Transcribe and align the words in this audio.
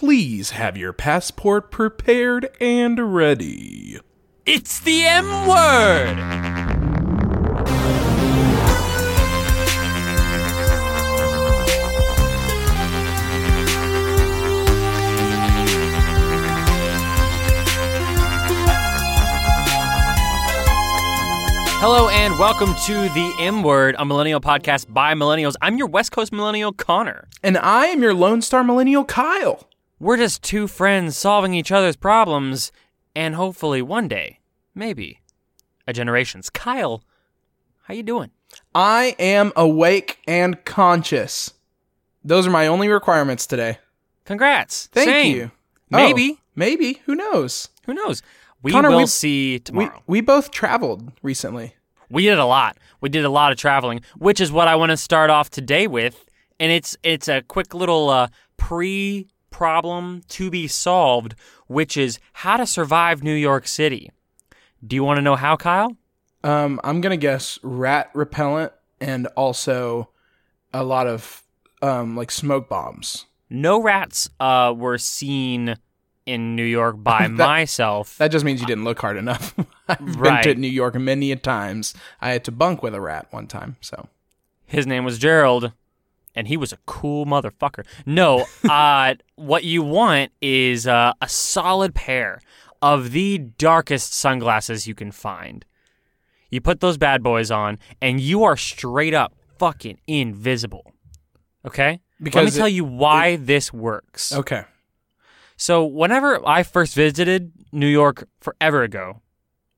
please 0.00 0.52
have 0.52 0.78
your 0.78 0.94
passport 0.94 1.70
prepared 1.70 2.48
and 2.58 3.14
ready. 3.14 4.00
It's 4.46 4.80
the 4.80 5.04
M 5.04 5.46
word! 5.46 6.16
Hello 21.82 22.08
and 22.08 22.38
welcome 22.38 22.74
to 22.86 22.94
the 23.10 23.34
M 23.38 23.62
Word, 23.62 23.96
a 23.98 24.06
millennial 24.06 24.40
podcast 24.40 24.90
by 24.90 25.12
millennials. 25.12 25.56
I'm 25.60 25.76
your 25.76 25.88
West 25.88 26.10
Coast 26.12 26.32
millennial, 26.32 26.72
Connor. 26.72 27.28
And 27.42 27.58
I 27.58 27.88
am 27.88 28.02
your 28.02 28.14
Lone 28.14 28.40
Star 28.40 28.64
Millennial, 28.64 29.04
Kyle. 29.04 29.66
We're 30.00 30.16
just 30.16 30.42
two 30.42 30.66
friends 30.66 31.16
solving 31.16 31.52
each 31.54 31.70
other's 31.70 31.96
problems, 31.96 32.72
and 33.14 33.34
hopefully 33.34 33.82
one 33.82 34.08
day, 34.08 34.40
maybe, 34.74 35.20
a 35.86 35.92
generations. 35.92 36.48
Kyle, 36.48 37.04
how 37.82 37.94
you 37.94 38.02
doing? 38.02 38.30
I 38.74 39.14
am 39.18 39.52
awake 39.56 40.18
and 40.26 40.64
conscious. 40.64 41.52
Those 42.24 42.46
are 42.46 42.50
my 42.50 42.66
only 42.66 42.88
requirements 42.88 43.46
today. 43.46 43.78
Congrats. 44.24 44.86
Thank 44.92 45.08
Same. 45.10 45.36
you. 45.36 45.50
Maybe. 45.90 46.36
Oh, 46.36 46.40
maybe. 46.56 47.02
Who 47.04 47.14
knows? 47.14 47.68
Who 47.86 47.94
knows? 47.94 48.22
We 48.62 48.72
Connor, 48.72 48.90
will 48.90 48.98
we- 48.98 49.06
see 49.06 49.54
We, 49.54 49.58
tomorrow. 49.60 50.02
we 50.06 50.20
both 50.20 50.50
traveled 50.50 51.12
recently. 51.22 51.74
We, 52.10 52.24
did 52.24 52.38
a 52.38 52.44
lot. 52.44 52.76
We 53.00 53.08
did 53.08 53.24
a 53.24 53.30
lot 53.30 53.52
of 53.52 53.58
traveling, 53.58 54.00
which 54.18 54.40
is 54.40 54.50
what 54.50 54.66
I 54.66 54.76
want 54.76 54.90
to 54.90 54.96
start 54.96 55.30
off 55.30 55.48
today 55.50 55.86
with. 55.86 56.24
And 56.58 56.70
it's 56.72 56.96
it's 57.02 57.28
a 57.28 57.40
quick 57.42 57.72
little 57.72 58.10
uh, 58.10 58.28
pre 58.58 59.28
problem 59.50 60.22
to 60.28 60.50
be 60.50 60.66
solved, 60.66 61.34
which 61.66 61.96
is 61.96 62.18
how 62.34 62.56
to 62.56 62.66
survive 62.66 63.22
New 63.22 63.34
York 63.34 63.66
City. 63.66 64.10
Do 64.86 64.96
you 64.96 65.04
want 65.04 65.18
to 65.18 65.22
know 65.22 65.36
how, 65.36 65.56
Kyle? 65.56 65.96
Um, 66.42 66.80
I'm 66.84 67.00
gonna 67.00 67.16
guess 67.18 67.58
rat 67.62 68.10
repellent 68.14 68.72
and 69.00 69.26
also 69.36 70.08
a 70.72 70.82
lot 70.84 71.06
of 71.06 71.42
um 71.82 72.16
like 72.16 72.30
smoke 72.30 72.68
bombs. 72.68 73.26
No 73.50 73.82
rats 73.82 74.30
uh, 74.38 74.72
were 74.76 74.96
seen 74.96 75.76
in 76.24 76.54
New 76.54 76.64
York 76.64 77.02
by 77.02 77.20
That- 77.28 77.30
myself. 77.36 78.16
That 78.18 78.28
just 78.28 78.44
means 78.44 78.60
you 78.60 78.66
didn't 78.66 78.84
look 78.84 79.00
hard 79.00 79.16
enough. 79.16 79.54
I've 79.88 80.16
Right. 80.16 80.44
been 80.44 80.54
to 80.54 80.60
New 80.60 80.68
York 80.68 80.94
many 80.94 81.32
a 81.32 81.36
times. 81.36 81.92
I 82.20 82.30
had 82.30 82.44
to 82.44 82.52
bunk 82.52 82.82
with 82.82 82.94
a 82.94 83.00
rat 83.00 83.26
one 83.32 83.46
time. 83.48 83.76
So 83.80 84.08
His 84.66 84.86
name 84.86 85.04
was 85.04 85.18
Gerald, 85.18 85.72
and 86.34 86.48
he 86.48 86.56
was 86.56 86.72
a 86.72 86.78
cool 86.86 87.26
motherfucker. 87.26 87.84
No, 88.06 88.46
uh, 88.68 89.14
what 89.36 89.64
you 89.64 89.82
want 89.82 90.32
is 90.40 90.86
uh, 90.86 91.12
a 91.20 91.28
solid 91.28 91.94
pair 91.94 92.40
of 92.82 93.10
the 93.12 93.38
darkest 93.38 94.14
sunglasses 94.14 94.86
you 94.86 94.94
can 94.94 95.12
find. 95.12 95.64
You 96.50 96.60
put 96.60 96.80
those 96.80 96.96
bad 96.98 97.22
boys 97.22 97.50
on, 97.50 97.78
and 98.00 98.20
you 98.20 98.42
are 98.44 98.56
straight 98.56 99.14
up 99.14 99.34
fucking 99.58 99.98
invisible. 100.06 100.92
Okay? 101.64 101.90
Let 101.90 102.00
me 102.20 102.24
Because 102.24 102.56
tell 102.56 102.66
it- 102.66 102.70
you 102.72 102.84
why 102.84 103.36
this 103.36 103.72
works. 103.72 104.32
okay, 104.32 104.64
So, 105.56 105.84
whenever 105.84 106.40
I 106.48 106.62
first 106.62 106.94
visited 106.94 107.52
New 107.70 107.86
York 107.86 108.26
forever 108.40 108.82
ago, 108.82 109.20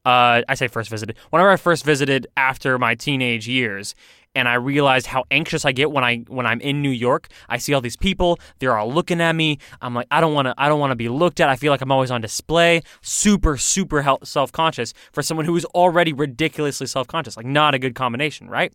uh, 0.05 0.43
I 0.49 0.55
say 0.55 0.69
first 0.69 0.89
visited, 0.91 1.17
whenever 1.31 1.51
I 1.51 1.57
first 1.57 1.85
visited 1.85 2.27
after 2.37 2.79
my 2.79 2.95
teenage 2.95 3.49
years, 3.49 3.95
and 4.35 4.49
I 4.49 4.55
realized 4.55 5.07
how 5.07 5.25
anxious 5.31 5.65
I 5.65 5.73
get 5.73 5.91
when 5.91 6.05
I 6.05 6.19
when 6.29 6.47
I'm 6.47 6.61
in 6.61 6.83
New 6.83 6.91
York. 6.91 7.29
I 7.49 7.59
see 7.59 7.75
all 7.75 7.81
these 7.81 7.97
people; 7.97 8.39
they're 8.59 8.77
all 8.77 8.93
looking 8.93 9.21
at 9.21 9.35
me. 9.35 9.59
I'm 9.81 9.95
like, 9.95 10.07
I 10.11 10.21
don't 10.21 10.35
want 10.35 10.47
to. 10.47 10.55
I 10.57 10.69
don't 10.69 10.81
want 10.81 10.91
to 10.91 10.97
be 10.97 11.09
looked 11.09 11.41
at. 11.41 11.49
I 11.49 11.57
feel 11.57 11.71
like 11.71 11.81
I'm 11.81 11.93
always 11.93 12.11
on 12.11 12.21
display. 12.21 12.83
Super, 13.03 13.57
super 13.57 14.17
self 14.25 14.53
conscious 14.53 14.95
for 15.13 15.23
someone 15.23 15.47
who 15.47 15.57
is 15.57 15.65
already 15.67 16.13
ridiculously 16.13 16.87
self 16.87 17.07
conscious. 17.07 17.37
Like, 17.37 17.47
not 17.47 17.75
a 17.75 17.79
good 17.79 17.95
combination, 17.95 18.49
right? 18.49 18.73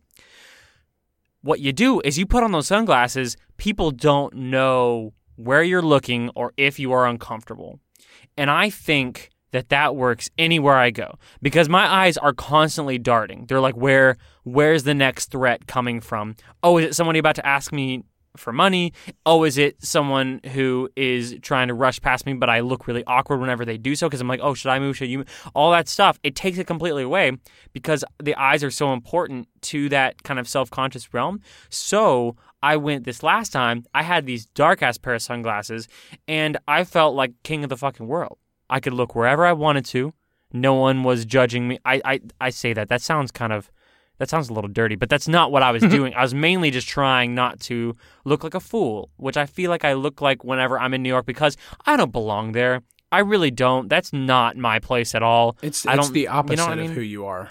What 1.42 1.60
you 1.60 1.72
do 1.72 2.00
is 2.00 2.18
you 2.18 2.26
put 2.26 2.42
on 2.42 2.52
those 2.52 2.66
sunglasses. 2.66 3.36
People 3.56 3.90
don't 3.90 4.34
know 4.34 5.12
where 5.36 5.62
you're 5.62 5.82
looking 5.82 6.30
or 6.34 6.52
if 6.56 6.78
you 6.78 6.92
are 6.92 7.06
uncomfortable. 7.06 7.78
And 8.36 8.50
I 8.50 8.70
think 8.70 9.30
that 9.52 9.68
that 9.70 9.96
works 9.96 10.30
anywhere 10.38 10.76
I 10.76 10.90
go 10.90 11.18
because 11.42 11.68
my 11.68 11.86
eyes 11.86 12.16
are 12.16 12.32
constantly 12.32 12.98
darting. 12.98 13.46
They're 13.46 13.60
like, 13.60 13.76
where, 13.76 14.16
where's 14.44 14.82
the 14.84 14.94
next 14.94 15.30
threat 15.30 15.66
coming 15.66 16.00
from? 16.00 16.36
Oh, 16.62 16.78
is 16.78 16.86
it 16.86 16.94
somebody 16.94 17.18
about 17.18 17.36
to 17.36 17.46
ask 17.46 17.72
me 17.72 18.04
for 18.36 18.52
money? 18.52 18.92
Oh, 19.26 19.44
is 19.44 19.58
it 19.58 19.82
someone 19.82 20.40
who 20.52 20.88
is 20.96 21.36
trying 21.42 21.68
to 21.68 21.74
rush 21.74 22.00
past 22.00 22.26
me, 22.26 22.34
but 22.34 22.48
I 22.48 22.60
look 22.60 22.86
really 22.86 23.04
awkward 23.06 23.40
whenever 23.40 23.64
they 23.64 23.78
do 23.78 23.94
so 23.94 24.08
because 24.08 24.20
I'm 24.20 24.28
like, 24.28 24.40
oh, 24.42 24.54
should 24.54 24.70
I 24.70 24.78
move? 24.78 24.96
Should 24.96 25.08
you? 25.08 25.18
Move? 25.18 25.50
All 25.54 25.70
that 25.72 25.88
stuff. 25.88 26.18
It 26.22 26.36
takes 26.36 26.58
it 26.58 26.66
completely 26.66 27.02
away 27.02 27.32
because 27.72 28.04
the 28.22 28.34
eyes 28.36 28.62
are 28.64 28.70
so 28.70 28.92
important 28.92 29.48
to 29.62 29.88
that 29.90 30.22
kind 30.22 30.38
of 30.38 30.48
self 30.48 30.70
conscious 30.70 31.12
realm. 31.12 31.40
So 31.68 32.36
I 32.62 32.76
went 32.76 33.04
this 33.04 33.22
last 33.22 33.52
time. 33.52 33.84
I 33.94 34.02
had 34.02 34.26
these 34.26 34.46
dark 34.46 34.82
ass 34.82 34.98
pair 34.98 35.14
of 35.14 35.22
sunglasses, 35.22 35.88
and 36.26 36.56
I 36.66 36.84
felt 36.84 37.14
like 37.14 37.32
king 37.42 37.64
of 37.64 37.70
the 37.70 37.76
fucking 37.76 38.06
world. 38.06 38.38
I 38.70 38.80
could 38.80 38.92
look 38.92 39.14
wherever 39.14 39.46
I 39.46 39.52
wanted 39.52 39.84
to. 39.86 40.12
No 40.52 40.74
one 40.74 41.02
was 41.02 41.24
judging 41.24 41.68
me. 41.68 41.78
I, 41.84 42.00
I, 42.04 42.20
I 42.40 42.50
say 42.50 42.72
that. 42.72 42.88
That 42.88 43.02
sounds 43.02 43.30
kind 43.30 43.52
of 43.52 43.70
that 44.18 44.28
sounds 44.28 44.48
a 44.48 44.52
little 44.52 44.68
dirty, 44.68 44.96
but 44.96 45.08
that's 45.08 45.28
not 45.28 45.52
what 45.52 45.62
I 45.62 45.70
was 45.70 45.82
doing. 45.96 46.12
I 46.14 46.22
was 46.22 46.34
mainly 46.34 46.70
just 46.70 46.88
trying 46.88 47.34
not 47.34 47.60
to 47.60 47.96
look 48.24 48.42
like 48.42 48.54
a 48.54 48.60
fool, 48.60 49.10
which 49.16 49.36
I 49.36 49.46
feel 49.46 49.70
like 49.70 49.84
I 49.84 49.92
look 49.92 50.20
like 50.20 50.44
whenever 50.44 50.78
I'm 50.78 50.92
in 50.94 51.02
New 51.02 51.08
York 51.08 51.26
because 51.26 51.56
I 51.86 51.96
don't 51.96 52.12
belong 52.12 52.52
there. 52.52 52.82
I 53.10 53.20
really 53.20 53.50
don't. 53.50 53.88
That's 53.88 54.12
not 54.12 54.56
my 54.56 54.80
place 54.80 55.14
at 55.14 55.22
all. 55.22 55.56
it's 55.62 55.86
I 55.86 55.94
it's 55.94 56.10
the 56.10 56.20
you 56.20 56.26
know 56.26 56.32
opposite 56.32 56.68
I 56.68 56.74
mean? 56.74 56.90
of 56.90 56.96
who 56.96 57.00
you 57.00 57.24
are. 57.26 57.50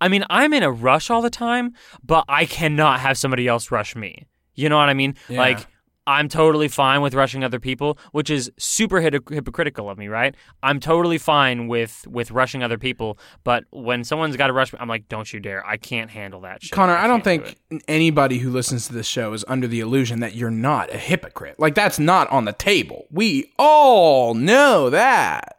I 0.00 0.08
mean, 0.08 0.24
I'm 0.30 0.52
in 0.52 0.62
a 0.62 0.70
rush 0.70 1.10
all 1.10 1.22
the 1.22 1.30
time, 1.30 1.74
but 2.04 2.24
I 2.28 2.44
cannot 2.44 3.00
have 3.00 3.16
somebody 3.18 3.48
else 3.48 3.70
rush 3.70 3.96
me. 3.96 4.26
You 4.54 4.68
know 4.68 4.76
what 4.76 4.88
I 4.88 4.94
mean? 4.94 5.16
Yeah. 5.28 5.38
Like, 5.38 5.66
I'm 6.06 6.28
totally 6.28 6.68
fine 6.68 7.02
with 7.02 7.14
rushing 7.14 7.44
other 7.44 7.60
people, 7.60 7.98
which 8.12 8.30
is 8.30 8.50
super 8.58 9.00
hypo- 9.00 9.32
hypocritical 9.32 9.88
of 9.88 9.98
me, 9.98 10.08
right? 10.08 10.34
I'm 10.62 10.80
totally 10.80 11.18
fine 11.18 11.68
with 11.68 12.06
with 12.08 12.30
rushing 12.30 12.62
other 12.62 12.78
people, 12.78 13.18
but 13.44 13.64
when 13.70 14.02
someone's 14.04 14.36
got 14.36 14.48
to 14.48 14.52
rush 14.52 14.72
me, 14.72 14.78
I'm 14.80 14.88
like, 14.88 15.08
don't 15.08 15.30
you 15.32 15.40
dare! 15.40 15.64
I 15.66 15.76
can't 15.76 16.10
handle 16.10 16.40
that 16.40 16.62
shit. 16.62 16.72
Connor, 16.72 16.96
I 16.96 17.06
don't 17.06 17.22
can't 17.22 17.44
do 17.44 17.50
think 17.70 17.82
anybody 17.86 18.38
who 18.38 18.50
listens 18.50 18.86
to 18.88 18.92
this 18.92 19.06
show 19.06 19.32
is 19.32 19.44
under 19.46 19.66
the 19.68 19.80
illusion 19.80 20.20
that 20.20 20.34
you're 20.34 20.50
not 20.50 20.92
a 20.92 20.98
hypocrite. 20.98 21.60
Like 21.60 21.74
that's 21.74 21.98
not 21.98 22.28
on 22.30 22.44
the 22.44 22.52
table. 22.54 23.06
We 23.10 23.52
all 23.58 24.34
know 24.34 24.90
that. 24.90 25.56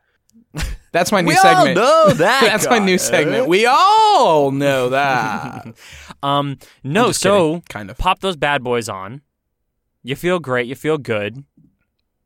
That's 0.92 1.12
my 1.12 1.22
new 1.28 1.34
segment. 1.36 1.78
All 1.78 2.08
know 2.08 2.14
that. 2.16 2.42
That's 2.52 2.68
my 2.70 2.80
new 2.80 2.98
segment. 2.98 3.48
We 3.48 3.66
all 3.66 4.52
know 4.52 4.90
that. 4.90 5.68
Um, 6.24 6.60
no, 6.84 7.12
so 7.12 7.48
kidding, 7.48 7.62
kind 7.68 7.90
of. 7.90 7.98
pop 7.98 8.20
those 8.20 8.36
bad 8.36 8.64
boys 8.64 8.88
on. 8.88 9.22
You 10.04 10.16
feel 10.16 10.40
great. 10.40 10.68
You 10.68 10.76
feel 10.76 10.98
good, 10.98 11.44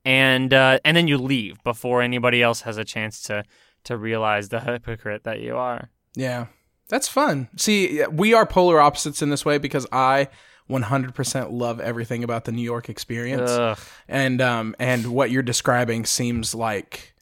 and 0.04 0.54
uh, 0.54 0.80
and 0.86 0.96
then 0.96 1.08
you 1.08 1.18
leave 1.18 1.64
before 1.64 2.02
anybody 2.02 2.42
else 2.42 2.62
has 2.62 2.78
a 2.78 2.86
chance 2.86 3.22
to 3.24 3.44
to 3.86 3.98
realize 3.98 4.50
the 4.50 4.60
hypocrite 4.60 5.24
that 5.24 5.40
you 5.42 5.56
are. 5.56 5.90
Yeah. 6.16 6.48
That's 6.88 7.08
fun. 7.08 7.50
See, 7.56 8.06
we 8.12 8.34
are 8.34 8.46
polar 8.46 8.80
opposites 8.80 9.22
in 9.22 9.30
this 9.30 9.44
way 9.44 9.58
because 9.58 9.88
I 9.92 10.28
100% 10.70 11.52
love 11.52 11.80
everything 11.80 12.24
about 12.24 12.46
the 12.46 12.52
New 12.52 12.62
York 12.62 12.90
experience. 12.90 13.50
Ugh. 13.50 13.80
and 14.08 14.42
um 14.42 14.76
and 14.80 15.08
what 15.08 15.32
you're 15.32 15.44
describing 15.44 16.06
seems 16.06 16.54
like 16.56 17.14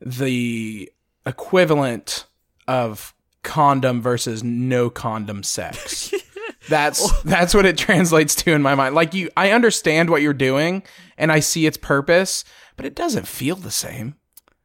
the 0.00 0.90
equivalent 1.26 2.26
of 2.66 3.14
condom 3.42 4.00
versus 4.00 4.42
no 4.44 4.90
condom 4.90 5.42
sex. 5.42 6.12
that's 6.68 7.10
that's 7.22 7.54
what 7.54 7.66
it 7.66 7.78
translates 7.78 8.34
to 8.36 8.52
in 8.52 8.62
my 8.62 8.74
mind. 8.74 8.94
Like 8.94 9.14
you 9.14 9.30
I 9.36 9.52
understand 9.52 10.10
what 10.10 10.22
you're 10.22 10.32
doing 10.32 10.82
and 11.16 11.32
I 11.32 11.40
see 11.40 11.66
its 11.66 11.76
purpose, 11.76 12.44
but 12.76 12.86
it 12.86 12.94
doesn't 12.94 13.26
feel 13.26 13.56
the 13.56 13.70
same. 13.70 14.16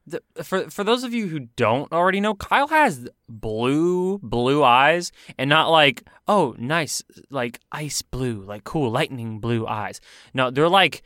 The, 0.07 0.21
for 0.43 0.69
for 0.69 0.83
those 0.83 1.03
of 1.03 1.13
you 1.15 1.27
who 1.27 1.39
don't 1.55 1.91
already 1.91 2.21
know, 2.21 2.35
Kyle 2.35 2.67
has 2.67 3.07
blue 3.27 4.19
blue 4.19 4.63
eyes, 4.63 5.11
and 5.37 5.49
not 5.49 5.69
like 5.71 6.03
oh 6.27 6.55
nice 6.59 7.01
like 7.31 7.59
ice 7.71 8.03
blue, 8.03 8.41
like 8.43 8.63
cool 8.65 8.91
lightning 8.91 9.39
blue 9.39 9.65
eyes. 9.65 9.99
No, 10.33 10.51
they're 10.51 10.69
like 10.69 11.01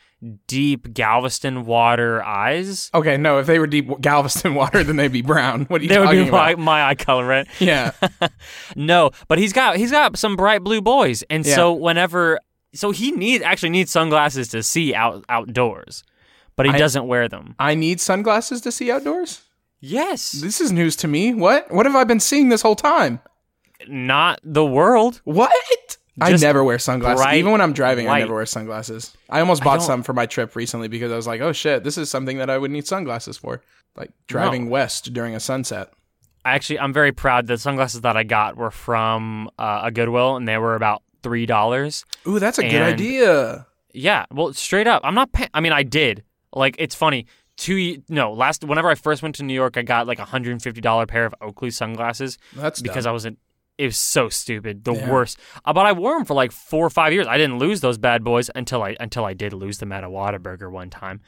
deep 0.48 0.94
Galveston 0.94 1.66
water 1.66 2.22
eyes. 2.24 2.92
Okay, 2.94 3.16
no, 3.16 3.40
if 3.40 3.48
they 3.48 3.58
were 3.58 3.68
deep 3.68 3.90
Galveston 4.02 4.54
water 4.54 4.84
then 4.84 4.98
they'd 4.98 5.14
be 5.14 5.22
brown. 5.22 5.64
What 5.66 5.80
are 5.80 5.86
you 5.86 5.90
would 5.98 6.06
talking 6.06 6.26
be 6.26 6.32
my, 6.32 6.52
about? 6.52 6.64
my 6.64 6.84
eye 6.90 6.96
color, 6.96 7.26
right? 7.26 7.48
Yeah. 7.60 7.92
no, 8.76 9.12
but 9.30 9.38
he's 9.38 9.54
got 9.54 9.78
he's 9.78 9.92
got 9.92 10.18
some 10.18 10.36
bright 10.36 10.62
blue 10.62 10.82
boys, 10.82 11.24
and 11.30 11.46
Yeah. 11.46 11.56
so 11.56 11.72
whenever 11.74 12.38
so 12.74 12.92
he 12.92 13.12
needs 13.12 13.44
actually 13.44 13.70
needs 13.70 13.92
sunglasses 13.92 14.50
to 14.50 14.62
see 14.62 14.94
out 14.94 15.24
outdoors, 15.30 16.04
but 16.60 16.66
he 16.68 16.74
I- 16.74 16.78
doesn't 16.78 17.08
wear 17.08 17.28
them. 17.28 17.56
I 17.58 17.74
need 17.76 18.00
sunglasses 18.00 18.62
to 18.62 18.72
see 18.72 18.92
outdoors? 18.92 19.42
Yes, 19.82 20.32
This 20.34 20.60
is 20.60 20.72
news 20.74 20.96
to 20.98 21.08
me. 21.08 21.34
What? 21.34 21.72
What 21.72 21.86
have 21.86 21.96
I 21.96 22.04
been 22.04 22.20
seeing 22.20 22.50
this 22.50 22.62
whole 22.62 22.76
time? 22.76 23.20
not 23.88 24.40
the 24.44 24.66
world. 24.66 25.22
What? 25.24 25.98
I 26.22 26.36
never 26.36 26.66
wear 26.66 26.78
sunglasses. 26.80 27.24
bright 27.24 27.38
Even 27.38 27.54
when 27.54 27.62
I'm 27.62 27.72
driving, 27.72 28.10
I 28.10 28.20
never 28.20 28.36
wear 28.36 28.46
sunglasses. 28.46 29.16
I 29.30 29.40
almost 29.40 29.64
bought 29.64 29.78
don't- 29.80 29.88
some 29.88 30.04
for 30.04 30.12
my 30.12 30.26
trip 30.26 30.54
recently 30.58 30.90
because 30.90 31.14
I 31.14 31.16
was 31.16 31.26
like, 31.26 31.40
oh 31.40 31.54
shit, 31.54 31.86
this 31.86 31.98
is 31.98 32.10
something 32.10 32.40
that 32.40 32.50
I 32.50 32.58
would 32.58 32.72
need 32.72 32.86
sunglasses 32.86 33.38
for. 33.38 33.62
Like 33.96 34.12
driving 34.28 34.70
west 34.70 35.14
during 35.14 35.34
a 35.34 35.40
sunset. 35.40 35.94
I 36.44 36.56
actually, 36.56 36.80
I'm 36.80 36.92
very 36.94 37.14
proud. 37.14 37.48
The 37.48 37.58
sunglasses 37.58 38.02
that 38.02 38.18
I 38.18 38.24
got 38.24 38.58
were 38.58 38.72
from 38.72 39.50
uh, 39.58 39.82
a 39.86 39.92
Goodwill, 39.92 40.36
and 40.36 40.46
they 40.48 40.58
were 40.58 40.76
about 40.76 41.02
three 41.24 41.46
dollars. 41.46 42.06
Ooh, 42.28 42.38
that's 42.40 42.60
a 42.60 42.64
good 42.64 42.82
idea. 42.82 43.66
Yeah, 43.94 44.26
well, 44.32 44.54
straight 44.54 44.88
up, 44.88 45.02
I'm 45.06 45.16
not. 45.16 45.32
Pay- 45.32 45.50
I 45.54 45.62
mean, 45.62 45.72
I 45.74 45.84
did. 45.84 46.24
Like, 46.54 46.76
it's 46.80 46.96
funny. 46.96 47.26
Two 47.58 48.02
no 48.08 48.32
last 48.32 48.64
whenever 48.64 48.90
I 48.90 48.96
first 48.96 49.22
went 49.22 49.36
to 49.36 49.44
New 49.44 49.54
York, 49.54 49.76
I 49.76 49.82
got 49.82 50.08
like 50.08 50.20
a 50.20 50.24
hundred 50.26 50.54
and 50.54 50.62
fifty 50.64 50.80
dollar 50.80 51.06
pair 51.06 51.26
of 51.26 51.36
Oakley 51.42 51.72
sunglasses 51.72 52.38
That's 52.56 52.82
because 52.82 53.04
dumb. 53.04 53.10
I 53.10 53.14
wasn't. 53.14 53.40
It 53.78 53.86
was 53.86 53.98
so 53.98 54.30
stupid, 54.30 54.86
the 54.86 54.94
Yeah. 54.94 55.10
worst. 55.12 55.38
Uh, 55.66 55.74
but 55.74 55.86
I 55.86 55.92
wore 55.92 56.16
them 56.18 56.24
for 56.26 56.34
like 56.34 56.52
four 56.54 56.86
or 56.86 56.90
five 56.90 57.12
years. 57.12 57.28
I 57.28 57.38
didn't 57.38 57.60
lose 57.60 57.82
those 57.82 57.98
bad 57.98 58.24
boys 58.24 58.50
until 58.56 58.82
I 58.82 58.96
until 59.02 59.26
I 59.26 59.34
did 59.34 59.52
lose 59.52 59.80
them 59.80 59.92
at 59.92 60.06
a 60.06 60.08
Whataburger 60.08 60.72
one 60.72 60.90
time. 60.90 61.20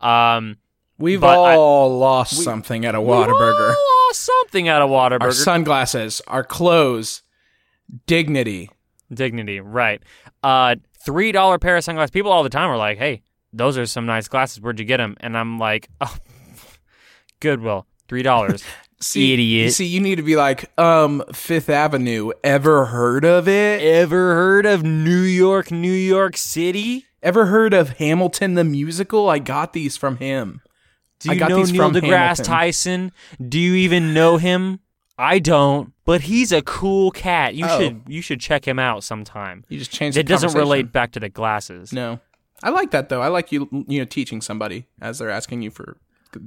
Um, 0.00 0.58
We've 0.96 1.20
but 1.20 1.38
I- 1.40 1.56
all 1.56 1.98
lost 1.98 2.40
something 2.44 2.84
at 2.84 2.94
a 2.94 2.98
Whataburger. 2.98 3.70
we 3.70 3.74
lost 4.08 4.20
something 4.20 4.68
at 4.68 4.82
a 4.82 4.86
Whataburger. 4.86 5.22
Our 5.22 5.32
sunglasses, 5.32 6.22
our 6.28 6.44
clothes, 6.44 7.22
dignity. 8.06 8.70
Dignity, 9.12 9.60
right? 9.60 10.02
Uh, 10.42 10.76
three 11.04 11.32
dollar 11.32 11.58
pair 11.58 11.76
of 11.76 11.84
sunglasses. 11.84 12.12
People 12.12 12.30
all 12.30 12.42
the 12.44 12.48
time 12.48 12.70
are 12.70 12.76
like, 12.76 12.98
"Hey, 12.98 13.22
those 13.52 13.76
are 13.78 13.86
some 13.86 14.06
nice 14.06 14.28
glasses. 14.28 14.60
Where'd 14.60 14.78
you 14.78 14.84
get 14.84 14.98
them?" 14.98 15.16
And 15.20 15.36
I'm 15.36 15.58
like, 15.58 15.88
"Oh, 16.00 16.16
Goodwill, 17.40 17.86
three 18.08 18.22
dollars." 18.22 18.62
See, 19.02 19.32
Idiot. 19.32 19.72
See, 19.72 19.86
you 19.86 19.98
need 19.98 20.16
to 20.16 20.22
be 20.22 20.36
like, 20.36 20.70
um, 20.78 21.24
Fifth 21.32 21.70
Avenue. 21.70 22.32
Ever 22.44 22.84
heard 22.84 23.24
of 23.24 23.48
it? 23.48 23.80
Ever 23.80 24.34
heard 24.34 24.66
of 24.66 24.82
New 24.82 25.22
York, 25.22 25.70
New 25.70 25.90
York 25.90 26.36
City? 26.36 27.06
Ever 27.22 27.46
heard 27.46 27.72
of 27.72 27.96
Hamilton 27.96 28.56
the 28.56 28.64
musical? 28.64 29.30
I 29.30 29.38
got 29.38 29.72
these 29.72 29.96
from 29.96 30.18
him. 30.18 30.60
Do 31.20 31.30
I 31.30 31.32
you 31.32 31.38
got 31.38 31.48
know 31.48 31.56
these 31.56 31.72
Neil 31.72 31.84
from 31.84 31.94
deGrasse 31.94 32.10
Hamilton. 32.10 32.44
Tyson? 32.44 33.12
Do 33.48 33.58
you 33.58 33.74
even 33.76 34.12
know 34.12 34.36
him? 34.36 34.80
I 35.16 35.38
don't, 35.38 35.94
but 36.04 36.20
he's 36.22 36.52
a 36.52 36.60
cool 36.60 37.10
cat. 37.10 37.54
You 37.54 37.64
Oh. 37.66 37.78
should 37.80 38.02
you 38.06 38.20
should 38.20 38.40
check 38.40 38.68
him 38.68 38.78
out 38.78 39.02
sometime. 39.02 39.64
You 39.70 39.78
just 39.78 39.90
changed. 39.92 40.18
It 40.18 40.26
doesn't 40.26 40.52
relate 40.52 40.92
back 40.92 41.12
to 41.12 41.20
the 41.20 41.30
glasses. 41.30 41.90
No, 41.90 42.20
I 42.62 42.70
like 42.70 42.90
that 42.90 43.08
though. 43.08 43.22
I 43.22 43.28
like 43.28 43.52
you, 43.52 43.68
you 43.88 43.98
know, 44.00 44.04
teaching 44.04 44.40
somebody 44.40 44.86
as 45.00 45.18
they're 45.18 45.30
asking 45.30 45.62
you 45.62 45.70
for 45.70 45.96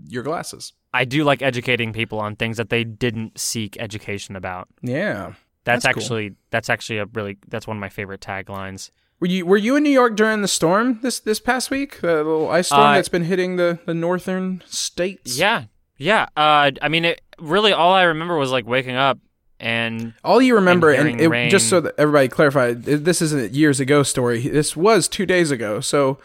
your 0.08 0.24
glasses. 0.24 0.74
I 0.94 1.06
do 1.06 1.24
like 1.24 1.42
educating 1.42 1.92
people 1.94 2.20
on 2.20 2.36
things 2.36 2.58
that 2.58 2.70
they 2.70 2.84
didn't 2.84 3.40
seek 3.40 3.76
education 3.80 4.36
about. 4.36 4.68
Yeah. 4.82 5.34
That's, 5.66 5.84
That's 5.84 5.94
cool. 5.96 6.04
actually 6.04 6.36
that's 6.52 6.70
actually 6.70 7.00
a 7.00 7.06
really 7.14 7.38
that's 7.48 7.66
one 7.68 7.78
of 7.78 7.82
my 7.82 7.90
favorite 7.90 8.22
taglines. 8.22 8.92
Were 9.20 9.28
you 9.28 9.46
Were 9.46 9.58
you 9.58 9.76
in 9.78 9.84
New 9.84 9.90
York 9.90 10.16
during 10.18 10.42
the 10.42 10.48
storm 10.48 11.00
this 11.02 11.20
this 11.22 11.40
past 11.40 11.72
week? 11.72 12.02
The 12.02 12.16
little 12.18 12.50
ice 12.50 12.68
storm 12.68 12.82
Uh, 12.82 12.94
that's 12.96 13.08
been 13.10 13.24
hitting 13.24 13.56
the 13.56 13.80
the 13.86 13.94
northern 13.94 14.62
states. 14.66 15.38
Yeah, 15.40 15.66
yeah. 15.98 16.28
Uh, 16.36 16.72
I 16.82 16.90
mean, 16.90 17.06
it 17.06 17.22
really 17.40 17.72
all 17.72 17.94
I 17.94 18.04
remember 18.04 18.38
was 18.38 18.52
like 18.52 18.68
waking 18.68 18.96
up 18.96 19.20
and 19.64 20.14
All 20.26 20.42
you 20.42 20.56
remember, 20.56 20.92
And 20.92 21.08
and, 21.08 21.20
hearing 21.22 21.48
it, 21.48 21.50
just 21.50 21.70
so 21.70 21.80
that 21.80 21.96
everybody 21.98 22.28
clarified, 22.28 22.84
this 22.84 23.22
isn't 23.22 23.40
a 23.40 23.48
years 23.48 23.80
ago 23.80 24.04
story. 24.04 24.50
This 24.50 24.76
was 24.76 25.08
two 25.08 25.26
days 25.26 25.52
ago. 25.52 25.80
So, 25.80 26.20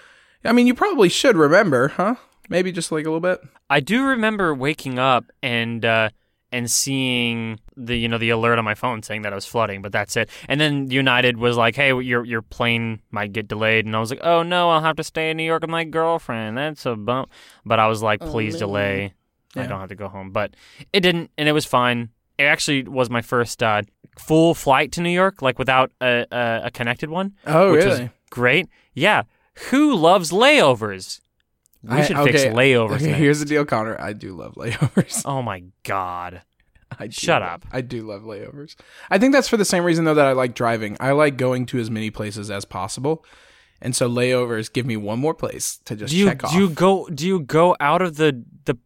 I 0.44 0.50
mean, 0.50 0.66
you 0.66 0.74
probably 0.74 1.08
should 1.08 1.36
remember, 1.36 1.88
huh? 1.88 2.16
Maybe 2.48 2.72
just 2.72 2.90
like 2.90 3.06
a 3.06 3.08
little 3.08 3.20
bit. 3.20 3.40
I 3.70 3.78
do 3.78 4.04
remember 4.04 4.52
waking 4.52 4.98
up 4.98 5.26
and 5.40 5.84
uh, 5.84 6.08
and 6.50 6.68
seeing 6.68 7.60
the 7.76 7.96
you 7.96 8.08
know 8.08 8.18
the 8.18 8.30
alert 8.30 8.58
on 8.58 8.64
my 8.64 8.74
phone 8.74 9.04
saying 9.04 9.22
that 9.22 9.32
it 9.32 9.36
was 9.36 9.46
flooding, 9.46 9.82
but 9.82 9.92
that's 9.92 10.16
it. 10.16 10.28
And 10.48 10.60
then 10.60 10.90
United 10.90 11.36
was 11.36 11.56
like, 11.56 11.76
"Hey, 11.76 11.88
your 11.88 12.24
your 12.24 12.42
plane 12.42 13.00
might 13.12 13.32
get 13.32 13.46
delayed," 13.46 13.86
and 13.86 13.94
I 13.94 14.00
was 14.00 14.10
like, 14.10 14.24
"Oh 14.24 14.42
no, 14.42 14.70
I'll 14.70 14.82
have 14.82 14.96
to 14.96 15.04
stay 15.04 15.30
in 15.30 15.36
New 15.36 15.44
York 15.44 15.62
with 15.62 15.70
my 15.70 15.84
girlfriend. 15.84 16.58
That's 16.58 16.86
a 16.86 16.96
bump." 16.96 17.30
But 17.64 17.78
I 17.78 17.86
was 17.86 18.02
like, 18.02 18.18
"Please 18.18 18.54
man. 18.54 18.58
delay. 18.58 19.14
I 19.54 19.66
don't 19.66 19.78
have 19.78 19.90
to 19.90 19.94
go 19.94 20.08
home." 20.08 20.32
But 20.32 20.54
it 20.92 21.00
didn't, 21.00 21.30
and 21.38 21.48
it 21.48 21.52
was 21.52 21.66
fine. 21.66 22.08
It 22.38 22.44
actually 22.44 22.84
was 22.84 23.10
my 23.10 23.20
first 23.22 23.62
uh, 23.62 23.82
full 24.18 24.54
flight 24.54 24.92
to 24.92 25.00
New 25.00 25.10
York, 25.10 25.42
like 25.42 25.58
without 25.58 25.90
a 26.00 26.24
a, 26.30 26.60
a 26.66 26.70
connected 26.70 27.10
one, 27.10 27.34
Oh, 27.46 27.72
which 27.72 27.84
really? 27.84 28.00
was 28.04 28.10
great. 28.30 28.68
Yeah, 28.94 29.22
who 29.70 29.94
loves 29.94 30.30
layovers? 30.30 31.20
We 31.82 31.90
I- 31.98 32.02
should 32.04 32.16
fix 32.18 32.42
layovers. 32.44 32.90
Okay, 32.96 33.06
next. 33.06 33.18
here's 33.18 33.38
the 33.40 33.44
deal, 33.46 33.64
Connor. 33.64 34.00
I 34.00 34.12
do 34.12 34.34
love 34.34 34.54
layovers. 34.54 35.22
Oh 35.24 35.42
my 35.42 35.64
god. 35.84 36.42
I 36.98 37.08
Shut 37.10 37.42
love- 37.42 37.50
up. 37.50 37.66
I 37.70 37.80
do 37.82 38.02
love 38.02 38.22
layovers. 38.22 38.74
I 39.10 39.18
think 39.18 39.32
that's 39.34 39.48
for 39.48 39.56
the 39.56 39.64
same 39.64 39.84
reason 39.84 40.04
though 40.04 40.14
that 40.14 40.26
I 40.26 40.32
like 40.32 40.54
driving. 40.54 40.96
I 41.00 41.12
like 41.12 41.36
going 41.36 41.66
to 41.66 41.78
as 41.78 41.90
many 41.90 42.10
places 42.10 42.50
as 42.50 42.64
possible, 42.64 43.24
and 43.82 43.94
so 43.94 44.08
layovers 44.08 44.72
give 44.72 44.86
me 44.86 44.96
one 44.96 45.18
more 45.18 45.34
place 45.34 45.78
to 45.84 45.94
just 45.96 46.10
Do 46.12 46.16
you 46.18 46.26
check 46.26 46.44
off. 46.44 46.52
do 46.52 46.58
you 46.58 46.70
go 46.70 47.06
do 47.08 47.26
you 47.26 47.40
go 47.40 47.76
out 47.78 48.00
of 48.02 48.16
the 48.16 48.42
the 48.64 48.76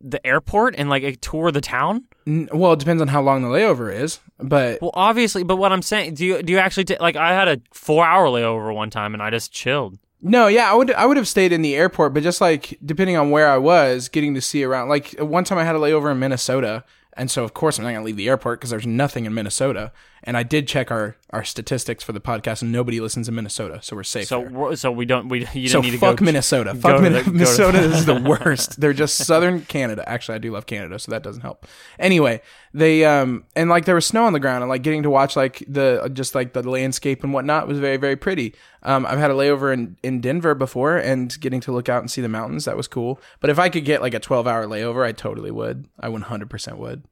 the 0.00 0.24
airport 0.26 0.74
and 0.76 0.88
like 0.88 1.02
a 1.02 1.16
tour 1.16 1.50
the 1.50 1.60
town? 1.60 2.04
Well, 2.26 2.72
it 2.72 2.78
depends 2.78 3.00
on 3.00 3.08
how 3.08 3.22
long 3.22 3.42
the 3.42 3.48
layover 3.48 3.94
is, 3.94 4.20
but 4.38 4.80
Well, 4.82 4.90
obviously, 4.94 5.42
but 5.42 5.56
what 5.56 5.72
I'm 5.72 5.82
saying, 5.82 6.14
do 6.14 6.24
you 6.26 6.42
do 6.42 6.52
you 6.52 6.58
actually 6.58 6.84
ta- 6.84 6.96
like 7.00 7.16
I 7.16 7.32
had 7.32 7.48
a 7.48 7.56
4-hour 7.74 8.26
layover 8.26 8.74
one 8.74 8.90
time 8.90 9.14
and 9.14 9.22
I 9.22 9.30
just 9.30 9.52
chilled. 9.52 9.98
No, 10.22 10.46
yeah, 10.48 10.70
I 10.70 10.74
would 10.74 10.90
I 10.92 11.06
would 11.06 11.16
have 11.16 11.28
stayed 11.28 11.52
in 11.52 11.62
the 11.62 11.76
airport, 11.76 12.14
but 12.14 12.22
just 12.22 12.40
like 12.40 12.78
depending 12.84 13.16
on 13.16 13.30
where 13.30 13.48
I 13.48 13.58
was, 13.58 14.08
getting 14.08 14.34
to 14.34 14.40
see 14.40 14.64
around. 14.64 14.88
Like 14.88 15.12
one 15.20 15.44
time 15.44 15.58
I 15.58 15.64
had 15.64 15.76
a 15.76 15.78
layover 15.78 16.10
in 16.10 16.18
Minnesota, 16.18 16.84
and 17.16 17.30
so 17.30 17.44
of 17.44 17.54
course 17.54 17.78
I'm 17.78 17.84
not 17.84 17.92
gonna 17.92 18.04
leave 18.04 18.16
the 18.16 18.28
airport 18.28 18.58
because 18.58 18.70
there's 18.70 18.86
nothing 18.86 19.24
in 19.24 19.34
Minnesota. 19.34 19.92
And 20.28 20.36
I 20.36 20.42
did 20.42 20.66
check 20.66 20.90
our 20.90 21.16
our 21.30 21.44
statistics 21.44 22.02
for 22.02 22.12
the 22.12 22.20
podcast, 22.20 22.60
and 22.62 22.72
nobody 22.72 22.98
listens 22.98 23.28
in 23.28 23.34
Minnesota, 23.36 23.78
so 23.82 23.94
we're 23.94 24.02
safe. 24.02 24.26
So 24.26 24.42
there. 24.42 24.74
so 24.76 24.90
we 24.90 25.04
don't 25.06 25.28
we 25.28 25.46
you 25.54 25.68
So 25.68 25.74
don't 25.74 25.84
need 25.84 25.90
to 25.92 25.98
fuck 25.98 26.16
go 26.18 26.24
Minnesota. 26.24 26.72
go 26.74 26.80
Fuck 26.80 26.96
to 26.96 27.02
Min- 27.02 27.12
the- 27.12 27.30
Minnesota 27.30 27.78
is 27.78 28.06
the 28.06 28.14
worst. 28.44 28.80
They're 28.80 28.92
just 28.92 29.16
southern 29.18 29.62
Canada. 29.62 30.02
Actually, 30.08 30.34
I 30.34 30.38
do 30.38 30.50
love 30.50 30.66
Canada, 30.66 30.98
so 30.98 31.12
that 31.12 31.22
doesn't 31.22 31.42
help. 31.42 31.64
Anyway, 32.00 32.42
they 32.74 33.04
um 33.04 33.44
and 33.54 33.70
like 33.70 33.84
there 33.84 33.94
was 33.94 34.04
snow 34.06 34.24
on 34.24 34.32
the 34.32 34.40
ground 34.40 34.64
and 34.64 34.68
like 34.68 34.82
getting 34.82 35.04
to 35.04 35.10
watch 35.10 35.36
like 35.36 35.62
the 35.68 36.10
just 36.12 36.34
like 36.34 36.54
the 36.54 36.68
landscape 36.68 37.22
and 37.22 37.32
whatnot 37.32 37.68
was 37.68 37.78
very 37.78 37.96
very 37.96 38.16
pretty. 38.16 38.52
Um, 38.82 39.06
I've 39.06 39.18
had 39.18 39.30
a 39.30 39.34
layover 39.34 39.72
in 39.72 39.96
in 40.02 40.20
Denver 40.20 40.54
before 40.56 40.96
and 40.96 41.38
getting 41.40 41.60
to 41.60 41.72
look 41.72 41.88
out 41.88 42.02
and 42.02 42.10
see 42.10 42.20
the 42.20 42.28
mountains 42.28 42.64
that 42.64 42.76
was 42.76 42.88
cool. 42.88 43.20
But 43.38 43.50
if 43.50 43.60
I 43.60 43.68
could 43.68 43.84
get 43.84 44.00
like 44.02 44.14
a 44.14 44.20
twelve 44.20 44.48
hour 44.48 44.66
layover, 44.66 45.04
I 45.06 45.12
totally 45.12 45.52
would. 45.52 45.86
I 46.00 46.08
one 46.08 46.22
hundred 46.22 46.50
percent 46.50 46.78
would. 46.78 47.04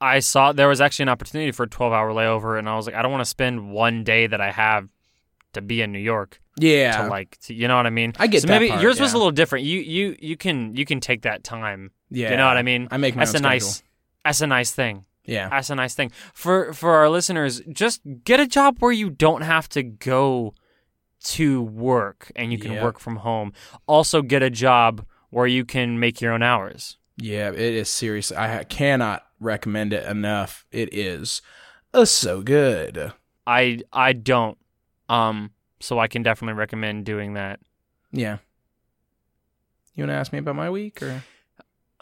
I 0.00 0.20
saw 0.20 0.52
there 0.52 0.68
was 0.68 0.80
actually 0.80 1.04
an 1.04 1.08
opportunity 1.10 1.50
for 1.52 1.64
a 1.64 1.68
12-hour 1.68 2.12
layover 2.12 2.58
and 2.58 2.68
I 2.68 2.76
was 2.76 2.86
like 2.86 2.94
I 2.94 3.02
don't 3.02 3.10
want 3.10 3.22
to 3.22 3.30
spend 3.30 3.70
one 3.72 4.04
day 4.04 4.26
that 4.26 4.40
I 4.40 4.50
have 4.52 4.88
to 5.54 5.60
be 5.62 5.80
in 5.82 5.90
New 5.92 5.98
York 5.98 6.40
Yeah, 6.56 7.02
to 7.02 7.08
like 7.08 7.38
to, 7.42 7.54
you 7.54 7.66
know 7.68 7.76
what 7.76 7.86
I 7.86 7.90
mean? 7.90 8.12
I 8.18 8.26
get 8.26 8.42
so 8.42 8.46
that 8.48 8.54
maybe 8.60 8.68
part, 8.70 8.82
yours 8.82 9.00
was 9.00 9.12
a 9.12 9.16
little 9.16 9.30
different. 9.32 9.64
You 9.64 9.80
you 9.80 10.16
you 10.20 10.36
can 10.36 10.76
you 10.76 10.84
can 10.84 11.00
take 11.00 11.22
that 11.22 11.42
time. 11.42 11.90
yeah. 12.10 12.30
You 12.30 12.36
know 12.36 12.46
what 12.46 12.56
I 12.56 12.62
mean? 12.62 12.86
I 12.90 12.96
make 12.98 13.16
my 13.16 13.20
That's 13.24 13.34
own 13.34 13.40
a 13.40 13.48
nice 13.48 13.66
schedule. 13.76 13.88
that's 14.24 14.40
a 14.40 14.46
nice 14.46 14.70
thing. 14.72 15.04
Yeah, 15.24 15.50
That's 15.50 15.68
a 15.68 15.74
nice 15.74 15.94
thing. 15.94 16.10
For 16.32 16.72
for 16.72 16.92
our 16.94 17.10
listeners, 17.10 17.60
just 17.72 18.00
get 18.24 18.40
a 18.40 18.46
job 18.46 18.76
where 18.78 18.92
you 18.92 19.10
don't 19.10 19.42
have 19.42 19.68
to 19.70 19.82
go 19.82 20.54
to 21.24 21.60
work 21.62 22.30
and 22.36 22.50
you 22.52 22.58
can 22.58 22.72
Yeah. 22.72 22.82
work 22.84 22.98
from 22.98 23.16
home. 23.16 23.52
Also 23.86 24.22
get 24.22 24.42
a 24.42 24.48
job 24.50 25.04
where 25.30 25.46
you 25.46 25.64
can 25.66 25.98
make 25.98 26.20
your 26.22 26.32
own 26.32 26.42
hours. 26.42 26.96
Yeah, 27.18 27.50
it 27.50 27.58
is 27.58 27.88
serious. 27.88 28.30
I 28.32 28.64
cannot 28.64 29.26
recommend 29.40 29.92
it 29.92 30.06
enough. 30.06 30.64
It 30.70 30.94
is 30.94 31.42
uh, 31.92 32.04
so 32.04 32.42
good. 32.42 33.12
I 33.46 33.80
I 33.92 34.12
don't 34.12 34.56
um 35.08 35.50
so 35.80 35.98
I 35.98 36.08
can 36.08 36.22
definitely 36.22 36.58
recommend 36.58 37.04
doing 37.04 37.34
that. 37.34 37.60
Yeah. 38.12 38.38
You 39.94 40.02
want 40.02 40.10
to 40.10 40.14
ask 40.14 40.32
me 40.32 40.38
about 40.38 40.54
my 40.54 40.70
week, 40.70 41.02
or, 41.02 41.24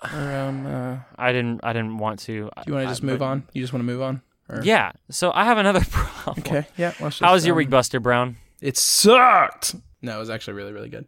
or 0.03 0.37
um, 0.37 0.67
uh, 0.67 0.99
I 1.17 1.33
didn't 1.33 1.61
I 1.63 1.73
didn't 1.73 1.97
want 1.97 2.21
to. 2.21 2.33
do 2.33 2.51
you 2.67 2.75
want 2.75 2.85
to 2.85 2.91
just 2.91 3.03
move 3.03 3.23
on? 3.23 3.45
You 3.55 3.63
just 3.63 3.73
want 3.73 3.81
to 3.81 3.87
move 3.87 4.03
on? 4.03 4.21
Or? 4.49 4.61
Yeah. 4.63 4.93
So 5.11 5.33
I 5.35 5.45
have 5.45 5.57
another 5.59 5.81
problem. 5.91 6.45
Okay. 6.47 6.67
Yeah. 6.77 6.93
let's 7.01 7.19
How 7.21 7.29
just, 7.29 7.33
was 7.33 7.47
your 7.47 7.55
um, 7.55 7.59
week, 7.59 7.71
Buster 7.71 8.01
Brown? 8.01 8.37
It 8.61 8.77
sucked. 8.77 9.77
No, 10.03 10.17
it 10.17 10.21
was 10.21 10.31
actually 10.31 10.55
really, 10.55 10.73
really 10.73 10.91
good. 10.91 11.07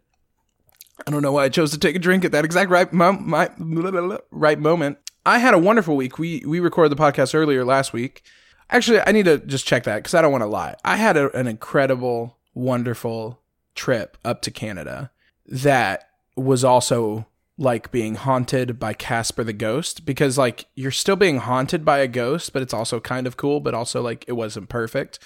I 1.05 1.11
don't 1.11 1.21
know 1.21 1.31
why 1.31 1.45
I 1.45 1.49
chose 1.49 1.71
to 1.71 1.77
take 1.77 1.95
a 1.95 1.99
drink 1.99 2.25
at 2.25 2.31
that 2.31 2.45
exact 2.45 2.69
right, 2.69 2.91
mo- 2.91 3.13
my, 3.13 3.49
blah, 3.57 3.91
blah, 3.91 4.01
blah, 4.01 4.17
right 4.31 4.59
moment. 4.59 4.97
I 5.25 5.39
had 5.39 5.53
a 5.53 5.59
wonderful 5.59 5.95
week. 5.95 6.17
We 6.17 6.43
we 6.45 6.59
recorded 6.59 6.97
the 6.97 7.01
podcast 7.01 7.35
earlier 7.35 7.65
last 7.65 7.93
week. 7.93 8.23
Actually, 8.69 9.01
I 9.05 9.11
need 9.11 9.25
to 9.25 9.39
just 9.39 9.65
check 9.65 9.83
that 9.83 9.97
because 9.97 10.13
I 10.13 10.21
don't 10.21 10.31
want 10.31 10.43
to 10.43 10.47
lie. 10.47 10.75
I 10.85 10.95
had 10.95 11.17
a, 11.17 11.35
an 11.37 11.47
incredible, 11.47 12.37
wonderful 12.53 13.41
trip 13.75 14.17
up 14.23 14.41
to 14.43 14.51
Canada 14.51 15.11
that 15.45 16.09
was 16.35 16.63
also 16.63 17.25
like 17.57 17.91
being 17.91 18.15
haunted 18.15 18.79
by 18.79 18.93
Casper 18.93 19.43
the 19.43 19.53
ghost 19.53 20.05
because 20.05 20.37
like 20.37 20.65
you're 20.75 20.91
still 20.91 21.17
being 21.17 21.37
haunted 21.37 21.83
by 21.83 21.99
a 21.99 22.07
ghost, 22.07 22.53
but 22.53 22.61
it's 22.61 22.73
also 22.73 22.99
kind 22.99 23.27
of 23.27 23.37
cool, 23.37 23.59
but 23.59 23.73
also 23.73 24.01
like 24.01 24.23
it 24.27 24.33
wasn't 24.33 24.69
perfect 24.69 25.19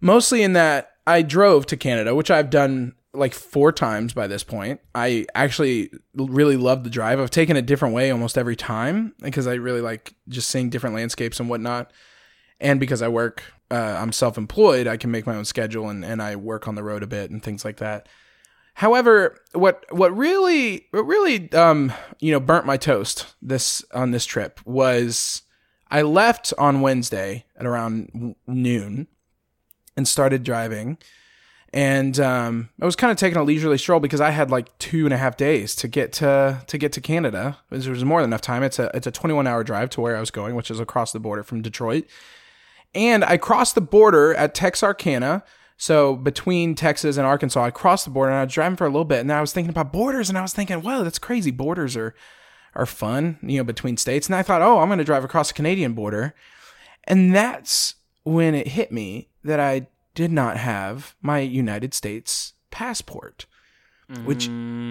mostly 0.00 0.42
in 0.42 0.52
that 0.54 0.92
I 1.06 1.22
drove 1.22 1.66
to 1.66 1.76
Canada, 1.76 2.14
which 2.14 2.30
I've 2.30 2.50
done 2.50 2.94
like 3.18 3.34
four 3.34 3.72
times 3.72 4.12
by 4.12 4.26
this 4.26 4.44
point. 4.44 4.80
I 4.94 5.26
actually 5.34 5.90
really 6.14 6.56
love 6.56 6.84
the 6.84 6.90
drive. 6.90 7.20
I've 7.20 7.30
taken 7.30 7.56
a 7.56 7.62
different 7.62 7.94
way 7.94 8.10
almost 8.10 8.38
every 8.38 8.56
time 8.56 9.14
because 9.20 9.46
I 9.46 9.54
really 9.54 9.80
like 9.80 10.14
just 10.28 10.48
seeing 10.48 10.70
different 10.70 10.96
landscapes 10.96 11.40
and 11.40 11.48
whatnot. 11.48 11.92
And 12.60 12.80
because 12.80 13.02
I 13.02 13.08
work 13.08 13.42
uh, 13.70 13.98
I'm 14.00 14.12
self 14.12 14.38
employed, 14.38 14.86
I 14.86 14.96
can 14.96 15.10
make 15.10 15.26
my 15.26 15.36
own 15.36 15.44
schedule 15.44 15.88
and, 15.88 16.04
and 16.04 16.22
I 16.22 16.36
work 16.36 16.66
on 16.68 16.74
the 16.74 16.82
road 16.82 17.02
a 17.02 17.06
bit 17.06 17.30
and 17.30 17.42
things 17.42 17.64
like 17.64 17.76
that. 17.78 18.08
However, 18.74 19.40
what 19.52 19.84
what 19.90 20.16
really 20.16 20.86
what 20.92 21.06
really 21.06 21.52
um 21.52 21.92
you 22.20 22.32
know 22.32 22.40
burnt 22.40 22.64
my 22.64 22.76
toast 22.76 23.34
this 23.42 23.84
on 23.92 24.12
this 24.12 24.24
trip 24.24 24.60
was 24.64 25.42
I 25.90 26.02
left 26.02 26.54
on 26.58 26.80
Wednesday 26.80 27.44
at 27.56 27.66
around 27.66 28.36
noon 28.46 29.08
and 29.96 30.06
started 30.06 30.44
driving 30.44 30.98
and 31.72 32.18
um, 32.18 32.70
I 32.80 32.86
was 32.86 32.96
kind 32.96 33.10
of 33.10 33.18
taking 33.18 33.36
a 33.36 33.42
leisurely 33.42 33.76
stroll 33.76 34.00
because 34.00 34.20
I 34.20 34.30
had 34.30 34.50
like 34.50 34.76
two 34.78 35.04
and 35.04 35.12
a 35.12 35.18
half 35.18 35.36
days 35.36 35.74
to 35.76 35.88
get 35.88 36.12
to 36.14 36.62
to 36.66 36.78
get 36.78 36.92
to 36.92 37.00
Canada. 37.00 37.58
Was, 37.70 37.88
was 37.88 38.04
more 38.04 38.22
than 38.22 38.30
enough 38.30 38.40
time. 38.40 38.62
It's 38.62 38.78
a 38.78 38.90
it's 38.94 39.06
a 39.06 39.10
21 39.10 39.46
hour 39.46 39.62
drive 39.62 39.90
to 39.90 40.00
where 40.00 40.16
I 40.16 40.20
was 40.20 40.30
going, 40.30 40.54
which 40.54 40.70
is 40.70 40.80
across 40.80 41.12
the 41.12 41.20
border 41.20 41.42
from 41.42 41.60
Detroit. 41.60 42.06
And 42.94 43.22
I 43.22 43.36
crossed 43.36 43.74
the 43.74 43.82
border 43.82 44.34
at 44.34 44.54
Texarkana, 44.54 45.44
so 45.76 46.16
between 46.16 46.74
Texas 46.74 47.18
and 47.18 47.26
Arkansas. 47.26 47.62
I 47.62 47.70
crossed 47.70 48.06
the 48.06 48.10
border 48.10 48.30
and 48.30 48.40
I 48.40 48.44
was 48.44 48.54
driving 48.54 48.76
for 48.76 48.86
a 48.86 48.90
little 48.90 49.04
bit, 49.04 49.20
and 49.20 49.30
I 49.30 49.42
was 49.42 49.52
thinking 49.52 49.70
about 49.70 49.92
borders, 49.92 50.30
and 50.30 50.38
I 50.38 50.42
was 50.42 50.54
thinking, 50.54 50.80
wow, 50.80 51.02
that's 51.02 51.18
crazy. 51.18 51.50
Borders 51.50 51.96
are 51.96 52.14
are 52.74 52.86
fun, 52.86 53.38
you 53.42 53.58
know, 53.58 53.64
between 53.64 53.96
states. 53.96 54.26
And 54.26 54.36
I 54.36 54.42
thought, 54.42 54.62
oh, 54.62 54.78
I'm 54.78 54.88
going 54.88 54.98
to 54.98 55.04
drive 55.04 55.24
across 55.24 55.48
the 55.48 55.54
Canadian 55.54 55.92
border, 55.92 56.34
and 57.04 57.34
that's 57.34 57.96
when 58.24 58.54
it 58.54 58.68
hit 58.68 58.90
me 58.90 59.28
that 59.44 59.60
I 59.60 59.88
did 60.18 60.32
not 60.32 60.56
have 60.56 61.14
my 61.22 61.38
United 61.38 61.94
States 61.94 62.54
passport, 62.72 63.46
which 64.24 64.48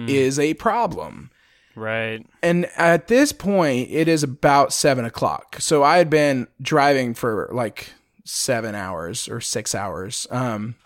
is 0.08 0.38
a 0.38 0.54
problem. 0.54 1.30
Right. 1.76 2.26
And 2.42 2.64
at 2.78 3.08
this 3.08 3.32
point, 3.32 3.90
it 3.90 4.08
is 4.08 4.22
about 4.22 4.72
seven 4.72 5.04
o'clock. 5.04 5.56
So 5.58 5.82
I 5.82 5.98
had 5.98 6.08
been 6.08 6.48
driving 6.62 7.12
for 7.12 7.50
like 7.52 7.92
seven 8.24 8.74
hours 8.74 9.28
or 9.28 9.42
six 9.42 9.74
hours. 9.74 10.26
Um, 10.30 10.76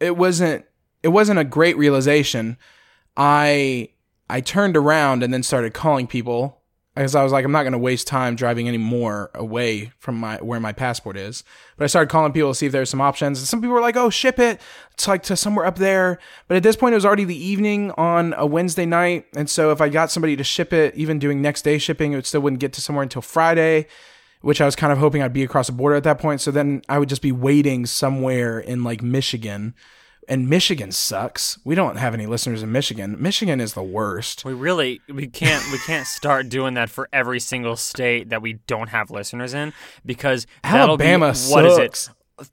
it 0.00 0.16
wasn't 0.16 0.64
it 1.04 1.08
wasn't 1.10 1.38
a 1.38 1.44
great 1.44 1.76
realization. 1.76 2.56
I 3.16 3.90
I 4.28 4.40
turned 4.40 4.76
around 4.76 5.22
and 5.22 5.32
then 5.32 5.44
started 5.44 5.74
calling 5.74 6.08
people 6.08 6.60
because 6.94 7.14
I 7.14 7.22
was 7.22 7.32
like, 7.32 7.44
I'm 7.44 7.52
not 7.52 7.62
going 7.62 7.72
to 7.72 7.78
waste 7.78 8.06
time 8.06 8.36
driving 8.36 8.68
any 8.68 8.78
more 8.78 9.30
away 9.34 9.92
from 9.98 10.16
my 10.16 10.36
where 10.36 10.60
my 10.60 10.72
passport 10.72 11.16
is. 11.16 11.42
But 11.76 11.84
I 11.84 11.86
started 11.86 12.10
calling 12.10 12.32
people 12.32 12.50
to 12.50 12.54
see 12.54 12.66
if 12.66 12.72
there's 12.72 12.90
some 12.90 13.00
options. 13.00 13.38
And 13.38 13.48
some 13.48 13.60
people 13.60 13.74
were 13.74 13.80
like, 13.80 13.96
"Oh, 13.96 14.10
ship 14.10 14.38
it. 14.38 14.60
It's 14.92 15.08
like 15.08 15.22
to 15.24 15.36
somewhere 15.36 15.64
up 15.64 15.76
there." 15.76 16.18
But 16.48 16.58
at 16.58 16.62
this 16.62 16.76
point, 16.76 16.92
it 16.92 16.96
was 16.96 17.06
already 17.06 17.24
the 17.24 17.36
evening 17.36 17.92
on 17.92 18.34
a 18.36 18.44
Wednesday 18.44 18.84
night, 18.84 19.26
and 19.34 19.48
so 19.48 19.70
if 19.70 19.80
I 19.80 19.88
got 19.88 20.10
somebody 20.10 20.36
to 20.36 20.44
ship 20.44 20.72
it, 20.72 20.94
even 20.94 21.18
doing 21.18 21.40
next 21.40 21.62
day 21.62 21.78
shipping, 21.78 22.12
it 22.12 22.26
still 22.26 22.42
wouldn't 22.42 22.60
get 22.60 22.74
to 22.74 22.82
somewhere 22.82 23.02
until 23.02 23.22
Friday. 23.22 23.86
Which 24.42 24.60
I 24.60 24.64
was 24.64 24.74
kind 24.74 24.92
of 24.92 24.98
hoping 24.98 25.22
I'd 25.22 25.32
be 25.32 25.44
across 25.44 25.68
the 25.68 25.72
border 25.72 25.94
at 25.94 26.02
that 26.02 26.18
point. 26.18 26.40
So 26.40 26.50
then 26.50 26.82
I 26.88 26.98
would 26.98 27.08
just 27.08 27.22
be 27.22 27.30
waiting 27.30 27.86
somewhere 27.86 28.58
in 28.58 28.82
like 28.82 29.00
Michigan. 29.00 29.74
And 30.28 30.48
Michigan 30.48 30.92
sucks. 30.92 31.58
We 31.64 31.74
don't 31.74 31.96
have 31.96 32.14
any 32.14 32.26
listeners 32.26 32.62
in 32.62 32.70
Michigan. 32.70 33.16
Michigan 33.20 33.60
is 33.60 33.74
the 33.74 33.82
worst. 33.82 34.44
We 34.44 34.52
really 34.52 35.00
we 35.08 35.26
can't 35.26 35.64
we 35.72 35.78
can't 35.78 36.06
start 36.06 36.48
doing 36.48 36.74
that 36.74 36.90
for 36.90 37.08
every 37.12 37.40
single 37.40 37.76
state 37.76 38.28
that 38.28 38.40
we 38.40 38.54
don't 38.66 38.88
have 38.88 39.10
listeners 39.10 39.52
in 39.52 39.72
because 40.06 40.46
Alabama 40.62 41.32
be 41.32 41.38
what 41.52 41.66
is 41.66 41.76
sucks. 41.76 42.08
it? 42.40 42.48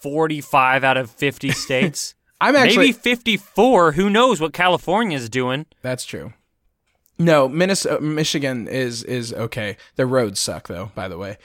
Forty 0.00 0.40
five 0.40 0.84
out 0.84 0.96
of 0.96 1.10
fifty 1.10 1.50
states. 1.64 2.14
I'm 2.40 2.54
actually 2.54 2.86
Maybe 2.88 2.92
fifty 2.92 3.36
four. 3.36 3.92
Who 3.92 4.08
knows 4.08 4.40
what 4.40 4.52
California 4.52 5.16
is 5.16 5.28
doing? 5.28 5.66
That's 5.82 6.04
true. 6.04 6.34
No, 7.18 7.48
Minnesota, 7.48 8.00
Michigan 8.00 8.68
is 8.68 9.02
is 9.02 9.32
okay. 9.32 9.76
The 9.96 10.06
roads 10.06 10.38
suck 10.38 10.68
though. 10.68 10.92
By 10.94 11.08
the 11.08 11.18
way, 11.18 11.36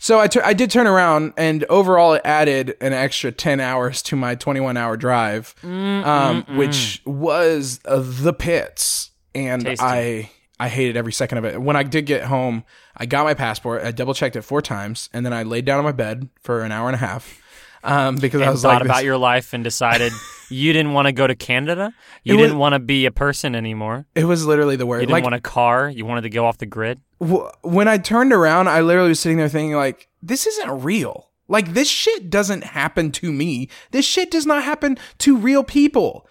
so 0.00 0.18
I 0.18 0.52
did 0.54 0.70
turn 0.70 0.86
around 0.86 1.34
and 1.36 1.64
overall 1.64 2.14
it 2.14 2.22
added 2.24 2.76
an 2.80 2.92
extra 2.92 3.30
ten 3.30 3.60
hours 3.60 4.02
to 4.02 4.16
my 4.16 4.34
twenty 4.34 4.60
one 4.60 4.76
hour 4.76 4.96
drive, 4.96 5.54
um, 5.62 6.44
which 6.56 7.02
was 7.04 7.78
uh, 7.84 8.02
the 8.02 8.32
pits, 8.32 9.10
and 9.34 9.64
Tasty. 9.64 9.84
I 9.84 10.30
I 10.58 10.68
hated 10.68 10.96
every 10.96 11.12
second 11.12 11.38
of 11.38 11.44
it. 11.44 11.60
When 11.62 11.76
I 11.76 11.82
did 11.82 12.06
get 12.06 12.24
home, 12.24 12.64
I 12.96 13.06
got 13.06 13.24
my 13.24 13.34
passport. 13.34 13.82
I 13.82 13.92
double 13.92 14.14
checked 14.14 14.36
it 14.36 14.42
four 14.42 14.60
times, 14.60 15.08
and 15.12 15.24
then 15.24 15.32
I 15.32 15.42
laid 15.42 15.64
down 15.64 15.78
on 15.78 15.84
my 15.84 15.92
bed 15.92 16.28
for 16.42 16.62
an 16.62 16.72
hour 16.72 16.88
and 16.88 16.94
a 16.94 16.98
half. 16.98 17.40
Um, 17.82 18.16
because 18.16 18.42
I 18.42 18.50
was 18.50 18.62
thought 18.62 18.74
like, 18.74 18.82
about 18.84 18.96
this- 18.96 19.04
your 19.04 19.16
life 19.16 19.52
and 19.54 19.64
decided 19.64 20.12
you 20.50 20.72
didn't 20.72 20.92
want 20.92 21.06
to 21.06 21.12
go 21.12 21.26
to 21.26 21.34
Canada. 21.34 21.92
You 22.24 22.36
was- 22.36 22.44
didn't 22.44 22.58
want 22.58 22.74
to 22.74 22.78
be 22.78 23.06
a 23.06 23.10
person 23.10 23.54
anymore. 23.54 24.06
it 24.14 24.24
was 24.24 24.44
literally 24.46 24.76
the 24.76 24.86
word. 24.86 24.96
You 25.00 25.06
didn't 25.06 25.12
Like 25.12 25.24
want 25.24 25.34
a 25.36 25.40
car. 25.40 25.88
You 25.88 26.04
wanted 26.04 26.22
to 26.22 26.30
go 26.30 26.44
off 26.46 26.58
the 26.58 26.66
grid. 26.66 27.00
wh- 27.22 27.48
when 27.62 27.88
I 27.88 27.98
turned 27.98 28.32
around, 28.32 28.68
I 28.68 28.80
literally 28.82 29.08
was 29.10 29.20
sitting 29.20 29.38
there 29.38 29.48
thinking, 29.48 29.76
like, 29.76 30.08
this 30.22 30.46
isn't 30.46 30.82
real. 30.82 31.28
Like, 31.48 31.72
this 31.74 31.88
shit 31.88 32.30
doesn't 32.30 32.62
happen 32.64 33.10
to 33.12 33.32
me. 33.32 33.68
This 33.90 34.04
shit 34.04 34.30
does 34.30 34.46
not 34.46 34.62
happen 34.62 34.98
to 35.18 35.36
real 35.36 35.64
people. 35.64 36.26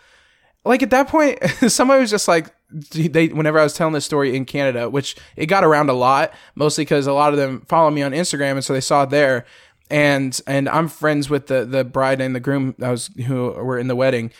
Like 0.66 0.84
at 0.84 0.92
that 0.92 1.08
point, 1.08 1.40
somebody 1.68 2.02
was 2.02 2.10
just 2.12 2.28
like, 2.28 2.54
they. 2.92 3.30
Whenever 3.30 3.58
I 3.58 3.64
was 3.64 3.74
telling 3.74 3.94
this 3.96 4.06
story 4.06 4.36
in 4.36 4.46
Canada, 4.46 4.90
which 4.92 5.16
it 5.36 5.48
got 5.48 5.64
around 5.64 5.90
a 5.90 5.94
lot, 5.94 6.32
mostly 6.54 6.84
because 6.84 7.08
a 7.08 7.14
lot 7.14 7.34
of 7.34 7.40
them 7.40 7.66
follow 7.68 7.90
me 7.90 8.04
on 8.04 8.12
Instagram, 8.12 8.52
and 8.52 8.64
so 8.64 8.74
they 8.74 8.82
saw 8.82 9.04
it 9.04 9.10
there. 9.10 9.46
And 9.90 10.40
and 10.46 10.70
I'm 10.70 10.88
friends 10.88 11.30
with 11.30 11.48
the 11.48 11.66
the 11.66 11.84
bride 11.84 12.22
and 12.22 12.36
the 12.36 12.40
groom 12.40 12.76
that 12.78 12.90
was 12.90 13.10
who 13.26 13.52
were 13.52 13.80
in 13.80 13.88
the 13.88 13.96
wedding. 13.96 14.32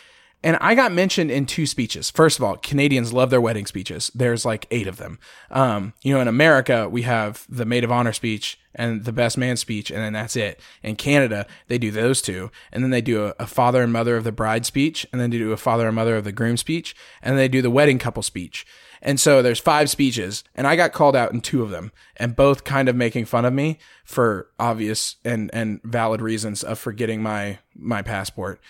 And 0.42 0.56
I 0.60 0.74
got 0.74 0.92
mentioned 0.92 1.30
in 1.30 1.44
two 1.44 1.66
speeches. 1.66 2.10
First 2.10 2.38
of 2.38 2.44
all, 2.44 2.56
Canadians 2.56 3.12
love 3.12 3.30
their 3.30 3.40
wedding 3.40 3.66
speeches. 3.66 4.10
There's 4.14 4.44
like 4.44 4.66
eight 4.70 4.86
of 4.86 4.96
them. 4.96 5.18
Um, 5.50 5.92
you 6.02 6.14
know, 6.14 6.20
in 6.20 6.28
America, 6.28 6.88
we 6.88 7.02
have 7.02 7.46
the 7.48 7.66
maid 7.66 7.84
of 7.84 7.92
honor 7.92 8.12
speech 8.12 8.58
and 8.74 9.04
the 9.04 9.12
best 9.12 9.36
man 9.36 9.56
speech, 9.56 9.90
and 9.90 10.00
then 10.00 10.12
that's 10.12 10.36
it. 10.36 10.60
In 10.82 10.96
Canada, 10.96 11.46
they 11.68 11.78
do 11.78 11.90
those 11.90 12.22
two, 12.22 12.50
and 12.72 12.82
then 12.82 12.90
they 12.90 13.00
do 13.00 13.26
a, 13.26 13.34
a 13.38 13.46
father 13.46 13.82
and 13.82 13.92
mother 13.92 14.16
of 14.16 14.24
the 14.24 14.32
bride 14.32 14.64
speech, 14.66 15.06
and 15.12 15.20
then 15.20 15.30
they 15.30 15.38
do 15.38 15.52
a 15.52 15.56
father 15.56 15.86
and 15.86 15.96
mother 15.96 16.16
of 16.16 16.24
the 16.24 16.32
groom 16.32 16.56
speech, 16.56 16.94
and 17.22 17.36
they 17.36 17.48
do 17.48 17.62
the 17.62 17.70
wedding 17.70 17.98
couple 17.98 18.22
speech. 18.22 18.66
And 19.02 19.18
so 19.18 19.40
there's 19.40 19.58
five 19.58 19.88
speeches, 19.88 20.44
and 20.54 20.66
I 20.66 20.76
got 20.76 20.92
called 20.92 21.16
out 21.16 21.32
in 21.32 21.40
two 21.40 21.62
of 21.62 21.70
them, 21.70 21.90
and 22.16 22.36
both 22.36 22.64
kind 22.64 22.88
of 22.88 22.94
making 22.96 23.24
fun 23.24 23.44
of 23.44 23.52
me 23.52 23.78
for 24.04 24.48
obvious 24.58 25.16
and 25.24 25.50
and 25.52 25.80
valid 25.82 26.20
reasons 26.20 26.62
of 26.62 26.78
forgetting 26.78 27.22
my 27.22 27.58
my 27.74 28.02
passport 28.02 28.60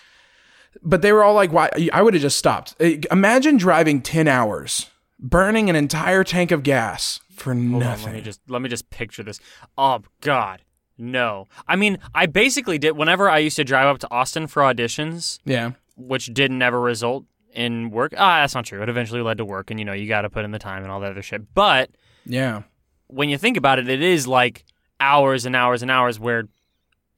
but 0.81 1.01
they 1.01 1.11
were 1.11 1.23
all 1.23 1.33
like, 1.33 1.51
"Why?" 1.51 1.69
I 1.91 2.01
would 2.01 2.13
have 2.13 2.21
just 2.21 2.37
stopped. 2.37 2.75
Imagine 2.79 3.57
driving 3.57 4.01
ten 4.01 4.27
hours, 4.27 4.89
burning 5.19 5.69
an 5.69 5.75
entire 5.75 6.23
tank 6.23 6.51
of 6.51 6.63
gas 6.63 7.19
for 7.41 7.53
Hold 7.53 7.65
on, 7.73 7.79
nothing. 7.79 8.05
let 8.05 8.15
me 8.15 8.21
just 8.21 8.41
let 8.47 8.61
me 8.61 8.69
just 8.69 8.89
picture 8.89 9.23
this. 9.23 9.39
Oh 9.77 10.01
God, 10.21 10.61
no. 10.97 11.47
I 11.67 11.75
mean, 11.75 11.97
I 12.15 12.25
basically 12.25 12.77
did. 12.77 12.95
Whenever 12.97 13.29
I 13.29 13.39
used 13.39 13.55
to 13.57 13.63
drive 13.63 13.87
up 13.87 13.99
to 13.99 14.11
Austin 14.11 14.47
for 14.47 14.61
auditions, 14.61 15.39
yeah, 15.45 15.71
which 15.97 16.27
didn't 16.33 16.61
ever 16.61 16.79
result 16.79 17.25
in 17.53 17.89
work. 17.91 18.13
Ah, 18.17 18.41
that's 18.41 18.55
not 18.55 18.65
true. 18.65 18.81
It 18.81 18.89
eventually 18.89 19.21
led 19.21 19.37
to 19.37 19.45
work, 19.45 19.71
and 19.71 19.79
you 19.79 19.85
know 19.85 19.93
you 19.93 20.07
got 20.07 20.21
to 20.21 20.29
put 20.29 20.45
in 20.45 20.51
the 20.51 20.59
time 20.59 20.83
and 20.83 20.91
all 20.91 20.99
that 21.01 21.11
other 21.11 21.21
shit. 21.21 21.53
But 21.53 21.89
yeah, 22.25 22.63
when 23.07 23.29
you 23.29 23.37
think 23.37 23.57
about 23.57 23.79
it, 23.79 23.89
it 23.89 24.01
is 24.01 24.27
like 24.27 24.63
hours 24.99 25.45
and 25.45 25.55
hours 25.55 25.81
and 25.81 25.89
hours 25.91 26.19
where 26.19 26.43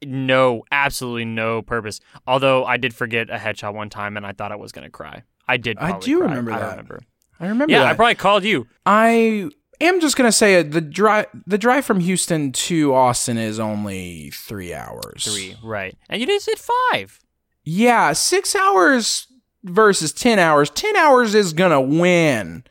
no, 0.04 0.64
absolutely 0.72 1.24
no 1.24 1.62
purpose. 1.62 2.00
Although 2.26 2.64
I 2.64 2.76
did 2.76 2.94
forget 2.94 3.30
a 3.30 3.36
headshot 3.36 3.74
one 3.74 3.90
time, 3.90 4.16
and 4.16 4.26
I 4.26 4.32
thought 4.32 4.52
I 4.52 4.56
was 4.56 4.72
gonna 4.72 4.90
cry. 4.90 5.22
I 5.46 5.56
did. 5.56 5.78
I 5.78 5.98
do 5.98 6.20
remember 6.22 6.52
I 6.52 6.58
that. 6.58 6.70
remember. 6.70 7.00
I 7.40 7.48
remember. 7.48 7.72
Yeah, 7.72 7.80
that. 7.80 7.92
I 7.92 7.94
probably 7.94 8.14
called 8.14 8.44
you. 8.44 8.66
I 8.86 9.50
am 9.80 10.00
just 10.00 10.16
gonna 10.16 10.32
say. 10.32 10.60
Uh, 10.60 10.62
the 10.62 10.80
drive, 10.80 11.26
the 11.46 11.58
drive 11.58 11.84
from 11.84 12.00
Houston 12.00 12.52
to 12.52 12.94
Austin 12.94 13.38
is 13.38 13.58
only 13.58 14.30
three 14.30 14.74
hours. 14.74 15.24
Three, 15.24 15.56
right? 15.62 15.96
And 16.08 16.20
you 16.20 16.26
just 16.26 16.46
said 16.46 16.58
five. 16.58 17.20
Yeah, 17.64 18.12
six 18.12 18.54
hours 18.54 19.26
versus 19.62 20.12
ten 20.12 20.38
hours. 20.38 20.70
Ten 20.70 20.96
hours 20.96 21.34
is 21.34 21.52
gonna 21.52 21.80
win. 21.80 22.64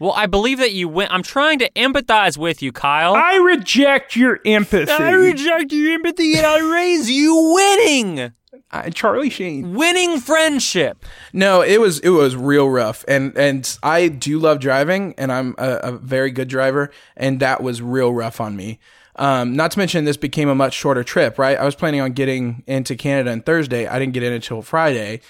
Well, 0.00 0.12
I 0.12 0.26
believe 0.26 0.58
that 0.58 0.72
you 0.72 0.88
win. 0.88 1.08
I'm 1.10 1.24
trying 1.24 1.58
to 1.58 1.70
empathize 1.72 2.38
with 2.38 2.62
you, 2.62 2.70
Kyle. 2.70 3.14
I 3.14 3.36
reject 3.36 4.14
your 4.14 4.38
empathy. 4.44 4.92
I 4.92 5.10
reject 5.10 5.72
your 5.72 5.94
empathy 5.94 6.36
and 6.36 6.46
I 6.46 6.60
raise 6.60 7.10
you 7.10 7.52
winning. 7.54 8.32
I- 8.70 8.90
Charlie 8.90 9.30
Sheen. 9.30 9.74
Winning 9.74 10.20
friendship. 10.20 11.04
No, 11.32 11.62
it 11.62 11.80
was 11.80 12.00
it 12.00 12.10
was 12.10 12.36
real 12.36 12.68
rough, 12.68 13.04
and 13.08 13.36
and 13.36 13.78
I 13.82 14.08
do 14.08 14.38
love 14.38 14.60
driving, 14.60 15.14
and 15.16 15.32
I'm 15.32 15.54
a, 15.58 15.70
a 15.84 15.92
very 15.92 16.30
good 16.30 16.48
driver, 16.48 16.90
and 17.16 17.40
that 17.40 17.62
was 17.62 17.80
real 17.80 18.12
rough 18.12 18.40
on 18.40 18.56
me. 18.56 18.78
Um, 19.16 19.56
not 19.56 19.72
to 19.72 19.78
mention, 19.78 20.04
this 20.04 20.16
became 20.16 20.48
a 20.48 20.54
much 20.54 20.74
shorter 20.74 21.02
trip. 21.02 21.38
Right, 21.38 21.58
I 21.58 21.64
was 21.64 21.74
planning 21.74 22.00
on 22.00 22.12
getting 22.12 22.62
into 22.66 22.94
Canada 22.94 23.32
on 23.32 23.40
Thursday. 23.40 23.86
I 23.86 23.98
didn't 23.98 24.12
get 24.12 24.22
in 24.22 24.32
until 24.32 24.62
Friday, 24.62 25.22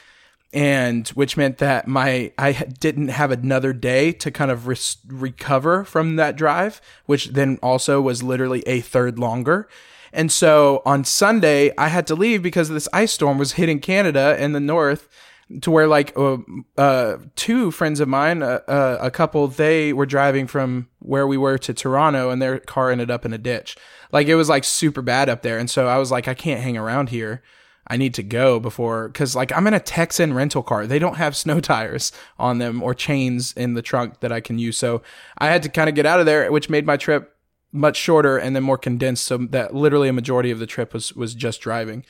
and 0.53 1.07
which 1.11 1.37
meant 1.37 1.59
that 1.59 1.87
my 1.87 2.33
I 2.37 2.53
didn't 2.53 3.09
have 3.09 3.31
another 3.31 3.73
day 3.73 4.13
to 4.13 4.31
kind 4.31 4.51
of 4.51 4.67
recover 5.07 5.85
from 5.85 6.17
that 6.17 6.37
drive, 6.37 6.81
which 7.07 7.29
then 7.29 7.59
also 7.63 8.01
was 8.01 8.23
literally 8.23 8.63
a 8.67 8.81
third 8.81 9.19
longer. 9.19 9.69
And 10.13 10.31
so 10.33 10.83
on 10.85 11.05
Sunday, 11.05 11.73
I 11.77 11.89
had 11.89 12.07
to 12.09 12.15
leave 12.15 12.43
because 12.43 12.69
this 12.69 12.89
ice 12.93 13.13
storm 13.13 13.39
was 13.39 13.53
hitting 13.53 13.81
Canada 13.81 14.37
in 14.43 14.53
the 14.53 14.61
north 14.61 15.09
to 15.63 15.71
where 15.71 15.87
like 15.87 16.17
uh, 16.17 16.39
uh, 16.77 17.17
two 17.35 17.71
friends 17.71 18.01
of 18.01 18.09
mine, 18.09 18.43
uh, 18.43 18.61
uh, 18.69 18.99
a 19.01 19.11
couple, 19.11 19.49
they 19.49 19.93
were 19.93 20.07
driving 20.07 20.47
from 20.47 20.89
where 20.99 21.27
we 21.27 21.37
were 21.37 21.59
to 21.59 21.73
Toronto, 21.73 22.31
and 22.31 22.43
their 22.43 22.59
car 22.59 22.91
ended 22.91 23.11
up 23.11 23.25
in 23.25 23.33
a 23.33 23.39
ditch. 23.39 23.77
Like 24.13 24.27
it 24.27 24.35
was 24.35 24.49
like 24.49 24.65
super 24.65 25.03
bad 25.03 25.29
up 25.29 25.43
there, 25.43 25.59
and 25.59 25.71
so 25.71 25.87
I 25.87 25.99
was 25.99 26.11
like, 26.11 26.29
I 26.29 26.35
can't 26.35 26.61
hang 26.61 26.77
around 26.77 27.09
here. 27.09 27.43
I 27.91 27.97
need 27.97 28.13
to 28.15 28.23
go 28.23 28.61
before 28.61 29.09
because 29.09 29.35
like 29.35 29.51
I'm 29.57 29.67
in 29.67 29.73
a 29.73 29.81
Texan 29.81 30.35
rental 30.35 30.63
car. 30.63 30.87
They 30.87 30.99
don't 30.99 31.17
have 31.17 31.37
snow 31.37 31.61
tires 31.61 32.13
on 32.39 32.59
them 32.59 32.83
or 32.83 32.95
chains 32.95 33.55
in 33.55 33.75
the 33.75 33.83
trunk 33.83 34.21
that 34.21 34.33
I 34.33 34.41
can 34.41 34.59
use. 34.59 34.77
So 34.77 35.03
I 35.39 35.47
had 35.47 35.63
to 35.63 35.71
kind 35.71 35.89
of 35.89 35.95
get 35.95 36.07
out 36.07 36.21
of 36.21 36.27
there, 36.27 36.51
which 36.53 36.69
made 36.69 36.85
my 36.85 36.99
trip 36.99 37.35
much 37.73 37.97
shorter 37.97 38.37
and 38.39 38.57
then 38.57 38.63
more 38.63 38.79
condensed. 38.79 39.25
So 39.25 39.39
that 39.39 39.75
literally 39.75 40.09
a 40.09 40.13
majority 40.13 40.51
of 40.51 40.59
the 40.59 40.67
trip 40.67 40.93
was 40.95 41.13
was 41.15 41.35
just 41.35 41.61
driving. 41.61 42.05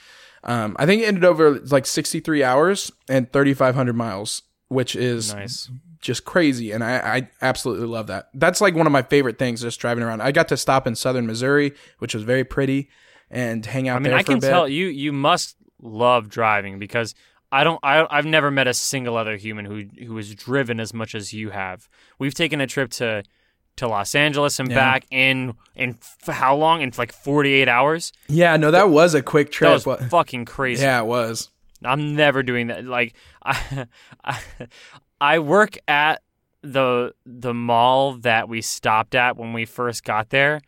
Um, 0.45 0.77
I 0.79 0.87
think 0.87 1.03
it 1.03 1.07
ended 1.07 1.25
over 1.25 1.59
like 1.59 1.85
63 1.85 2.45
hours 2.45 2.93
and 3.09 3.31
3,500 3.33 3.93
miles, 3.95 4.43
which 4.69 4.95
is 4.95 5.35
Nice. 5.35 5.69
just 6.01 6.25
crazy. 6.25 6.71
And 6.71 6.85
I, 6.85 6.99
I 7.17 7.31
absolutely 7.43 7.89
love 7.89 8.07
that. 8.07 8.29
That's 8.35 8.61
like 8.61 8.77
one 8.77 8.87
of 8.87 8.93
my 8.93 9.03
favorite 9.03 9.37
things 9.39 9.63
just 9.63 9.81
driving 9.81 10.05
around. 10.05 10.21
I 10.23 10.31
got 10.31 10.47
to 10.49 10.57
stop 10.57 10.87
in 10.87 10.95
southern 10.95 11.27
Missouri, 11.27 11.75
which 11.99 12.15
was 12.15 12.23
very 12.23 12.45
pretty, 12.45 12.89
and 13.31 13.67
hang 13.67 13.89
out 13.89 13.97
I 13.97 13.99
mean, 13.99 14.13
I 14.13 14.23
can 14.23 14.39
tell 14.41 14.69
you 14.69 14.87
you 14.87 15.13
must 15.13 15.57
love 15.83 16.29
driving 16.29 16.79
because 16.79 17.15
I 17.51 17.65
don't 17.65 17.81
I 17.83 18.07
I've 18.09 18.27
never 18.27 18.51
met 18.51 18.69
a 18.69 18.75
single 18.75 19.17
other 19.17 19.37
human 19.37 19.65
who 19.65 19.85
who 20.07 20.17
has 20.17 20.35
driven 20.35 20.79
as 20.81 20.95
much 20.95 21.15
as 21.17 21.33
you 21.33 21.51
have. 21.51 21.89
We've 22.19 22.35
taken 22.35 22.61
a 22.61 22.67
trip 22.67 22.91
to 22.93 23.25
to 23.79 23.89
Los 23.89 24.15
Angeles 24.15 24.59
and 24.61 24.69
Yeah. 24.71 24.77
back 24.77 25.07
in 25.11 25.55
in 25.75 25.99
f- 26.01 26.35
how 26.35 26.55
long? 26.57 26.83
In 26.83 26.93
like 26.99 27.13
48 27.13 27.69
hours. 27.69 28.13
Yeah, 28.29 28.57
no, 28.57 28.71
that 28.71 28.91
was 28.91 29.15
a 29.15 29.23
quick 29.23 29.51
trip. 29.51 29.69
That 29.69 29.75
was 29.75 29.85
but- 29.85 30.11
fucking 30.11 30.45
crazy. 30.45 30.83
yeah, 30.83 31.01
it 31.01 31.07
was. 31.07 31.51
I'm 31.85 32.15
never 32.17 32.43
doing 32.43 32.67
that. 32.69 32.85
Like 32.85 33.15
I, 33.45 33.87
I, 34.25 34.39
I 35.21 35.39
work 35.39 35.79
at 35.87 36.23
the 36.63 37.15
the 37.25 37.55
mall 37.55 38.15
that 38.19 38.49
we 38.49 38.61
stopped 38.63 39.15
at 39.15 39.37
when 39.37 39.53
we 39.53 39.65
first 39.65 40.03
got 40.05 40.31
there, 40.31 40.61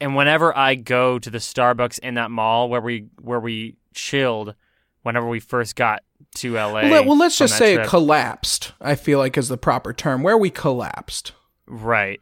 and 0.00 0.14
whenever 0.14 0.56
I 0.56 0.74
go 0.74 1.18
to 1.18 1.30
the 1.30 1.38
Starbucks 1.38 1.98
in 2.00 2.14
that 2.14 2.30
mall 2.30 2.68
where 2.68 2.82
we 2.82 3.06
where 3.22 3.40
we 3.40 3.76
chilled, 3.94 4.54
whenever 5.02 5.26
we 5.26 5.40
first 5.40 5.76
got 5.76 6.02
to 6.36 6.54
LA. 6.54 6.82
Well, 6.90 7.04
well 7.06 7.16
let's 7.18 7.38
just 7.38 7.56
say 7.56 7.74
trip- 7.76 7.86
it 7.86 7.88
collapsed. 7.88 8.72
I 8.82 8.96
feel 8.96 9.18
like 9.18 9.38
is 9.38 9.48
the 9.48 9.56
proper 9.56 9.94
term 9.94 10.22
where 10.22 10.36
we 10.36 10.50
collapsed. 10.50 11.32
Right. 11.66 12.20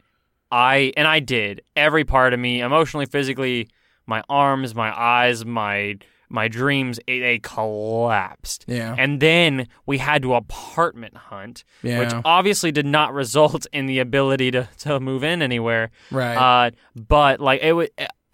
I 0.53 0.93
and 0.95 1.07
I 1.07 1.19
did 1.19 1.63
every 1.75 2.03
part 2.03 2.31
of 2.31 2.39
me, 2.39 2.61
emotionally, 2.61 3.07
physically, 3.07 3.69
my 4.05 4.23
arms, 4.29 4.75
my 4.75 4.95
eyes, 4.95 5.43
my 5.43 5.97
my 6.29 6.47
dreams, 6.47 6.99
it, 7.07 7.19
they 7.21 7.39
collapsed. 7.39 8.65
Yeah, 8.67 8.95
And 8.97 9.19
then 9.19 9.67
we 9.85 9.97
had 9.97 10.21
to 10.23 10.35
apartment 10.35 11.17
hunt, 11.17 11.63
yeah, 11.81 11.99
which 11.99 12.13
obviously 12.23 12.71
did 12.71 12.85
not 12.85 13.13
result 13.13 13.65
in 13.73 13.87
the 13.87 13.99
ability 13.99 14.51
to, 14.51 14.67
to 14.79 14.99
move 14.99 15.23
in 15.23 15.41
anywhere. 15.41 15.89
right. 16.11 16.35
Uh, 16.35 16.71
but 16.95 17.39
like 17.39 17.61
it 17.61 17.73
was, 17.73 17.89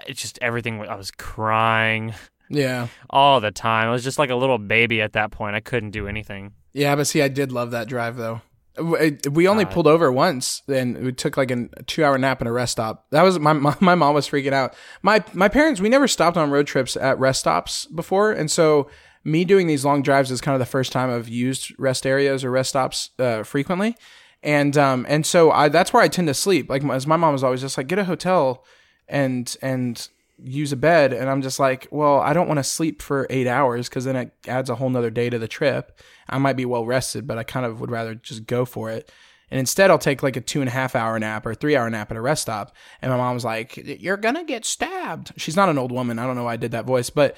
it's 0.08 0.22
just 0.22 0.40
everything. 0.42 0.82
I 0.82 0.96
was 0.96 1.12
crying 1.12 2.14
yeah, 2.50 2.88
all 3.10 3.40
the 3.40 3.52
time. 3.52 3.88
I 3.88 3.92
was 3.92 4.04
just 4.04 4.20
like 4.20 4.30
a 4.30 4.36
little 4.36 4.58
baby 4.58 5.02
at 5.02 5.14
that 5.14 5.32
point. 5.32 5.56
I 5.56 5.62
couldn't 5.62 5.92
do 5.92 6.08
anything. 6.08 6.54
yeah. 6.74 6.96
But 6.96 7.08
see, 7.08 7.22
I 7.22 7.30
did 7.30 7.54
love 7.54 7.72
that 7.72 7.88
drive 7.88 8.18
though. 8.18 8.42
We 8.78 9.48
only 9.48 9.66
God. 9.66 9.74
pulled 9.74 9.88
over 9.88 10.12
once, 10.12 10.62
and 10.68 10.98
we 10.98 11.12
took 11.12 11.38
like 11.38 11.52
a 11.52 11.68
two 11.86 12.04
hour 12.04 12.18
nap 12.18 12.42
at 12.42 12.48
a 12.48 12.52
rest 12.52 12.74
stop. 12.74 13.08
That 13.12 13.24
was 13.24 13.40
my, 13.40 13.54
my 13.54 13.76
my 13.80 13.96
mom 13.96 14.14
was 14.14 14.30
freaking 14.30 14.54
out. 14.54 14.76
My 15.02 15.24
my 15.34 15.50
parents 15.50 15.82
we 15.82 15.90
never 15.90 16.08
stopped 16.08 16.38
on 16.38 16.52
road 16.52 16.68
trips 16.68 16.96
at 16.96 17.20
rest 17.20 17.42
stops 17.42 17.86
before, 17.88 18.32
and 18.32 18.50
so 18.50 18.90
me 19.24 19.44
doing 19.44 19.68
these 19.68 19.84
long 19.84 20.02
drives 20.02 20.32
is 20.32 20.42
kind 20.42 20.56
of 20.56 20.60
the 20.60 20.66
first 20.66 20.92
time 20.92 21.10
I've 21.10 21.28
used 21.28 21.78
rest 21.78 22.06
areas 22.06 22.44
or 22.44 22.52
rest 22.52 22.70
stops 22.70 23.10
uh, 23.20 23.44
frequently, 23.44 23.98
and 24.44 24.78
um 24.78 25.06
and 25.10 25.26
so 25.26 25.52
I 25.52 25.68
that's 25.70 25.92
where 25.92 26.04
I 26.04 26.08
tend 26.08 26.28
to 26.28 26.34
sleep. 26.34 26.70
Like 26.70 26.84
my, 26.84 26.96
as 26.96 27.06
my 27.06 27.18
mom 27.18 27.34
was 27.34 27.44
always 27.44 27.62
just 27.62 27.78
like 27.78 27.88
get 27.88 28.00
a 28.00 28.06
hotel 28.06 28.64
and 29.08 29.56
and 29.62 30.08
use 30.44 30.72
a 30.72 30.78
bed 30.78 31.14
and 31.14 31.30
i'm 31.30 31.42
just 31.42 31.60
like 31.60 31.88
well 31.92 32.20
i 32.20 32.34
don't 32.34 32.48
want 32.48 32.58
to 32.58 32.64
sleep 32.64 33.02
for 33.02 33.28
eight 33.30 33.48
hours 33.48 33.90
because 33.90 34.06
then 34.06 34.16
it 34.16 34.32
adds 34.48 34.70
a 34.70 34.76
whole 34.76 34.90
nother 34.90 35.10
day 35.10 35.30
to 35.30 35.40
the 35.40 35.48
trip 35.48 36.00
i 36.30 36.38
might 36.38 36.56
be 36.56 36.66
well 36.66 36.86
rested 36.86 37.28
but 37.28 37.38
i 37.38 37.44
kind 37.44 37.66
of 37.66 37.80
would 37.80 37.92
rather 37.92 38.16
just 38.16 38.46
go 38.46 38.66
for 38.66 38.90
it 38.90 39.12
and 39.52 39.60
instead 39.60 39.90
i'll 39.90 39.98
take 39.98 40.24
like 40.24 40.36
a 40.36 40.42
two 40.42 40.62
and 40.62 40.70
a 40.70 40.74
half 40.74 40.96
hour 40.96 41.18
nap 41.20 41.46
or 41.46 41.54
three 41.54 41.76
hour 41.76 41.90
nap 41.90 42.12
at 42.12 42.18
a 42.18 42.22
rest 42.22 42.44
stop 42.44 42.76
and 43.02 43.12
my 43.12 43.18
mom's 43.18 43.46
like 43.46 43.78
you're 43.78 44.18
gonna 44.18 44.44
get 44.44 44.66
stabbed 44.66 45.32
she's 45.38 45.56
not 45.56 45.70
an 45.70 45.78
old 45.78 45.92
woman 45.92 46.20
i 46.20 46.26
don't 46.26 46.36
know 46.36 46.44
why 46.44 46.54
i 46.54 46.58
did 46.58 46.72
that 46.72 46.86
voice 46.86 47.10
but 47.10 47.36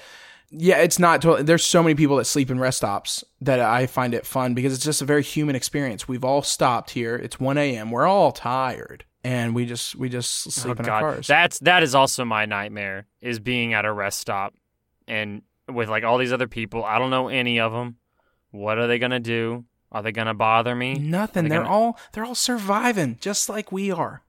yeah, 0.54 0.76
it's 0.78 0.98
not. 0.98 1.24
There's 1.46 1.64
so 1.64 1.82
many 1.82 1.94
people 1.94 2.16
that 2.16 2.26
sleep 2.26 2.50
in 2.50 2.60
rest 2.60 2.76
stops 2.76 3.24
that 3.40 3.58
I 3.58 3.86
find 3.86 4.12
it 4.12 4.26
fun 4.26 4.52
because 4.52 4.74
it's 4.74 4.84
just 4.84 5.00
a 5.00 5.06
very 5.06 5.22
human 5.22 5.56
experience. 5.56 6.06
We've 6.06 6.24
all 6.24 6.42
stopped 6.42 6.90
here. 6.90 7.16
It's 7.16 7.40
1 7.40 7.56
a.m. 7.56 7.90
We're 7.90 8.06
all 8.06 8.32
tired, 8.32 9.06
and 9.24 9.54
we 9.54 9.66
just 9.66 9.94
we 9.96 10.08
just 10.08 10.52
sleep 10.52 10.76
oh 10.78 10.80
in 10.80 10.86
God, 10.86 11.02
our 11.02 11.12
cars. 11.14 11.26
that's 11.26 11.58
that 11.60 11.82
is 11.82 11.94
also 11.94 12.24
my 12.24 12.44
nightmare 12.46 13.06
is 13.20 13.38
being 13.38 13.74
at 13.74 13.84
a 13.84 13.92
rest 13.92 14.18
stop 14.18 14.54
and 15.06 15.42
with 15.68 15.88
like 15.88 16.04
all 16.04 16.18
these 16.18 16.32
other 16.32 16.48
people. 16.48 16.84
I 16.84 16.98
don't 16.98 17.10
know 17.10 17.28
any 17.28 17.60
of 17.60 17.72
them. 17.72 17.96
What 18.50 18.78
are 18.78 18.86
they 18.86 18.98
gonna 18.98 19.20
do? 19.20 19.64
Are 19.90 20.02
they 20.02 20.12
gonna 20.12 20.34
bother 20.34 20.74
me? 20.74 20.94
Nothing. 20.94 21.44
They 21.44 21.50
They're 21.50 21.62
gonna- 21.62 21.70
all 21.74 21.98
they're 22.12 22.24
all 22.24 22.34
surviving 22.34 23.18
just 23.20 23.48
like 23.48 23.70
we 23.72 23.90
are. 23.90 24.22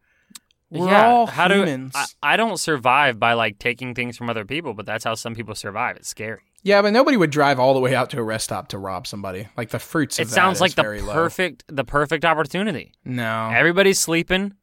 We're 0.69 0.87
yeah, 0.89 1.07
all 1.07 1.27
how 1.27 1.49
humans. 1.49 1.93
do 1.93 1.99
I, 2.23 2.33
I 2.33 2.37
don't 2.37 2.57
survive 2.57 3.19
by 3.19 3.33
like 3.33 3.59
taking 3.59 3.93
things 3.93 4.17
from 4.17 4.29
other 4.29 4.43
people, 4.43 4.73
but 4.73 4.85
that's 4.87 5.03
how 5.03 5.13
some 5.13 5.35
people 5.35 5.53
survive. 5.53 5.97
It's 5.97 6.07
scary. 6.09 6.41
yeah, 6.63 6.81
but 6.81 6.93
nobody 6.93 7.15
would 7.15 7.29
drive 7.29 7.59
all 7.59 7.75
the 7.75 7.79
way 7.79 7.93
out 7.93 8.09
to 8.11 8.17
a 8.19 8.23
rest 8.23 8.45
stop 8.45 8.69
to 8.69 8.79
rob 8.79 9.05
somebody. 9.05 9.47
Like 9.55 9.69
the 9.69 9.77
fruits 9.77 10.17
of 10.17 10.23
It 10.23 10.29
that 10.29 10.35
sounds 10.35 10.57
is 10.57 10.61
like 10.61 10.73
the 10.73 10.81
very 10.81 11.01
low. 11.01 11.13
perfect 11.13 11.63
the 11.67 11.83
perfect 11.83 12.25
opportunity. 12.25 12.91
No. 13.05 13.51
Everybody's 13.53 13.99
sleeping. 13.99 14.53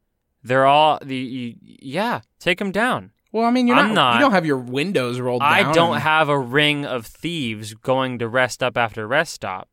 They're 0.43 0.65
all 0.65 0.99
the 1.03 1.15
you, 1.15 1.55
yeah. 1.61 2.21
Take 2.39 2.59
them 2.59 2.71
down. 2.71 3.11
Well, 3.31 3.45
I 3.45 3.51
mean, 3.51 3.67
you're 3.67 3.77
I'm 3.77 3.89
not, 3.89 3.93
not. 3.93 4.13
You 4.15 4.19
don't 4.21 4.31
have 4.31 4.45
your 4.45 4.57
windows 4.57 5.19
rolled 5.19 5.41
down. 5.41 5.51
I 5.53 5.71
don't 5.71 5.93
and- 5.93 6.03
have 6.03 6.27
a 6.29 6.37
ring 6.37 6.85
of 6.85 7.05
thieves 7.05 7.73
going 7.73 8.19
to 8.19 8.27
rest 8.27 8.61
up 8.61 8.77
after 8.77 9.07
rest 9.07 9.33
stop. 9.33 9.69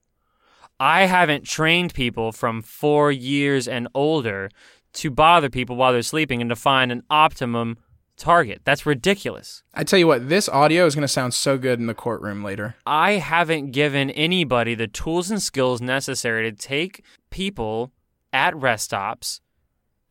I 0.81 1.07
haven't 1.07 1.45
trained 1.45 1.93
people 1.93 2.31
from 2.31 2.63
four 2.63 3.11
years 3.11 3.67
and 3.67 3.89
older 3.95 4.49
to 4.95 5.11
bother 5.11 5.51
people 5.51 5.75
while 5.75 5.93
they're 5.93 6.03
sleeping 6.03 6.41
and 6.41 6.51
to 6.51 6.57
find 6.57 6.93
an 6.93 7.03
optimum 7.11 7.79
target. 8.17 8.61
That's 8.65 8.87
ridiculous. 8.87 9.63
I 9.75 9.83
tell 9.85 9.99
you 9.99 10.07
what, 10.07 10.29
this 10.29 10.49
audio 10.49 10.87
is 10.87 10.95
going 10.95 11.03
to 11.03 11.09
sound 11.09 11.35
so 11.35 11.59
good 11.59 11.81
in 11.81 11.87
the 11.87 11.95
courtroom 11.95 12.45
later. 12.45 12.77
I 12.87 13.13
haven't 13.13 13.73
given 13.73 14.11
anybody 14.11 14.75
the 14.77 14.87
tools 14.87 15.31
and 15.31 15.43
skills 15.43 15.81
necessary 15.81 16.49
to 16.51 16.57
take 16.57 17.03
people 17.31 17.93
at 18.33 18.55
rest 18.57 18.87
stops 18.87 19.41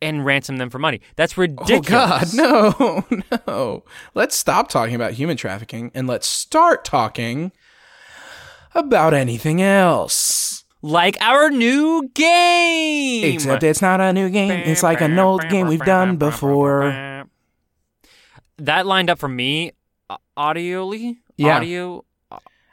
and 0.00 0.24
ransom 0.24 0.58
them 0.58 0.70
for 0.70 0.78
money. 0.78 1.00
That's 1.16 1.36
ridiculous. 1.36 2.38
Oh 2.38 2.72
God, 2.72 3.04
no, 3.30 3.38
no. 3.46 3.84
Let's 4.14 4.36
stop 4.36 4.68
talking 4.68 4.94
about 4.94 5.12
human 5.12 5.36
trafficking 5.36 5.90
and 5.94 6.06
let's 6.06 6.26
start 6.26 6.84
talking 6.84 7.52
about 8.74 9.14
anything 9.14 9.60
else. 9.62 10.64
Like 10.80 11.16
our 11.20 11.50
new 11.50 12.08
game. 12.14 13.34
Except 13.34 13.62
it's 13.62 13.82
not 13.82 14.00
a 14.00 14.12
new 14.12 14.30
game. 14.30 14.52
It's 14.64 14.82
like 14.82 15.00
an 15.00 15.18
old 15.18 15.48
game 15.48 15.66
we've 15.66 15.80
done 15.80 16.16
before. 16.16 17.24
That 18.58 18.86
lined 18.86 19.10
up 19.10 19.18
for 19.18 19.28
me, 19.28 19.72
uh, 20.10 20.16
audioly. 20.36 21.16
Yeah. 21.36 21.56
Audio. 21.56 22.04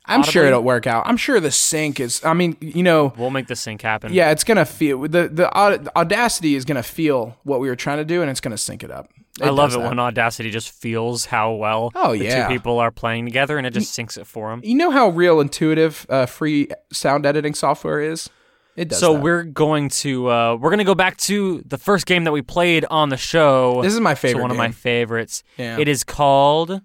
I'm 0.08 0.24
sure 0.24 0.46
it'll 0.46 0.62
work 0.64 0.88
out. 0.88 1.08
I'm 1.08 1.18
sure 1.18 1.40
the 1.40 1.52
sync 1.52 2.00
is. 2.00 2.24
I 2.24 2.34
mean, 2.34 2.58
you 2.62 2.84
know, 2.84 3.14
We'll 3.18 3.30
make 3.32 3.48
the 3.48 3.56
sync 3.56 3.82
happen. 3.82 4.14
yeah, 4.14 4.32
it's 4.32 4.44
gonna 4.44 4.66
feel 4.66 5.02
the 5.02 5.28
the 5.30 5.50
Audacity 5.98 6.56
is 6.56 6.66
gonna 6.66 6.84
feel 6.84 7.38
what 7.44 7.60
we 7.60 7.68
were 7.70 7.76
trying 7.76 7.98
to 7.98 8.06
do, 8.06 8.22
and 8.22 8.30
it's 8.30 8.40
gonna 8.42 8.58
sync 8.58 8.84
it 8.84 8.92
up. 8.92 9.10
I 9.42 9.50
love 9.50 9.74
it 9.76 9.80
that. 9.80 9.90
when 9.90 10.00
Audacity 10.00 10.50
just 10.50 10.72
feels 10.72 11.26
how 11.26 11.54
well 11.54 11.92
Oh, 11.94 12.12
the 12.16 12.24
yeah. 12.24 12.48
two 12.48 12.54
people 12.54 12.80
are 12.80 12.92
playing 12.92 13.26
together, 13.26 13.58
and 13.58 13.68
it 13.68 13.72
just 13.74 13.98
syncs 13.98 14.18
it 14.18 14.26
for 14.28 14.50
them. 14.50 14.62
You 14.64 14.76
know 14.76 14.92
how 14.92 15.10
real 15.10 15.42
intuitive 15.42 16.06
uh, 16.10 16.26
free 16.26 16.70
sound 16.94 17.26
editing 17.26 17.54
software 17.54 18.00
is. 18.00 18.30
It 18.78 18.90
does. 18.90 19.00
So 19.00 19.14
that. 19.14 19.22
we're 19.22 19.44
going 19.44 19.90
to 19.90 20.30
uh, 20.30 20.56
we're 20.56 20.70
going 20.70 20.78
to 20.80 20.84
go 20.86 20.96
back 20.96 21.18
to 21.18 21.62
the 21.66 21.78
first 21.78 22.06
game 22.06 22.24
that 22.26 22.32
we 22.32 22.42
played 22.42 22.86
on 22.90 23.10
the 23.10 23.18
show. 23.18 23.82
This 23.82 23.94
is 23.94 24.00
my 24.00 24.14
So 24.14 24.20
favorite. 24.20 24.42
one 24.42 24.52
of 24.52 24.58
my 24.58 24.72
favorites. 24.72 25.44
Yeah. 25.58 25.80
It 25.80 25.88
is 25.90 26.04
called 26.04 26.82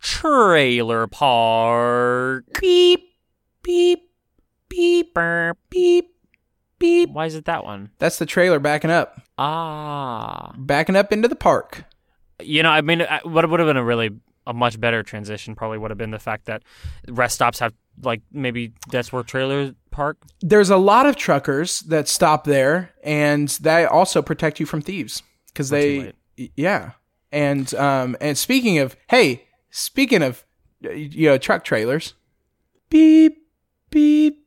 Trailer 0.00 1.06
Park. 1.06 2.44
beep 2.60 3.00
beep 3.62 4.10
beep 4.68 5.14
beep 5.70 6.10
beep. 6.78 7.10
Why 7.10 7.26
is 7.26 7.34
it 7.34 7.44
that 7.46 7.64
one? 7.64 7.90
That's 7.98 8.18
the 8.18 8.26
trailer 8.26 8.58
backing 8.58 8.90
up, 8.90 9.20
Ah, 9.38 10.52
backing 10.58 10.96
up 10.96 11.12
into 11.12 11.28
the 11.28 11.36
park. 11.36 11.84
you 12.42 12.62
know, 12.62 12.70
I 12.70 12.80
mean, 12.80 13.00
I- 13.02 13.20
what 13.22 13.48
would 13.48 13.60
have 13.60 13.68
been 13.68 13.76
a 13.76 13.84
really 13.84 14.10
a 14.46 14.52
much 14.52 14.78
better 14.78 15.02
transition 15.02 15.54
probably 15.54 15.78
would 15.78 15.90
have 15.90 15.96
been 15.96 16.10
the 16.10 16.18
fact 16.18 16.44
that 16.46 16.62
rest 17.08 17.36
stops 17.36 17.60
have 17.60 17.72
like 18.02 18.20
maybe 18.30 18.72
that's 18.90 19.10
where 19.12 19.22
trailer 19.22 19.72
park. 19.90 20.18
There's 20.40 20.68
a 20.68 20.76
lot 20.76 21.06
of 21.06 21.16
truckers 21.16 21.80
that 21.82 22.08
stop 22.08 22.44
there, 22.44 22.90
and 23.02 23.48
they 23.48 23.86
also 23.86 24.20
protect 24.20 24.60
you 24.60 24.66
from 24.66 24.82
thieves 24.82 25.22
because 25.46 25.70
they, 25.70 26.12
yeah. 26.56 26.90
And 27.32 27.72
um, 27.76 28.16
and 28.20 28.36
speaking 28.36 28.78
of, 28.78 28.96
hey, 29.08 29.43
speaking 29.74 30.22
of, 30.22 30.44
uh, 30.84 30.90
you 30.90 31.28
know, 31.28 31.36
truck 31.36 31.64
trailers, 31.64 32.14
beep 32.88 33.48
beep. 33.90 34.46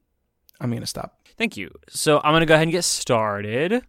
I'm 0.59 0.71
gonna 0.71 0.85
stop. 0.85 1.19
Thank 1.37 1.57
you. 1.57 1.69
So 1.89 2.19
I'm 2.23 2.33
gonna 2.33 2.45
go 2.45 2.55
ahead 2.55 2.63
and 2.63 2.71
get 2.71 2.85
started. 2.85 3.83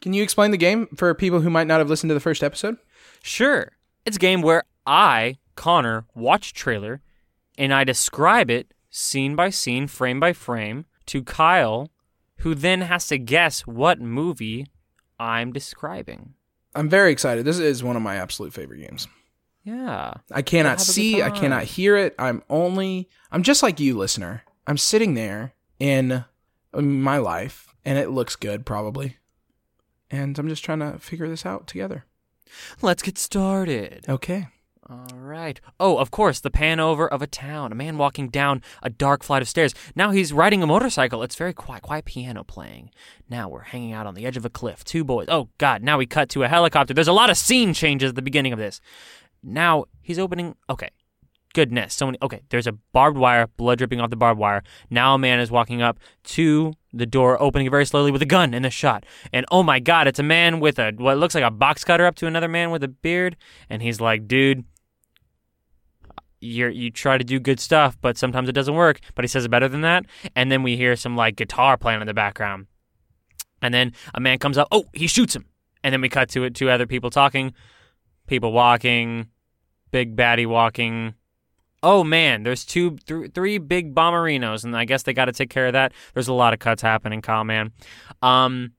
Can 0.00 0.12
you 0.12 0.22
explain 0.22 0.50
the 0.50 0.56
game 0.56 0.86
for 0.96 1.12
people 1.14 1.40
who 1.40 1.50
might 1.50 1.66
not 1.66 1.80
have 1.80 1.90
listened 1.90 2.10
to 2.10 2.14
the 2.14 2.20
first 2.20 2.42
episode? 2.42 2.76
Sure. 3.22 3.72
It's 4.04 4.16
a 4.16 4.20
game 4.20 4.42
where 4.42 4.64
I, 4.86 5.38
Connor, 5.56 6.06
watch 6.14 6.50
a 6.50 6.54
trailer 6.54 7.02
and 7.58 7.72
I 7.72 7.84
describe 7.84 8.50
it 8.50 8.72
scene 8.90 9.34
by 9.34 9.50
scene, 9.50 9.86
frame 9.86 10.20
by 10.20 10.32
frame 10.32 10.84
to 11.06 11.22
Kyle, 11.22 11.90
who 12.38 12.54
then 12.54 12.82
has 12.82 13.08
to 13.08 13.18
guess 13.18 13.66
what 13.66 14.00
movie 14.00 14.66
I'm 15.18 15.52
describing. 15.52 16.34
I'm 16.74 16.88
very 16.88 17.12
excited. 17.12 17.44
This 17.44 17.58
is 17.58 17.82
one 17.82 17.96
of 17.96 18.02
my 18.02 18.16
absolute 18.16 18.52
favorite 18.52 18.80
games. 18.80 19.08
Yeah. 19.64 20.12
I 20.30 20.42
cannot 20.42 20.78
have 20.78 20.78
a 20.78 20.84
good 20.84 20.92
see, 20.92 21.22
I 21.22 21.30
cannot 21.30 21.64
hear 21.64 21.96
it. 21.96 22.14
I'm 22.18 22.42
only, 22.50 23.08
I'm 23.32 23.42
just 23.42 23.62
like 23.62 23.80
you, 23.80 23.96
listener. 23.96 24.42
I'm 24.66 24.78
sitting 24.78 25.14
there 25.14 25.54
in 25.78 26.24
my 26.72 27.18
life, 27.18 27.74
and 27.84 27.98
it 27.98 28.10
looks 28.10 28.36
good, 28.36 28.66
probably. 28.66 29.16
And 30.10 30.38
I'm 30.38 30.48
just 30.48 30.64
trying 30.64 30.80
to 30.80 30.98
figure 30.98 31.28
this 31.28 31.46
out 31.46 31.66
together. 31.66 32.04
Let's 32.82 33.02
get 33.02 33.18
started. 33.18 34.04
Okay. 34.08 34.48
All 34.88 35.08
right. 35.14 35.58
Oh, 35.80 35.96
of 35.96 36.10
course, 36.10 36.40
the 36.40 36.50
pan 36.50 36.78
over 36.78 37.08
of 37.08 37.22
a 37.22 37.26
town. 37.26 37.72
A 37.72 37.74
man 37.74 37.96
walking 37.96 38.28
down 38.28 38.60
a 38.82 38.90
dark 38.90 39.22
flight 39.22 39.40
of 39.40 39.48
stairs. 39.48 39.74
Now 39.96 40.10
he's 40.10 40.30
riding 40.32 40.62
a 40.62 40.66
motorcycle. 40.66 41.22
It's 41.22 41.36
very 41.36 41.54
quiet, 41.54 41.82
quiet 41.82 42.04
piano 42.04 42.44
playing. 42.44 42.90
Now 43.30 43.48
we're 43.48 43.62
hanging 43.62 43.94
out 43.94 44.06
on 44.06 44.14
the 44.14 44.26
edge 44.26 44.36
of 44.36 44.44
a 44.44 44.50
cliff. 44.50 44.84
Two 44.84 45.02
boys. 45.02 45.26
Oh, 45.30 45.48
God. 45.56 45.82
Now 45.82 45.96
we 45.96 46.04
cut 46.04 46.28
to 46.30 46.42
a 46.42 46.48
helicopter. 46.48 46.92
There's 46.92 47.08
a 47.08 47.14
lot 47.14 47.30
of 47.30 47.38
scene 47.38 47.72
changes 47.72 48.10
at 48.10 48.14
the 48.14 48.20
beginning 48.22 48.52
of 48.52 48.58
this. 48.58 48.82
Now 49.44 49.84
he's 50.00 50.18
opening. 50.18 50.56
Okay. 50.68 50.88
Goodness. 51.54 51.94
So 51.94 52.06
many. 52.06 52.18
Okay. 52.20 52.42
There's 52.48 52.66
a 52.66 52.72
barbed 52.72 53.16
wire, 53.16 53.46
blood 53.56 53.78
dripping 53.78 54.00
off 54.00 54.10
the 54.10 54.16
barbed 54.16 54.40
wire. 54.40 54.62
Now 54.90 55.14
a 55.14 55.18
man 55.18 55.38
is 55.38 55.50
walking 55.50 55.82
up 55.82 56.00
to 56.24 56.72
the 56.92 57.06
door, 57.06 57.40
opening 57.40 57.70
very 57.70 57.86
slowly 57.86 58.10
with 58.10 58.22
a 58.22 58.26
gun 58.26 58.54
and 58.54 58.66
a 58.66 58.70
shot. 58.70 59.04
And 59.32 59.46
oh 59.50 59.62
my 59.62 59.78
God, 59.78 60.08
it's 60.08 60.18
a 60.18 60.24
man 60.24 60.58
with 60.58 60.78
a 60.78 60.92
what 60.96 61.18
looks 61.18 61.34
like 61.34 61.44
a 61.44 61.50
box 61.50 61.84
cutter 61.84 62.06
up 62.06 62.16
to 62.16 62.26
another 62.26 62.48
man 62.48 62.70
with 62.70 62.82
a 62.82 62.88
beard. 62.88 63.36
And 63.70 63.82
he's 63.82 64.00
like, 64.00 64.26
dude, 64.26 64.64
you 66.40 66.68
you 66.68 66.90
try 66.90 67.18
to 67.18 67.24
do 67.24 67.40
good 67.40 67.60
stuff, 67.60 67.96
but 68.00 68.18
sometimes 68.18 68.48
it 68.48 68.52
doesn't 68.52 68.74
work. 68.74 69.00
But 69.14 69.24
he 69.24 69.28
says 69.28 69.44
it 69.44 69.50
better 69.50 69.68
than 69.68 69.80
that. 69.82 70.06
And 70.34 70.50
then 70.50 70.62
we 70.62 70.76
hear 70.76 70.96
some 70.96 71.16
like 71.16 71.36
guitar 71.36 71.76
playing 71.76 72.00
in 72.00 72.06
the 72.06 72.14
background. 72.14 72.66
And 73.62 73.72
then 73.72 73.92
a 74.12 74.20
man 74.20 74.38
comes 74.38 74.58
up. 74.58 74.68
Oh, 74.70 74.84
he 74.92 75.06
shoots 75.06 75.34
him. 75.34 75.46
And 75.82 75.92
then 75.92 76.00
we 76.00 76.08
cut 76.08 76.28
to 76.30 76.44
it. 76.44 76.54
Two 76.54 76.68
other 76.68 76.86
people 76.86 77.10
talking, 77.10 77.54
people 78.26 78.52
walking, 78.52 79.28
big 79.94 80.16
baddie 80.16 80.44
walking. 80.44 81.14
Oh 81.80 82.02
man, 82.02 82.42
there's 82.42 82.64
two, 82.64 82.96
th- 83.06 83.30
three 83.32 83.58
big 83.58 83.94
bomberinos, 83.94 84.64
and 84.64 84.76
I 84.76 84.86
guess 84.86 85.04
they 85.04 85.12
got 85.12 85.26
to 85.26 85.32
take 85.32 85.50
care 85.50 85.68
of 85.68 85.74
that. 85.74 85.92
There's 86.14 86.26
a 86.26 86.32
lot 86.32 86.52
of 86.52 86.58
cuts 86.58 86.82
happening, 86.82 87.22
Kyle. 87.22 87.44
Man, 87.44 87.70
um, 88.20 88.72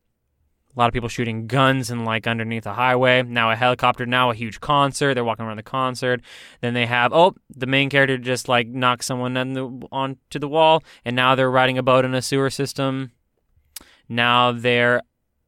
a 0.76 0.78
lot 0.78 0.88
of 0.88 0.94
people 0.94 1.08
shooting 1.08 1.48
guns 1.48 1.90
and 1.90 2.04
like 2.04 2.28
underneath 2.28 2.66
a 2.66 2.74
highway. 2.74 3.24
Now 3.24 3.50
a 3.50 3.56
helicopter. 3.56 4.06
Now 4.06 4.30
a 4.30 4.36
huge 4.36 4.60
concert. 4.60 5.14
They're 5.14 5.24
walking 5.24 5.46
around 5.46 5.56
the 5.56 5.64
concert. 5.64 6.20
Then 6.60 6.74
they 6.74 6.86
have 6.86 7.14
oh 7.14 7.34
the 7.50 7.66
main 7.66 7.90
character 7.90 8.18
just 8.18 8.50
like 8.50 8.68
knocks 8.68 9.06
someone 9.06 9.38
on 9.38 9.54
the 9.54 9.88
onto 9.94 10.38
the 10.38 10.50
wall, 10.50 10.84
and 11.06 11.16
now 11.16 11.34
they're 11.36 11.50
riding 11.50 11.78
a 11.78 11.84
boat 11.84 12.04
in 12.04 12.14
a 12.14 12.22
sewer 12.22 12.50
system. 12.50 13.14
Now 14.10 14.52
they're 14.52 15.02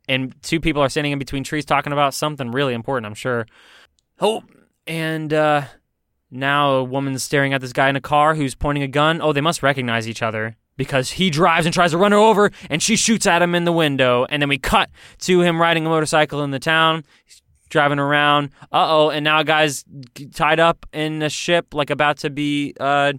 and 0.08 0.34
two 0.44 0.62
people 0.62 0.82
are 0.82 0.88
standing 0.88 1.12
in 1.12 1.20
between 1.20 1.44
trees 1.44 1.66
talking 1.66 1.92
about 1.92 2.14
something 2.14 2.52
really 2.52 2.74
important. 2.74 3.06
I'm 3.06 3.16
sure. 3.16 3.46
Oh, 4.22 4.44
and 4.88 5.34
uh, 5.34 5.66
now 6.32 6.72
a 6.72 6.84
woman's 6.84 7.24
staring 7.24 7.54
at 7.54 7.62
this 7.62 7.74
guy 7.74 7.90
in 7.90 7.96
a 7.96 8.02
car 8.02 8.36
who's 8.36 8.56
pointing 8.56 8.84
a 8.84 8.88
gun. 8.88 9.22
Oh, 9.22 9.34
they 9.34 9.42
must 9.42 9.64
recognize 9.64 10.08
each 10.08 10.22
other 10.22 10.56
because 10.78 11.12
he 11.12 11.30
drives 11.30 11.66
and 11.66 11.74
tries 11.74 11.92
to 11.92 11.98
run 11.98 12.12
her 12.12 12.18
over, 12.18 12.52
and 12.70 12.82
she 12.82 12.96
shoots 12.96 13.26
at 13.26 13.42
him 13.42 13.56
in 13.56 13.66
the 13.66 13.72
window. 13.72 14.26
And 14.30 14.42
then 14.42 14.50
we 14.50 14.58
cut 14.58 14.90
to 15.20 15.42
him 15.42 15.60
riding 15.60 15.86
a 15.86 15.90
motorcycle 15.90 16.44
in 16.44 16.52
the 16.52 16.60
town. 16.60 17.04
He's 17.26 17.42
driving 17.70 18.00
around. 18.00 18.52
Uh 18.72 18.86
oh, 18.88 19.10
and 19.10 19.24
now 19.24 19.40
a 19.40 19.44
guy's 19.44 19.84
tied 20.34 20.60
up 20.60 20.86
in 20.94 21.22
a 21.22 21.30
ship, 21.30 21.74
like 21.74 21.90
about 21.90 22.18
to 22.20 22.30
be 22.30 22.74
uh, 22.80 23.14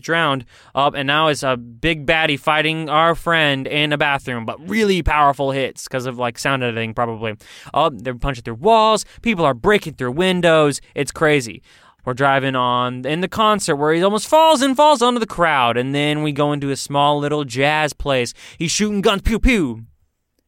drowned. 0.00 0.44
Up, 0.74 0.94
and 0.94 1.06
now 1.06 1.28
it's 1.28 1.42
a 1.42 1.56
big 1.56 2.06
baddie 2.06 2.38
fighting 2.38 2.88
our 2.88 3.14
friend 3.14 3.66
in 3.66 3.92
a 3.92 3.98
bathroom, 3.98 4.44
but 4.44 4.68
really 4.68 5.02
powerful 5.02 5.50
hits 5.50 5.84
because 5.84 6.06
of 6.06 6.18
like 6.18 6.38
sound 6.38 6.62
editing, 6.62 6.94
probably. 6.94 7.34
Up, 7.74 7.92
they're 7.96 8.14
punching 8.14 8.44
through 8.44 8.54
walls. 8.54 9.04
People 9.22 9.44
are 9.44 9.54
breaking 9.54 9.94
through 9.94 10.12
windows. 10.12 10.80
It's 10.94 11.12
crazy. 11.12 11.62
We're 12.04 12.14
driving 12.14 12.56
on 12.56 13.04
in 13.04 13.20
the 13.20 13.28
concert 13.28 13.76
where 13.76 13.92
he 13.92 14.02
almost 14.02 14.28
falls 14.28 14.62
and 14.62 14.74
falls 14.74 15.02
onto 15.02 15.20
the 15.20 15.26
crowd, 15.26 15.76
and 15.76 15.94
then 15.94 16.22
we 16.22 16.32
go 16.32 16.52
into 16.52 16.70
a 16.70 16.76
small 16.76 17.18
little 17.18 17.44
jazz 17.44 17.92
place. 17.92 18.32
He's 18.58 18.70
shooting 18.70 19.02
guns, 19.02 19.22
pew 19.22 19.38
pew, 19.38 19.84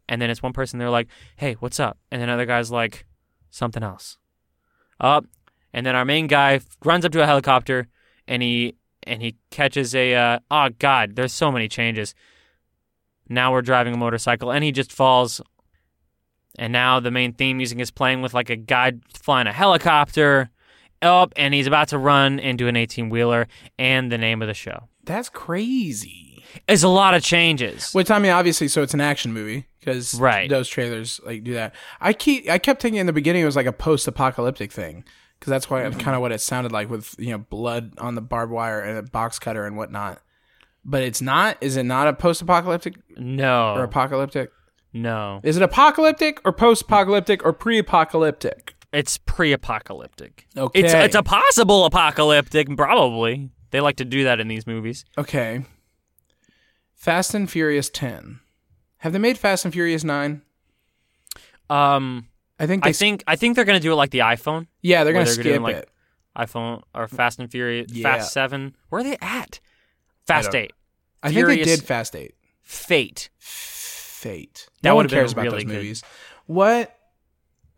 and 0.09 0.23
then 0.23 0.31
it's 0.31 0.43
one 0.43 0.55
person. 0.55 0.79
They're 0.79 0.89
like, 0.89 1.09
"Hey, 1.37 1.55
what's 1.55 1.79
up?" 1.79 1.99
And 2.11 2.23
then 2.23 2.31
other 2.31 2.47
guy's 2.47 2.71
like, 2.71 3.05
"Something 3.51 3.83
else." 3.83 4.17
Up, 4.99 5.27
and 5.75 5.85
then 5.85 5.95
our 5.95 6.07
main 6.07 6.29
guy 6.29 6.61
runs 6.83 7.05
up 7.05 7.13
to 7.13 7.23
a 7.23 7.27
helicopter, 7.27 7.89
and 8.27 8.43
he 8.43 8.77
and 9.05 9.23
he 9.23 9.37
catches 9.51 9.95
a. 9.95 10.15
Uh, 10.15 10.39
oh 10.51 10.69
God, 10.79 11.17
there's 11.17 11.33
so 11.33 11.51
many 11.51 11.69
changes. 11.69 12.15
Now 13.29 13.53
we're 13.53 13.63
driving 13.63 13.95
a 13.95 13.97
motorcycle, 13.97 14.51
and 14.51 14.65
he 14.65 14.73
just 14.73 14.93
falls. 14.93 15.41
And 16.59 16.73
now 16.73 16.99
the 17.01 17.11
main 17.13 17.33
theme 17.33 17.59
music 17.59 17.79
is 17.79 17.91
playing 17.91 18.23
with 18.23 18.35
like 18.35 18.51
a 18.51 18.57
guy 18.57 18.93
flying 19.15 19.47
a 19.47 19.53
helicopter 19.53 20.51
up 21.01 21.33
and 21.37 21.55
he's 21.55 21.67
about 21.67 21.89
to 21.89 21.97
run 21.97 22.39
into 22.39 22.67
an 22.69 22.77
18 22.77 23.09
wheeler 23.09 23.47
and 23.79 24.13
the 24.13 24.19
name 24.19 24.43
of 24.43 24.49
the 24.49 24.53
show 24.53 24.89
That's 25.05 25.31
crazy. 25.31 26.45
it's 26.69 26.83
a 26.83 26.89
lot 26.89 27.15
of 27.15 27.23
changes 27.23 27.93
Which 27.95 28.11
I 28.11 28.19
mean, 28.19 28.33
obviously, 28.33 28.69
so 28.69 28.83
it's 28.83 28.93
an 28.93 29.01
action 29.01 29.33
movie 29.33 29.67
because 29.79 30.13
Right. 30.21 30.51
those 30.51 30.69
trailers 30.69 31.19
like 31.25 31.43
do 31.45 31.55
that. 31.55 31.75
I 32.01 32.13
keep 32.13 32.51
I 32.51 32.59
kept 32.59 32.83
thinking 32.83 32.99
in 33.01 33.07
the 33.07 33.13
beginning 33.15 33.43
it 33.43 33.47
was 33.47 33.57
like 33.57 33.65
a 33.67 33.73
post-apocalyptic 33.73 34.73
thing 34.73 35.05
because 35.41 35.51
that's 35.51 35.69
why 35.71 35.83
kind 35.91 36.15
of 36.15 36.21
what 36.21 36.31
it 36.31 36.41
sounded 36.41 36.71
like 36.71 36.89
with 36.91 37.17
you 37.19 37.31
know 37.33 37.39
blood 37.39 37.95
on 37.99 38.15
the 38.15 38.21
barbed 38.21 38.53
wire 38.53 38.81
and 38.81 38.97
a 38.99 39.03
box 39.03 39.39
cutter 39.41 39.67
and 39.67 39.77
whatnot. 39.77 40.21
But 40.85 41.03
it's 41.03 41.21
not. 41.21 41.59
Is 41.61 41.77
it 41.77 41.83
not 41.83 42.07
a 42.09 42.13
post-apocalyptic 42.15 42.95
No. 43.19 43.75
or 43.75 43.83
apocalyptic? 43.85 44.51
no 44.93 45.41
Is 45.45 45.57
it 45.57 45.63
apocalyptic 45.63 46.41
or 46.45 46.53
post-apocalyptic 46.53 47.45
or 47.45 47.53
pre-apocalyptic? 47.53 48.75
it's 48.93 49.19
pre-apocalyptic 49.19 50.47
Okay. 50.57 50.81
it's 50.81 50.93
it's 50.93 51.15
a 51.15 51.23
possible 51.23 51.85
apocalyptic 51.85 52.67
probably 52.77 53.51
they 53.71 53.81
like 53.81 53.95
to 53.97 54.05
do 54.05 54.25
that 54.25 54.41
in 54.41 54.49
these 54.49 54.67
movies 54.67 55.05
Okay. 55.17 55.65
Fast 56.95 57.35
and 57.35 57.49
Furious 57.49 57.89
10. 57.89 58.41
Have 58.99 59.13
they 59.13 59.19
made 59.21 59.39
Fast 59.39 59.65
and 59.65 59.73
Furious 59.73 60.03
9? 60.03 60.43
um 61.69 62.27
I 62.61 62.67
think 62.67 62.87
i 62.87 62.93
think 62.93 63.25
i 63.27 63.35
think 63.37 63.57
they're 63.57 63.65
gonna 63.65 63.81
do 63.81 63.91
it 63.93 63.97
like 63.97 64.11
the 64.11 64.19
iphone 64.21 64.67
yeah, 64.83 65.03
they're 65.03 65.13
going 65.15 65.25
to 65.27 65.31
they're 65.31 65.43
skip 65.43 65.45
doing, 65.55 65.63
like, 65.63 65.77
it. 65.77 65.89
iphone 66.37 66.83
or 66.95 67.09
fast 67.09 67.39
and 67.41 67.51
furious 67.51 67.91
Yeah. 67.93 68.03
fast 68.17 68.33
7 68.33 68.77
where 68.91 69.01
are 69.01 69.05
they 69.05 69.17
at 69.21 69.59
fast 70.27 70.53
don't- 70.53 70.63
8 70.65 70.73
I 71.23 71.33
think 71.33 71.47
they 71.49 71.63
did 71.63 71.83
Fast 71.83 72.15
8. 72.15 72.35
fate 72.63 73.29
Fate. 73.39 74.69
That 74.83 74.91
no 74.91 74.95
one 74.97 75.09
cares 75.09 75.33
about 75.33 75.45
really 75.45 75.65
those 75.65 75.65
good. 75.65 75.75
movies. 75.77 76.03
What? 76.47 76.95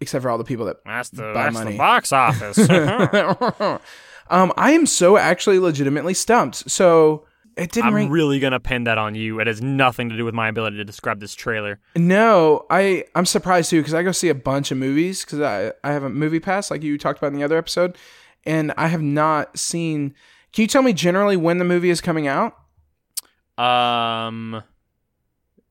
Except 0.01 0.23
for 0.23 0.31
all 0.31 0.39
the 0.39 0.45
people 0.45 0.67
that 0.67 0.79
that's 0.85 1.11
the, 1.11 1.23
Buy 1.33 1.45
that's 1.45 1.55
money. 1.55 1.73
the 1.73 1.79
box 1.79 2.13
office 2.13 2.59
um, 4.31 4.53
I 4.57 4.73
am 4.73 4.87
so 4.87 5.17
actually 5.17 5.59
legitimately 5.61 6.15
stumped. 6.15 6.69
So 6.71 7.27
it 7.57 7.73
didn't 7.73 7.89
I'm 7.89 7.95
ring. 7.95 8.11
really 8.11 8.39
gonna 8.41 8.61
pin 8.61 8.85
that 8.85 8.99
on 8.99 9.15
you. 9.15 9.41
It 9.41 9.47
has 9.47 9.61
nothing 9.63 10.09
to 10.11 10.17
do 10.17 10.25
with 10.25 10.35
my 10.35 10.49
ability 10.49 10.77
to 10.79 10.85
describe 10.85 11.21
this 11.21 11.35
trailer. 11.35 11.79
no, 11.97 12.67
I 12.71 13.05
I'm 13.15 13.27
surprised 13.27 13.71
too 13.71 13.81
because 13.81 13.95
I 13.95 14.03
go 14.03 14.13
see 14.13 14.29
a 14.29 14.35
bunch 14.35 14.71
of 14.71 14.79
movies 14.79 15.25
because 15.25 15.41
I 15.41 15.73
I 15.87 15.93
have 15.93 16.03
a 16.03 16.11
movie 16.11 16.41
pass 16.41 16.71
like 16.71 16.83
you 16.83 16.97
talked 16.99 17.19
about 17.19 17.29
in 17.33 17.35
the 17.39 17.45
other 17.45 17.57
episode, 17.59 17.97
and 18.45 18.73
I 18.77 18.89
have 18.89 19.03
not 19.03 19.59
seen. 19.59 20.15
Can 20.53 20.63
you 20.63 20.69
tell 20.69 20.83
me 20.83 20.93
generally 20.93 21.37
when 21.37 21.59
the 21.59 21.65
movie 21.65 21.91
is 21.91 22.01
coming 22.01 22.27
out? 22.27 22.57
Um, 23.59 24.63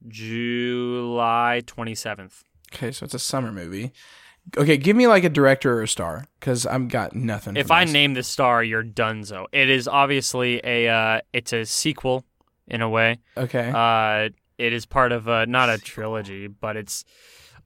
July 0.08 1.62
27th. 1.66 2.44
Okay, 2.74 2.92
so 2.92 3.04
it's 3.04 3.14
a 3.14 3.20
summer 3.20 3.52
movie. 3.52 3.92
Okay, 4.58 4.78
give 4.78 4.96
me 4.96 5.08
like 5.08 5.24
a 5.24 5.30
director 5.30 5.78
or 5.78 5.84
a 5.84 5.88
star 5.88 6.26
because 6.40 6.66
I've 6.66 6.90
got 6.90 7.16
nothing. 7.16 7.56
If 7.56 7.72
I 7.72 7.86
name 7.86 8.16
the 8.16 8.24
star, 8.24 8.64
you're 8.64 8.84
donezo. 8.84 9.46
It 9.52 9.70
is 9.70 9.88
obviously 9.88 10.60
a 10.64 10.90
uh, 10.90 11.22
it's 11.32 11.54
a 11.54 11.66
sequel 11.66 12.26
in 12.68 12.82
a 12.82 12.90
way. 12.90 13.20
okay, 13.38 13.72
Uh, 13.74 14.30
it 14.58 14.74
is 14.74 14.86
part 14.86 15.12
of 15.12 15.28
a, 15.28 15.46
not 15.46 15.70
a 15.70 15.78
trilogy, 15.78 16.48
but 16.48 16.76
it's 16.76 17.06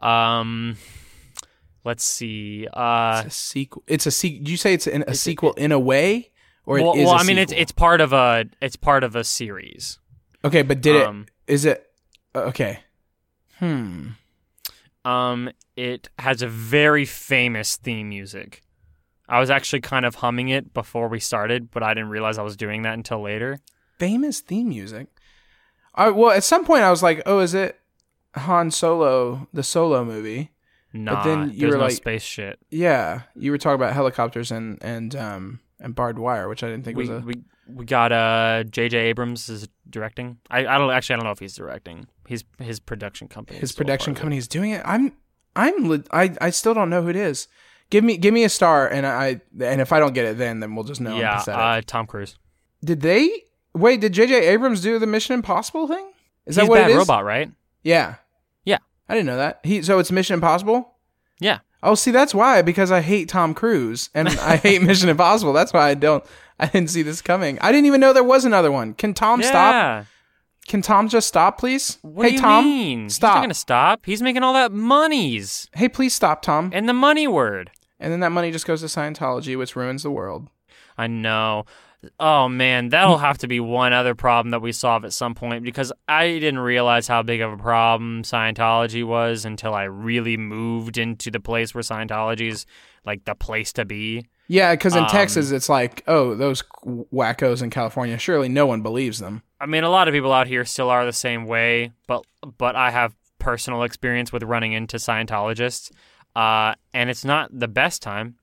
um, 0.02 0.78
let's 1.84 2.04
see. 2.04 2.68
Uh, 2.72 3.24
it's 3.26 3.36
a 3.36 3.38
sequel. 3.38 3.84
It's 3.88 4.06
a 4.06 4.12
sequel. 4.12 4.40
Did 4.40 4.50
you 4.50 4.58
say 4.58 4.74
it's 4.74 4.88
an, 4.88 5.04
a 5.08 5.16
sequel 5.16 5.54
in 5.54 5.72
a 5.72 5.80
way, 5.80 6.32
or 6.66 6.76
well, 6.76 6.96
well 6.96 7.12
a 7.12 7.18
I 7.18 7.24
mean 7.24 7.38
it's 7.38 7.54
it's 7.54 7.72
part 7.72 8.02
of 8.02 8.14
a 8.14 8.46
it's 8.62 8.76
part 8.76 9.04
of 9.04 9.16
a 9.16 9.24
series. 9.24 10.00
okay. 10.44 10.62
But 10.62 10.82
did 10.82 11.02
um, 11.04 11.26
it? 11.48 11.54
Is 11.54 11.66
it 11.66 11.90
okay? 12.36 12.80
Hmm. 13.60 14.10
Um, 15.06 15.50
it 15.76 16.10
has 16.20 16.42
a 16.42 16.48
very 16.48 17.06
famous 17.06 17.76
theme 17.78 18.10
music. 18.10 18.62
I 19.30 19.40
was 19.40 19.50
actually 19.50 19.82
kind 19.82 20.06
of 20.06 20.16
humming 20.16 20.50
it 20.50 20.74
before 20.74 21.08
we 21.08 21.20
started, 21.20 21.72
but 21.72 21.84
I 21.84 21.94
didn't 21.94 22.10
realize 22.10 22.38
I 22.38 22.44
was 22.44 22.56
doing 22.58 22.82
that 22.84 22.94
until 22.96 23.22
later. 23.22 23.60
Famous 24.00 24.40
theme 24.42 24.70
music. 24.70 25.08
I, 25.96 26.10
well, 26.10 26.32
at 26.32 26.44
some 26.44 26.66
point 26.66 26.84
I 26.84 26.92
was 26.92 27.02
like, 27.02 27.22
oh, 27.26 27.40
is 27.40 27.54
it? 27.54 27.80
Han 28.36 28.70
Solo, 28.72 29.48
the 29.54 29.64
Solo 29.64 30.04
movie. 30.04 30.52
Nah, 30.92 31.24
then 31.24 31.52
you 31.52 31.60
there's 31.62 31.72
were 31.74 31.78
no 31.78 31.84
like- 31.86 31.94
space 31.96 32.24
shit. 32.24 32.60
Yeah, 32.70 33.22
you 33.36 33.52
were 33.52 33.58
talking 33.58 33.76
about 33.76 33.94
helicopters 33.94 34.52
and 34.52 34.78
and 34.82 35.16
um 35.16 35.60
and 35.80 35.94
barbed 35.96 36.20
wire, 36.20 36.48
which 36.50 36.64
I 36.64 36.70
didn't 36.70 36.84
think 36.86 36.98
We, 36.98 37.04
was 37.10 37.24
a. 37.24 37.26
we 37.26 37.34
we 37.68 37.86
got 37.86 38.12
uh 38.12 38.64
J.J. 38.64 38.98
Abrams 38.98 39.50
is 39.50 39.68
directing. 39.90 40.38
I, 40.50 40.60
I 40.66 40.78
don't 40.78 40.92
actually 40.92 41.16
I 41.16 41.18
don't 41.18 41.26
know 41.26 41.32
if 41.32 41.40
he's 41.40 41.56
directing. 41.56 42.08
He's 42.28 42.44
his 42.60 42.80
production 42.80 43.28
company. 43.28 43.60
his 43.60 43.70
is 43.70 43.74
still 43.74 43.84
a 43.84 43.86
production 43.86 44.14
part 44.14 44.18
of 44.18 44.20
it. 44.20 44.22
company 44.22 44.38
is 44.38 44.48
doing 44.48 44.72
it. 44.72 44.82
I'm 44.86 45.14
I'm 45.56 46.04
I 46.12 46.36
I 46.42 46.50
still 46.50 46.74
don't 46.74 46.90
know 46.90 47.02
who 47.02 47.10
it 47.10 47.16
is. 47.16 47.48
Give 47.90 48.04
me 48.04 48.18
give 48.18 48.34
me 48.34 48.44
a 48.44 48.50
star 48.50 48.88
and 48.88 49.06
I 49.06 49.42
and 49.60 49.82
if 49.82 49.92
I 49.94 50.00
don't 50.00 50.14
get 50.14 50.26
it 50.26 50.38
then 50.38 50.60
then 50.60 50.76
we'll 50.76 50.86
just 50.86 51.02
know 51.02 51.18
yeah, 51.18 51.44
uh, 51.48 51.82
Tom 51.86 52.08
Cruise. 52.08 52.38
did 52.84 53.02
they 53.02 53.30
wait? 53.74 54.02
Did 54.02 54.14
J.J. 54.14 54.48
Abrams 54.48 54.82
do 54.82 54.98
the 55.00 55.08
Mission 55.08 55.34
Impossible 55.36 55.88
thing? 55.88 56.12
Is 56.46 56.56
he's 56.56 56.64
that 56.64 56.70
what 56.70 56.78
Bad 56.78 56.90
it 56.90 56.94
is? 56.94 56.98
Robot, 56.98 57.26
right? 57.26 57.52
Yeah. 57.84 58.16
Yeah. 58.64 58.78
I 59.08 59.14
didn't 59.14 59.28
know 59.28 59.38
that. 59.38 59.60
He 59.64 59.82
so 59.82 60.00
it's 60.00 60.12
Mission 60.12 60.34
Impossible. 60.34 60.94
Yeah. 61.40 61.60
Oh, 61.86 61.96
see, 61.96 62.12
that's 62.12 62.34
why 62.34 62.62
because 62.62 62.92
I 62.92 63.02
hate 63.02 63.30
Tom 63.30 63.54
Cruise 63.54 64.10
and 64.14 64.28
I 64.30 64.58
hate 64.58 64.82
Mission 64.82 65.08
Impossible. 65.10 65.54
That's 65.54 65.72
why 65.72 65.90
I 65.90 65.94
don't. 65.94 66.24
I 66.60 66.68
didn't 66.68 66.90
see 66.90 67.02
this 67.02 67.22
coming. 67.22 67.60
I 67.60 67.72
didn't 67.72 67.86
even 67.86 68.00
know 68.02 68.12
there 68.14 68.24
was 68.24 68.46
another 68.46 68.72
one. 68.72 68.94
Can 68.94 69.14
Tom 69.14 69.42
stop? 69.44 70.06
Can 70.68 70.82
Tom 70.82 71.10
just 71.10 71.28
stop, 71.28 71.60
please? 71.60 72.00
What 72.02 72.24
hey, 72.26 72.30
do 72.32 72.36
you 72.38 72.42
Tom, 72.42 72.66
mean? 72.66 73.04
He's 73.04 73.16
stop. 73.16 73.36
not 73.36 73.42
gonna 73.42 73.54
stop. 73.54 74.06
He's 74.06 74.22
making 74.22 74.42
all 74.42 74.54
that 74.54 74.72
monies 74.72 75.70
Hey, 75.76 75.88
please 75.90 76.14
stop, 76.14 76.42
Tom. 76.42 76.72
and 76.74 76.90
the 76.90 76.94
money 76.94 77.28
word. 77.28 77.70
And 78.00 78.12
then 78.12 78.20
that 78.22 78.32
money 78.32 78.52
just 78.52 78.66
goes 78.66 78.82
to 78.82 78.88
Scientology, 78.88 79.58
which 79.58 79.76
ruins 79.76 80.04
the 80.04 80.12
world. 80.12 80.50
I 80.98 81.08
know. 81.08 81.66
Oh 82.20 82.48
man, 82.50 82.90
that'll 82.90 83.18
have 83.18 83.38
to 83.40 83.48
be 83.48 83.60
one 83.60 83.94
other 83.94 84.16
problem 84.16 84.52
that 84.52 84.62
we 84.62 84.72
solve 84.72 85.06
at 85.06 85.14
some 85.14 85.36
point 85.36 85.64
because 85.64 85.92
I 86.08 86.28
didn't 86.34 86.60
realize 86.60 87.08
how 87.08 87.24
big 87.24 87.42
of 87.42 87.54
a 87.54 87.58
problem 87.58 88.24
Scientology 88.24 89.06
was 89.06 89.46
until 89.46 89.74
I 89.74 89.84
really 89.84 90.38
moved 90.38 90.98
into 90.98 91.32
the 91.32 91.40
place 91.40 91.74
where 91.74 91.82
Scientology 91.82 92.50
is 92.50 92.66
like 93.06 93.26
the 93.26 93.36
place 93.36 93.74
to 93.74 93.86
be. 93.86 94.26
Yeah, 94.48 94.74
because 94.74 94.96
in 94.96 95.04
Um, 95.04 95.10
Texas, 95.10 95.52
it's 95.52 95.70
like, 95.70 96.04
oh, 96.08 96.36
those 96.36 96.64
wackos 96.86 97.64
in 97.64 97.70
California. 97.72 98.18
Surely 98.18 98.48
no 98.48 98.66
one 98.68 98.82
believes 98.82 99.20
them. 99.20 99.42
I 99.60 99.66
mean, 99.66 99.84
a 99.84 99.90
lot 99.90 100.08
of 100.08 100.14
people 100.14 100.32
out 100.32 100.48
here 100.48 100.66
still 100.66 100.90
are 100.90 101.06
the 101.06 101.14
same 101.14 101.46
way, 101.46 101.92
but 102.08 102.26
but 102.58 102.76
I 102.76 102.92
have 102.92 103.16
personal 103.40 103.84
experience 103.84 104.32
with 104.32 104.44
running 104.44 104.74
into 104.74 104.98
Scientologists, 104.98 105.92
uh, 106.36 106.76
and 106.94 107.10
it's 107.10 107.26
not 107.26 107.50
the 107.58 107.68
best 107.68 108.02
time. 108.02 108.36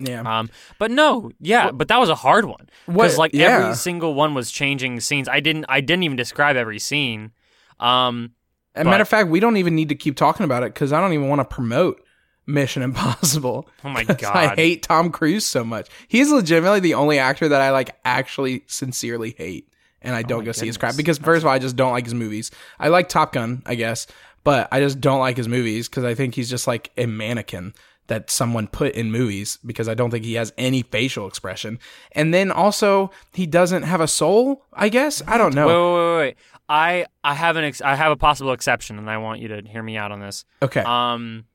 Yeah. 0.00 0.22
Um, 0.22 0.50
but 0.78 0.90
no, 0.90 1.30
yeah, 1.40 1.70
but 1.70 1.88
that 1.88 1.98
was 1.98 2.08
a 2.08 2.14
hard 2.14 2.46
one 2.46 2.68
because 2.86 3.18
like 3.18 3.32
yeah. 3.34 3.58
every 3.58 3.74
single 3.74 4.14
one 4.14 4.34
was 4.34 4.50
changing 4.50 4.98
scenes. 5.00 5.28
I 5.28 5.40
didn't 5.40 5.66
I 5.68 5.80
didn't 5.80 6.04
even 6.04 6.16
describe 6.16 6.56
every 6.56 6.78
scene. 6.78 7.32
Um, 7.78 8.32
As 8.74 8.86
a 8.86 8.90
matter 8.90 9.02
of 9.02 9.08
fact, 9.08 9.28
we 9.28 9.40
don't 9.40 9.58
even 9.58 9.74
need 9.74 9.90
to 9.90 9.94
keep 9.94 10.16
talking 10.16 10.44
about 10.44 10.62
it 10.62 10.72
because 10.74 10.92
I 10.92 11.00
don't 11.00 11.12
even 11.12 11.28
want 11.28 11.40
to 11.40 11.44
promote 11.44 12.02
Mission 12.46 12.82
Impossible. 12.82 13.68
oh 13.84 13.88
my 13.90 14.04
god, 14.04 14.34
I 14.34 14.54
hate 14.54 14.82
Tom 14.82 15.10
Cruise 15.10 15.44
so 15.44 15.64
much. 15.64 15.88
He's 16.08 16.30
legitimately 16.30 16.80
the 16.80 16.94
only 16.94 17.18
actor 17.18 17.48
that 17.48 17.60
I 17.60 17.70
like 17.70 17.94
actually 18.04 18.64
sincerely 18.66 19.34
hate. 19.36 19.68
And 20.02 20.14
I 20.14 20.22
don't 20.22 20.38
Oh 20.38 20.40
my 20.40 20.46
go 20.46 20.52
see 20.52 20.66
his 20.66 20.78
crap 20.78 20.96
because 20.96 21.18
first 21.18 21.42
of 21.42 21.46
all, 21.46 21.52
I 21.52 21.58
just 21.58 21.76
don't 21.76 21.92
like 21.92 22.04
his 22.04 22.14
movies. 22.14 22.50
I 22.78 22.88
like 22.88 23.10
Top 23.10 23.34
Gun, 23.34 23.62
I 23.66 23.74
guess, 23.74 24.06
but 24.44 24.66
I 24.72 24.80
just 24.80 24.98
don't 24.98 25.20
like 25.20 25.36
his 25.36 25.46
movies 25.46 25.90
because 25.90 26.04
I 26.04 26.14
think 26.14 26.34
he's 26.34 26.48
just 26.48 26.66
like 26.66 26.90
a 26.96 27.04
mannequin 27.04 27.74
that 28.10 28.30
someone 28.30 28.66
put 28.68 28.92
in 28.94 29.10
movies 29.10 29.58
because 29.64 29.88
I 29.88 29.94
don't 29.94 30.10
think 30.10 30.24
he 30.24 30.34
has 30.34 30.52
any 30.58 30.82
facial 30.82 31.26
expression. 31.26 31.78
And 32.12 32.34
then 32.34 32.50
also 32.52 33.10
he 33.32 33.46
doesn't 33.46 33.84
have 33.84 34.00
a 34.02 34.06
soul, 34.08 34.66
I 34.74 34.90
guess. 34.90 35.22
I 35.26 35.38
don't 35.38 35.54
know. 35.54 35.66
Wait, 35.66 35.74
wait, 35.74 35.94
wait, 36.12 36.18
wait. 36.26 36.36
I 36.68 37.06
I 37.24 37.34
have 37.34 37.56
an 37.56 37.64
ex- 37.64 37.80
I 37.80 37.94
have 37.96 38.12
a 38.12 38.16
possible 38.16 38.52
exception, 38.52 38.98
and 38.98 39.08
I 39.10 39.16
want 39.18 39.40
you 39.40 39.48
to 39.48 39.62
hear 39.66 39.82
me 39.82 39.96
out 39.96 40.12
on 40.12 40.20
this. 40.20 40.44
okay. 40.62 40.82
Um, 40.82 41.46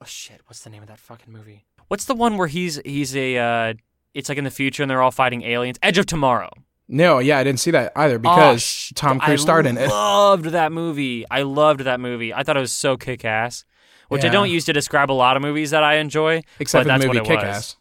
oh 0.00 0.04
shit, 0.04 0.40
what's 0.46 0.60
the 0.64 0.70
name 0.70 0.82
of 0.82 0.88
that 0.88 0.98
fucking 0.98 1.32
movie? 1.32 1.64
What's 1.88 2.04
the 2.06 2.14
one 2.14 2.36
where 2.36 2.48
he's 2.48 2.80
he's 2.84 3.14
a 3.16 3.38
uh, 3.38 3.74
it's 4.14 4.28
like 4.28 4.38
in 4.38 4.44
the 4.44 4.50
future 4.50 4.82
and 4.82 4.90
they're 4.90 5.00
all 5.02 5.10
fighting 5.10 5.42
aliens? 5.42 5.78
Edge 5.82 5.98
of 5.98 6.06
Tomorrow. 6.06 6.50
no, 6.88 7.18
yeah, 7.20 7.38
I 7.38 7.44
didn't 7.44 7.60
see 7.60 7.70
that 7.70 7.92
either 7.96 8.16
Oh, 8.16 8.18
because 8.18 8.62
sh- 8.62 8.92
Tom 8.94 9.18
I 9.20 9.26
Cruise 9.26 9.42
starred 9.42 9.66
in 9.66 9.78
it. 9.78 9.88
I 9.88 9.92
loved 9.92 10.46
that 10.46 10.72
movie. 10.72 11.24
I 11.30 11.42
loved 11.42 11.80
that 11.80 12.00
movie. 12.00 12.34
I 12.34 12.42
thought 12.42 12.56
it 12.56 12.60
was 12.60 12.72
so 12.72 12.96
kick 12.96 13.24
ass. 13.24 13.64
Which 14.12 14.24
I 14.24 14.28
don't 14.28 14.50
use 14.50 14.64
to 14.66 14.72
describe 14.72 15.10
a 15.10 15.12
lot 15.14 15.36
of 15.36 15.42
movies 15.42 15.70
that 15.70 15.82
I 15.82 15.94
enjoy. 15.96 16.42
Except 16.58 16.86
that's 16.86 17.02
the 17.02 17.08
what 17.08 17.16
movie 17.16 17.26
it 17.26 17.28
Kick 17.28 17.38
was. 17.46 17.56
Ass. 17.56 17.76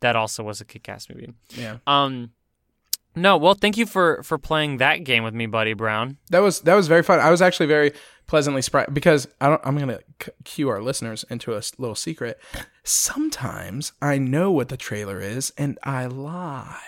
That 0.00 0.16
also 0.16 0.42
was 0.42 0.60
a 0.60 0.64
kick 0.64 0.88
ass 0.88 1.08
movie. 1.08 1.32
Yeah. 1.50 1.76
Um, 1.86 2.32
no, 3.14 3.36
well, 3.36 3.54
thank 3.54 3.76
you 3.76 3.86
for 3.86 4.22
for 4.24 4.36
playing 4.38 4.78
that 4.78 5.04
game 5.04 5.22
with 5.22 5.34
me, 5.34 5.46
Buddy 5.46 5.74
Brown. 5.74 6.16
That 6.30 6.40
was 6.40 6.60
that 6.62 6.74
was 6.74 6.88
very 6.88 7.02
fun. 7.04 7.20
I 7.20 7.30
was 7.30 7.40
actually 7.42 7.66
very 7.66 7.92
pleasantly 8.26 8.62
surprised 8.62 8.92
because 8.94 9.28
I 9.40 9.48
don't. 9.50 9.60
I'm 9.64 9.78
gonna 9.78 10.00
c- 10.20 10.32
cue 10.44 10.68
our 10.70 10.80
listeners 10.82 11.24
into 11.30 11.52
a 11.54 11.58
s- 11.58 11.72
little 11.78 11.94
secret. 11.94 12.40
Sometimes 12.82 13.92
I 14.00 14.18
know 14.18 14.50
what 14.50 14.70
the 14.70 14.76
trailer 14.76 15.20
is 15.20 15.52
and 15.58 15.78
I 15.84 16.06
lie. 16.06 16.78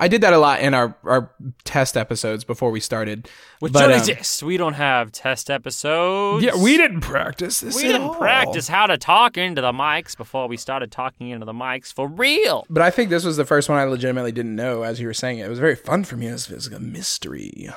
I 0.00 0.08
did 0.08 0.22
that 0.22 0.32
a 0.32 0.38
lot 0.38 0.60
in 0.60 0.72
our 0.72 0.96
our 1.04 1.30
test 1.64 1.96
episodes 1.96 2.42
before 2.42 2.70
we 2.70 2.80
started. 2.80 3.28
Which 3.58 3.72
But, 3.74 3.80
don't 3.80 3.92
um, 3.92 3.98
exist. 3.98 4.42
We 4.42 4.56
don't 4.56 4.72
have 4.72 5.12
test 5.12 5.50
episodes. 5.50 6.42
Yeah, 6.42 6.56
we 6.56 6.78
didn't 6.78 7.02
practice 7.02 7.60
this. 7.60 7.76
We 7.76 7.82
didn't 7.82 8.02
all. 8.02 8.14
practice 8.14 8.66
how 8.66 8.86
to 8.86 8.96
talk 8.96 9.36
into 9.36 9.60
the 9.60 9.72
mics 9.72 10.16
before 10.16 10.48
we 10.48 10.56
started 10.56 10.90
talking 10.90 11.28
into 11.28 11.44
the 11.44 11.52
mics 11.52 11.92
for 11.92 12.08
real. 12.08 12.66
But 12.70 12.82
I 12.82 12.90
think 12.90 13.10
this 13.10 13.24
was 13.24 13.36
the 13.36 13.44
first 13.44 13.68
one 13.68 13.78
I 13.78 13.84
legitimately 13.84 14.32
didn't 14.32 14.56
know 14.56 14.82
as 14.82 15.00
you 15.00 15.06
were 15.06 15.14
saying 15.14 15.38
it. 15.38 15.46
It 15.46 15.50
was 15.50 15.58
very 15.58 15.76
fun 15.76 16.04
for 16.04 16.16
me. 16.16 16.28
It 16.28 16.32
was, 16.32 16.50
it 16.50 16.54
was 16.54 16.70
like 16.72 16.80
a 16.80 16.82
mystery. 16.82 17.68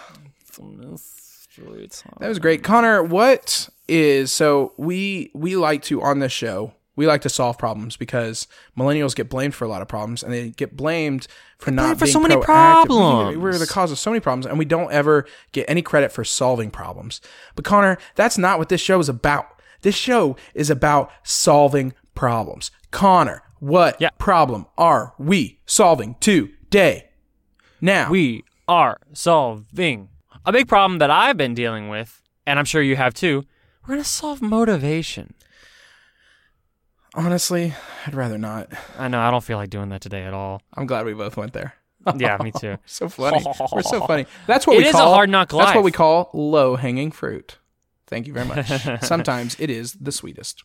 That 2.19 2.29
was 2.29 2.39
great, 2.39 2.63
Connor. 2.63 3.03
What 3.03 3.69
is 3.89 4.31
so 4.31 4.71
we 4.77 5.29
we 5.33 5.57
like 5.57 5.83
to 5.83 6.01
on 6.01 6.19
this 6.19 6.31
show 6.31 6.73
we 6.95 7.07
like 7.07 7.21
to 7.21 7.29
solve 7.29 7.57
problems 7.57 7.97
because 7.97 8.47
millennials 8.77 9.15
get 9.15 9.29
blamed 9.29 9.55
for 9.55 9.65
a 9.65 9.67
lot 9.67 9.81
of 9.81 9.87
problems 9.87 10.21
and 10.23 10.31
they 10.31 10.49
get 10.51 10.77
blamed 10.77 11.27
for 11.57 11.71
not 11.71 11.83
blamed 11.83 11.99
for 11.99 12.05
being 12.05 12.13
so 12.13 12.19
many 12.19 12.35
proactive. 12.35 12.39
We- 12.83 12.85
problems. 12.87 13.37
We're 13.37 13.57
the 13.57 13.65
cause 13.67 13.91
of 13.91 13.97
so 13.99 14.11
many 14.11 14.19
problems 14.19 14.45
and 14.45 14.59
we 14.59 14.65
don't 14.65 14.91
ever 14.91 15.25
get 15.51 15.65
any 15.69 15.81
credit 15.81 16.11
for 16.11 16.23
solving 16.23 16.69
problems. 16.69 17.19
But 17.55 17.65
Connor, 17.65 17.97
that's 18.15 18.37
not 18.37 18.59
what 18.59 18.69
this 18.69 18.81
show 18.81 18.99
is 18.99 19.09
about. 19.09 19.47
This 19.81 19.95
show 19.95 20.35
is 20.53 20.69
about 20.69 21.11
solving 21.23 21.93
problems. 22.15 22.69
Connor, 22.91 23.41
what 23.59 23.99
Yeah. 23.99 24.09
problem 24.17 24.67
are 24.77 25.13
we 25.17 25.59
solving 25.65 26.15
today? 26.19 27.09
Now, 27.81 28.09
We 28.09 28.43
are 28.67 28.97
solving 29.13 30.09
a 30.45 30.51
big 30.51 30.67
problem 30.67 30.99
that 30.99 31.09
I've 31.11 31.37
been 31.37 31.53
dealing 31.53 31.89
with, 31.89 32.21
and 32.45 32.59
I'm 32.59 32.65
sure 32.65 32.81
you 32.81 32.95
have 32.95 33.13
too. 33.13 33.43
We're 33.85 33.95
gonna 33.95 34.03
solve 34.05 34.41
motivation. 34.41 35.33
Honestly, 37.13 37.73
I'd 38.05 38.15
rather 38.15 38.37
not. 38.37 38.71
I 38.97 39.07
know 39.07 39.19
I 39.19 39.31
don't 39.31 39.43
feel 39.43 39.57
like 39.57 39.69
doing 39.69 39.89
that 39.89 40.01
today 40.01 40.23
at 40.23 40.33
all. 40.33 40.61
I'm 40.73 40.85
glad 40.85 41.05
we 41.05 41.13
both 41.13 41.37
went 41.37 41.53
there. 41.53 41.73
Yeah, 42.17 42.37
me 42.43 42.51
too. 42.51 42.77
So 42.85 43.07
funny. 43.07 43.43
We're 43.71 43.81
so 43.81 44.05
funny. 44.05 44.25
That's 44.47 44.67
what 44.67 44.75
It 44.75 44.79
we 44.79 44.85
is 44.85 44.95
a 44.95 44.97
call 44.97 45.13
hard 45.13 45.29
knock 45.29 45.49
That's 45.49 45.73
what 45.73 45.83
we 45.85 45.91
call 45.91 46.29
low 46.33 46.75
hanging 46.75 47.11
fruit. 47.11 47.59
Thank 48.07 48.27
you 48.27 48.33
very 48.33 48.45
much. 48.45 48.67
Sometimes 49.03 49.55
it 49.59 49.69
is 49.69 49.93
the 49.93 50.11
sweetest. 50.11 50.63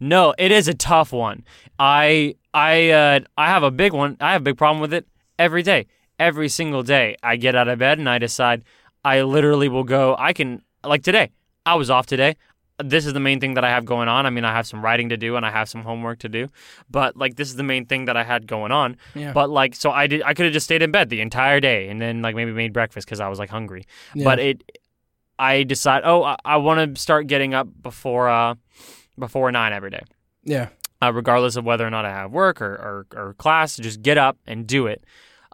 No, 0.00 0.34
it 0.38 0.52
is 0.52 0.68
a 0.68 0.74
tough 0.74 1.12
one. 1.12 1.44
I 1.78 2.36
I 2.54 2.90
uh, 2.90 3.20
I 3.36 3.46
have 3.48 3.62
a 3.62 3.70
big 3.70 3.92
one. 3.92 4.16
I 4.20 4.32
have 4.32 4.42
a 4.42 4.44
big 4.44 4.56
problem 4.56 4.80
with 4.80 4.92
it 4.92 5.06
every 5.38 5.62
day. 5.62 5.86
Every 6.18 6.48
single 6.48 6.82
day, 6.82 7.16
I 7.22 7.36
get 7.36 7.54
out 7.54 7.68
of 7.68 7.78
bed 7.78 7.98
and 7.98 8.08
I 8.08 8.18
decide 8.18 8.64
I 9.04 9.22
literally 9.22 9.68
will 9.68 9.84
go. 9.84 10.16
I 10.18 10.32
can 10.32 10.62
like 10.84 11.02
today. 11.02 11.30
I 11.64 11.74
was 11.74 11.90
off 11.90 12.06
today. 12.06 12.36
This 12.82 13.06
is 13.06 13.12
the 13.12 13.20
main 13.20 13.40
thing 13.40 13.54
that 13.54 13.64
I 13.64 13.70
have 13.70 13.84
going 13.84 14.08
on. 14.08 14.24
I 14.24 14.30
mean, 14.30 14.44
I 14.44 14.52
have 14.52 14.66
some 14.66 14.82
writing 14.84 15.08
to 15.08 15.16
do 15.16 15.34
and 15.36 15.44
I 15.44 15.50
have 15.50 15.68
some 15.68 15.82
homework 15.82 16.20
to 16.20 16.28
do, 16.28 16.48
but 16.88 17.16
like 17.16 17.34
this 17.36 17.48
is 17.50 17.56
the 17.56 17.62
main 17.64 17.86
thing 17.86 18.04
that 18.04 18.16
I 18.16 18.22
had 18.22 18.46
going 18.46 18.70
on. 18.72 18.96
Yeah. 19.14 19.32
But 19.32 19.50
like, 19.50 19.74
so 19.74 19.90
I 19.90 20.06
did. 20.06 20.22
I 20.22 20.32
could 20.34 20.44
have 20.46 20.52
just 20.52 20.64
stayed 20.64 20.82
in 20.82 20.90
bed 20.92 21.08
the 21.10 21.20
entire 21.20 21.58
day 21.60 21.88
and 21.88 22.00
then 22.00 22.22
like 22.22 22.36
maybe 22.36 22.52
made 22.52 22.72
breakfast 22.72 23.06
because 23.06 23.18
I 23.20 23.28
was 23.28 23.38
like 23.40 23.50
hungry. 23.50 23.84
But 24.14 24.38
it, 24.38 24.62
I 25.38 25.64
decide. 25.64 26.02
Oh, 26.04 26.22
I, 26.22 26.36
I 26.44 26.56
want 26.58 26.94
to 26.94 27.00
start 27.00 27.26
getting 27.26 27.52
up 27.54 27.68
before 27.82 28.28
uh 28.28 28.54
before 29.18 29.50
nine 29.50 29.72
every 29.72 29.90
day 29.90 30.02
Yeah. 30.44 30.68
uh, 31.02 31.12
regardless 31.12 31.56
of 31.56 31.64
whether 31.64 31.84
or 31.84 31.90
not 31.90 32.04
I 32.04 32.10
have 32.10 32.30
work 32.30 32.62
or, 32.62 32.72
or, 32.74 33.06
or 33.20 33.34
class. 33.34 33.76
Just 33.76 34.02
get 34.02 34.18
up 34.18 34.38
and 34.46 34.66
do 34.66 34.86
it. 34.86 35.02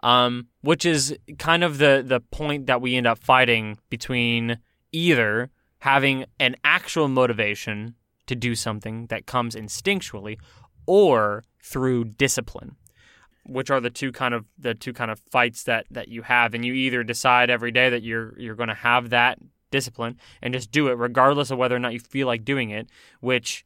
Um, 0.03 0.47
which 0.61 0.85
is 0.85 1.17
kind 1.39 1.63
of 1.63 1.79
the, 1.79 2.03
the 2.05 2.19
point 2.19 2.67
that 2.67 2.79
we 2.79 2.95
end 2.95 3.07
up 3.07 3.17
fighting 3.17 3.79
between 3.89 4.59
either 4.91 5.49
having 5.79 6.25
an 6.39 6.55
actual 6.63 7.07
motivation 7.07 7.95
to 8.27 8.35
do 8.35 8.55
something 8.55 9.07
that 9.07 9.25
comes 9.25 9.55
instinctually 9.55 10.37
or 10.85 11.43
through 11.61 12.03
discipline 12.05 12.75
which 13.47 13.69
are 13.69 13.79
the 13.79 13.91
two 13.91 14.11
kind 14.11 14.33
of 14.33 14.45
the 14.57 14.73
two 14.73 14.91
kind 14.93 15.11
of 15.11 15.19
fights 15.19 15.63
that 15.63 15.85
that 15.91 16.07
you 16.07 16.23
have 16.23 16.53
and 16.55 16.65
you 16.65 16.73
either 16.73 17.03
decide 17.03 17.49
every 17.49 17.71
day 17.71 17.89
that 17.89 18.01
you're 18.01 18.33
you're 18.39 18.55
going 18.55 18.69
to 18.69 18.73
have 18.75 19.09
that 19.11 19.37
discipline 19.69 20.17
and 20.41 20.53
just 20.53 20.71
do 20.71 20.87
it 20.87 20.93
regardless 20.93 21.51
of 21.51 21.57
whether 21.59 21.75
or 21.75 21.79
not 21.79 21.93
you 21.93 21.99
feel 21.99 22.25
like 22.25 22.43
doing 22.43 22.69
it 22.71 22.87
which 23.19 23.63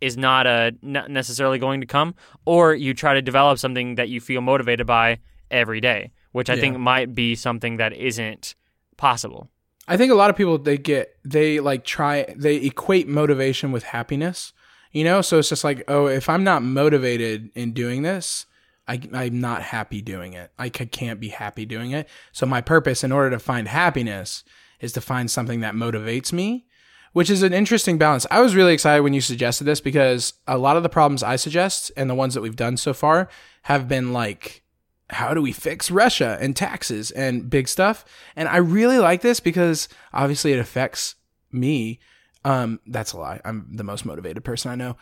is 0.00 0.16
not 0.16 0.46
a 0.46 0.72
not 0.82 1.10
necessarily 1.10 1.58
going 1.58 1.80
to 1.80 1.86
come 1.86 2.14
or 2.46 2.74
you 2.74 2.94
try 2.94 3.12
to 3.14 3.20
develop 3.22 3.58
something 3.58 3.96
that 3.96 4.08
you 4.08 4.20
feel 4.20 4.40
motivated 4.40 4.86
by 4.86 5.18
every 5.50 5.80
day 5.80 6.10
which 6.32 6.48
i 6.48 6.54
Yeah. 6.54 6.60
think 6.60 6.78
might 6.78 7.14
be 7.14 7.34
something 7.34 7.76
that 7.78 7.92
isn't 7.92 8.54
possible 8.96 9.50
I 9.88 9.96
think 9.96 10.10
a 10.10 10.16
lot 10.16 10.30
of 10.30 10.36
people 10.36 10.58
they 10.58 10.78
get 10.78 11.16
they 11.24 11.60
like 11.60 11.84
try 11.84 12.34
they 12.36 12.56
equate 12.56 13.08
motivation 13.08 13.72
with 13.72 13.84
happiness. 13.84 14.52
You 14.92 15.04
know, 15.04 15.20
so 15.20 15.38
it's 15.38 15.50
just 15.50 15.64
like, 15.64 15.84
oh, 15.88 16.06
if 16.06 16.28
I'm 16.28 16.42
not 16.42 16.62
motivated 16.62 17.50
in 17.54 17.72
doing 17.72 18.00
this, 18.00 18.46
I, 18.88 19.00
I'm 19.12 19.40
not 19.40 19.62
happy 19.62 20.00
doing 20.00 20.32
it. 20.32 20.52
I 20.58 20.70
can't 20.70 21.20
be 21.20 21.28
happy 21.28 21.66
doing 21.66 21.90
it. 21.90 22.08
So 22.32 22.46
my 22.46 22.62
purpose, 22.62 23.04
in 23.04 23.12
order 23.12 23.30
to 23.30 23.38
find 23.38 23.68
happiness, 23.68 24.42
is 24.80 24.92
to 24.92 25.00
find 25.00 25.30
something 25.30 25.60
that 25.60 25.74
motivates 25.74 26.32
me, 26.32 26.66
which 27.12 27.28
is 27.28 27.42
an 27.42 27.52
interesting 27.52 27.98
balance. 27.98 28.26
I 28.30 28.40
was 28.40 28.54
really 28.54 28.72
excited 28.72 29.02
when 29.02 29.12
you 29.12 29.20
suggested 29.20 29.64
this 29.64 29.80
because 29.80 30.34
a 30.46 30.58
lot 30.58 30.76
of 30.76 30.82
the 30.82 30.88
problems 30.88 31.22
I 31.22 31.36
suggest 31.36 31.90
and 31.96 32.08
the 32.08 32.14
ones 32.14 32.34
that 32.34 32.40
we've 32.40 32.56
done 32.56 32.76
so 32.76 32.94
far 32.94 33.28
have 33.62 33.88
been 33.88 34.12
like 34.12 34.62
how 35.10 35.34
do 35.34 35.40
we 35.42 35.52
fix 35.52 35.90
Russia 35.90 36.36
and 36.40 36.56
taxes 36.56 37.10
and 37.12 37.48
big 37.48 37.68
stuff? 37.68 38.04
And 38.34 38.48
I 38.48 38.56
really 38.56 38.98
like 38.98 39.22
this 39.22 39.40
because 39.40 39.88
obviously 40.12 40.52
it 40.52 40.58
affects 40.58 41.14
me. 41.52 41.98
Um, 42.44 42.80
that's 42.86 43.12
a 43.12 43.18
lie. 43.18 43.40
I'm 43.44 43.68
the 43.72 43.84
most 43.84 44.04
motivated 44.04 44.44
person 44.44 44.70
I 44.70 44.74
know. 44.74 44.96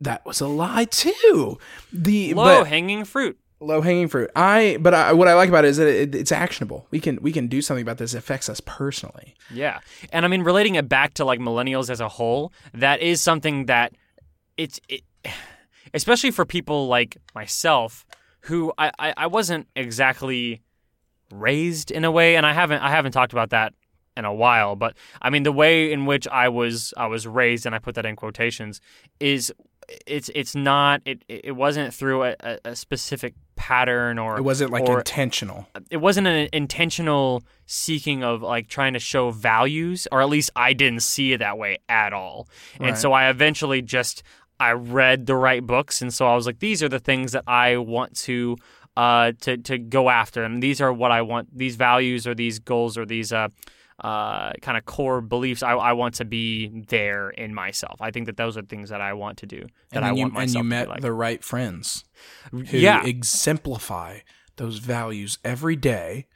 That 0.00 0.24
was 0.26 0.40
a 0.40 0.48
lie 0.48 0.84
too. 0.84 1.58
The 1.92 2.34
Low 2.34 2.60
but 2.62 2.66
hanging 2.68 3.04
fruit. 3.04 3.38
low 3.60 3.80
hanging 3.80 4.08
fruit. 4.08 4.30
I 4.34 4.76
but 4.80 4.92
I, 4.92 5.12
what 5.12 5.28
I 5.28 5.34
like 5.34 5.48
about 5.48 5.64
it 5.64 5.68
is 5.68 5.76
that 5.76 5.86
it, 5.86 6.14
it's 6.14 6.32
actionable. 6.32 6.86
We 6.90 6.98
can 6.98 7.16
we 7.22 7.30
can 7.30 7.46
do 7.46 7.62
something 7.62 7.82
about 7.82 7.98
this. 7.98 8.12
It 8.14 8.18
affects 8.18 8.48
us 8.48 8.60
personally. 8.60 9.34
Yeah. 9.52 9.78
And 10.12 10.24
I 10.24 10.28
mean, 10.28 10.42
relating 10.42 10.74
it 10.74 10.88
back 10.88 11.14
to 11.14 11.24
like 11.24 11.38
millennials 11.40 11.88
as 11.88 12.00
a 12.00 12.08
whole, 12.08 12.52
that 12.74 13.00
is 13.00 13.20
something 13.20 13.66
that 13.66 13.92
it's, 14.56 14.80
it, 14.88 15.02
especially 15.94 16.30
for 16.32 16.44
people 16.44 16.88
like 16.88 17.16
myself, 17.34 18.04
who 18.42 18.72
I, 18.78 18.90
I, 18.98 19.14
I 19.16 19.26
wasn't 19.26 19.68
exactly 19.76 20.62
raised 21.32 21.90
in 21.90 22.04
a 22.04 22.10
way, 22.10 22.36
and 22.36 22.44
I 22.46 22.52
haven't 22.52 22.82
I 22.82 22.90
haven't 22.90 23.12
talked 23.12 23.32
about 23.32 23.50
that 23.50 23.72
in 24.16 24.24
a 24.24 24.34
while, 24.34 24.76
but 24.76 24.94
I 25.20 25.30
mean 25.30 25.42
the 25.44 25.52
way 25.52 25.90
in 25.92 26.06
which 26.06 26.28
I 26.28 26.48
was 26.48 26.92
I 26.96 27.06
was 27.06 27.26
raised, 27.26 27.66
and 27.66 27.74
I 27.74 27.78
put 27.78 27.94
that 27.94 28.04
in 28.06 28.16
quotations, 28.16 28.80
is 29.20 29.52
it's 30.06 30.30
it's 30.34 30.54
not 30.54 31.02
it 31.04 31.24
it 31.28 31.52
wasn't 31.56 31.92
through 31.92 32.24
a, 32.24 32.36
a- 32.64 32.76
specific 32.76 33.34
pattern 33.56 34.18
or 34.18 34.38
It 34.38 34.42
wasn't 34.42 34.70
like 34.70 34.84
or 34.88 34.98
intentional. 34.98 35.66
it 35.90 35.98
wasn't 35.98 36.26
an 36.26 36.48
intentional 36.52 37.42
seeking 37.66 38.22
of 38.24 38.42
like 38.42 38.68
trying 38.68 38.92
to 38.94 38.98
show 38.98 39.30
values 39.30 40.08
or 40.10 40.20
at 40.22 40.28
least 40.28 40.50
I 40.56 40.72
didn't 40.72 41.00
see 41.02 41.32
it 41.32 41.38
that 41.38 41.58
way 41.58 41.78
at 41.88 42.12
all. 42.12 42.48
Right. 42.80 42.90
And 42.90 42.98
so 42.98 43.12
I 43.12 43.28
eventually 43.28 43.82
just 43.82 44.22
I 44.68 44.72
read 44.72 45.26
the 45.26 45.36
right 45.48 45.64
books 45.74 46.02
and 46.02 46.12
so 46.16 46.26
I 46.26 46.34
was 46.34 46.46
like 46.46 46.60
these 46.60 46.82
are 46.82 46.88
the 46.88 46.98
things 47.10 47.32
that 47.32 47.44
I 47.46 47.68
want 47.76 48.16
to 48.28 48.56
uh 48.96 49.32
to 49.44 49.56
to 49.68 49.78
go 49.78 50.10
after 50.10 50.42
and 50.44 50.62
these 50.62 50.80
are 50.80 50.92
what 50.92 51.10
I 51.18 51.22
want 51.22 51.46
these 51.56 51.76
values 51.76 52.26
or 52.26 52.34
these 52.34 52.58
goals 52.58 52.96
or 52.98 53.04
these 53.06 53.32
uh 53.32 53.48
uh, 54.02 54.52
kind 54.62 54.76
of 54.76 54.84
core 54.84 55.20
beliefs. 55.20 55.62
I, 55.62 55.72
I 55.72 55.92
want 55.92 56.14
to 56.14 56.24
be 56.24 56.68
there 56.88 57.30
in 57.30 57.54
myself. 57.54 58.00
I 58.00 58.10
think 58.10 58.26
that 58.26 58.36
those 58.36 58.56
are 58.56 58.62
things 58.62 58.90
that 58.90 59.00
I 59.00 59.12
want 59.12 59.38
to 59.38 59.46
do. 59.46 59.60
That 59.90 59.98
And 59.98 60.04
I 60.04 60.12
you 60.12 60.22
want 60.22 60.32
myself 60.34 60.56
and 60.56 60.64
you 60.64 60.68
met 60.68 60.88
like. 60.88 61.00
the 61.02 61.12
right 61.12 61.42
friends 61.44 62.04
who 62.50 62.62
yeah, 62.62 63.04
exemplify 63.04 64.20
those 64.56 64.78
values 64.78 65.38
every 65.44 65.76
day. 65.76 66.26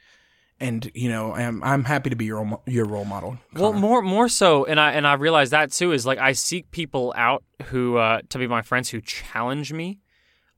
And 0.59 0.91
you 0.95 1.11
know, 1.11 1.33
I'm 1.35 1.63
I'm 1.63 1.85
happy 1.85 2.09
to 2.09 2.17
be 2.17 2.25
your 2.25 2.43
role, 2.43 2.63
your 2.67 2.87
role 2.87 3.05
model. 3.05 3.39
Well, 3.53 3.75
more 3.75 4.01
more 4.01 4.29
so, 4.29 4.65
and 4.65 4.81
I 4.81 4.93
and 4.93 5.07
I 5.07 5.13
realize 5.15 5.51
that 5.51 5.71
too 5.71 5.93
is 5.93 6.07
like 6.07 6.19
I 6.19 6.33
seek 6.33 6.71
people 6.71 7.13
out 7.15 7.45
who 7.67 7.99
uh, 7.99 8.21
to 8.31 8.39
be 8.39 8.47
my 8.47 8.63
friends 8.63 8.89
who 8.89 9.03
challenge 9.03 9.73
me, 9.73 10.01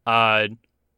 uh, 0.07 0.47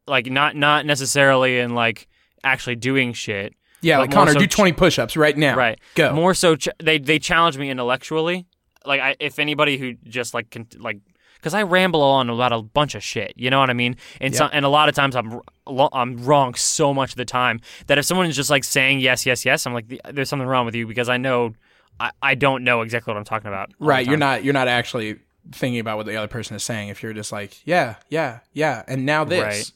like 0.05 0.27
not 0.27 0.55
not 0.55 0.85
necessarily 0.85 1.57
in 1.57 1.73
like 1.73 2.07
actually 2.43 2.75
doing 2.75 3.13
shit, 3.13 3.55
yeah, 3.81 3.97
like 3.97 4.11
Conner, 4.11 4.33
so 4.33 4.39
do 4.39 4.47
20 4.47 4.73
push-ups 4.73 5.17
right 5.17 5.35
now. 5.35 5.55
right? 5.55 5.79
Go. 5.95 6.13
More 6.13 6.33
so, 6.35 6.55
ch- 6.55 6.69
they 6.81 6.99
they 6.99 7.17
challenge 7.17 7.57
me 7.57 7.69
intellectually. 7.71 8.45
Like 8.85 9.01
I, 9.01 9.15
if 9.19 9.39
anybody 9.39 9.77
who 9.77 9.93
just 9.93 10.33
like 10.33 10.51
can, 10.51 10.67
like 10.77 10.99
because 11.41 11.55
I 11.55 11.63
ramble 11.63 12.01
on 12.01 12.29
about 12.29 12.53
a 12.53 12.61
bunch 12.61 12.93
of 12.93 13.03
shit, 13.03 13.33
you 13.35 13.49
know 13.49 13.59
what 13.59 13.71
I 13.71 13.73
mean? 13.73 13.95
And 14.19 14.35
so, 14.35 14.45
and 14.45 14.63
a 14.63 14.69
lot 14.69 14.89
of 14.89 14.95
times 14.95 15.15
I'm 15.15 15.41
I'm 15.67 16.17
wrong 16.23 16.53
so 16.53 16.93
much 16.93 17.11
of 17.11 17.17
the 17.17 17.25
time 17.25 17.59
that 17.87 17.97
if 17.97 18.05
someone 18.05 18.27
is 18.27 18.35
just 18.35 18.51
like 18.51 18.63
saying 18.63 18.99
yes, 18.99 19.25
yes, 19.25 19.43
yes, 19.45 19.65
I'm 19.65 19.73
like 19.73 20.01
there's 20.11 20.29
something 20.29 20.47
wrong 20.47 20.65
with 20.65 20.75
you 20.75 20.85
because 20.85 21.09
I 21.09 21.17
know 21.17 21.53
I, 21.99 22.11
I 22.21 22.35
don't 22.35 22.63
know 22.63 22.81
exactly 22.81 23.11
what 23.11 23.17
I'm 23.17 23.25
talking 23.25 23.47
about. 23.47 23.71
right, 23.79 24.05
you're 24.05 24.17
not 24.17 24.43
you're 24.43 24.53
not 24.53 24.67
actually 24.67 25.19
thinking 25.51 25.79
about 25.79 25.97
what 25.97 26.05
the 26.05 26.15
other 26.15 26.27
person 26.27 26.55
is 26.55 26.63
saying. 26.63 26.89
If 26.89 27.01
you're 27.01 27.13
just 27.13 27.31
like, 27.31 27.65
yeah, 27.65 27.95
yeah, 28.09 28.39
yeah, 28.53 28.83
and 28.87 29.05
now 29.05 29.23
this. 29.23 29.43
Right. 29.43 29.71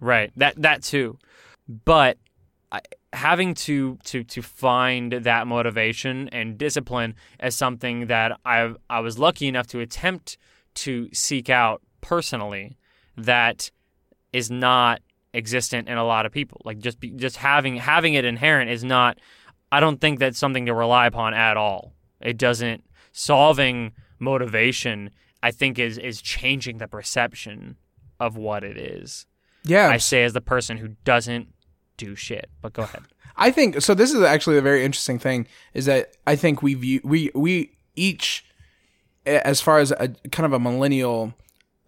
Right. 0.00 0.32
That 0.36 0.62
that 0.62 0.82
too. 0.82 1.18
But 1.68 2.16
I, 2.72 2.80
having 3.12 3.54
to 3.54 3.98
to 4.04 4.24
to 4.24 4.42
find 4.42 5.12
that 5.12 5.46
motivation 5.46 6.28
and 6.30 6.56
discipline 6.56 7.14
as 7.38 7.54
something 7.56 8.06
that 8.06 8.38
I 8.44 8.74
I 8.88 9.00
was 9.00 9.18
lucky 9.18 9.46
enough 9.46 9.66
to 9.68 9.80
attempt 9.80 10.38
to 10.74 11.08
seek 11.12 11.50
out 11.50 11.82
personally 12.00 12.76
that 13.16 13.70
is 14.32 14.50
not 14.50 15.00
existent 15.34 15.88
in 15.88 15.96
a 15.96 16.04
lot 16.04 16.26
of 16.26 16.32
people. 16.32 16.60
Like 16.64 16.78
just 16.78 17.00
be, 17.00 17.10
just 17.10 17.36
having 17.36 17.76
having 17.76 18.14
it 18.14 18.24
inherent 18.24 18.70
is 18.70 18.84
not 18.84 19.18
I 19.72 19.80
don't 19.80 20.00
think 20.00 20.18
that's 20.18 20.38
something 20.38 20.66
to 20.66 20.74
rely 20.74 21.06
upon 21.06 21.34
at 21.34 21.56
all. 21.56 21.92
It 22.20 22.36
doesn't 22.36 22.84
solving 23.12 23.92
motivation 24.18 25.10
I 25.42 25.50
think 25.50 25.78
is 25.78 25.98
is 25.98 26.20
changing 26.20 26.78
the 26.78 26.88
perception 26.88 27.76
of 28.18 28.36
what 28.36 28.64
it 28.64 28.76
is. 28.76 29.26
Yeah, 29.64 29.88
I 29.88 29.98
say 29.98 30.24
as 30.24 30.32
the 30.32 30.40
person 30.40 30.78
who 30.78 30.88
doesn't 31.04 31.48
do 31.96 32.14
shit. 32.14 32.50
But 32.60 32.72
go 32.72 32.82
ahead. 32.82 33.02
I 33.36 33.50
think 33.50 33.80
so. 33.80 33.94
This 33.94 34.12
is 34.12 34.22
actually 34.22 34.58
a 34.58 34.62
very 34.62 34.84
interesting 34.84 35.18
thing. 35.18 35.46
Is 35.74 35.86
that 35.86 36.16
I 36.26 36.36
think 36.36 36.62
we 36.62 36.74
view 36.74 37.00
we 37.04 37.30
we 37.34 37.76
each, 37.96 38.44
as 39.26 39.60
far 39.60 39.78
as 39.78 39.90
a 39.92 40.08
kind 40.30 40.46
of 40.46 40.52
a 40.52 40.58
millennial, 40.58 41.34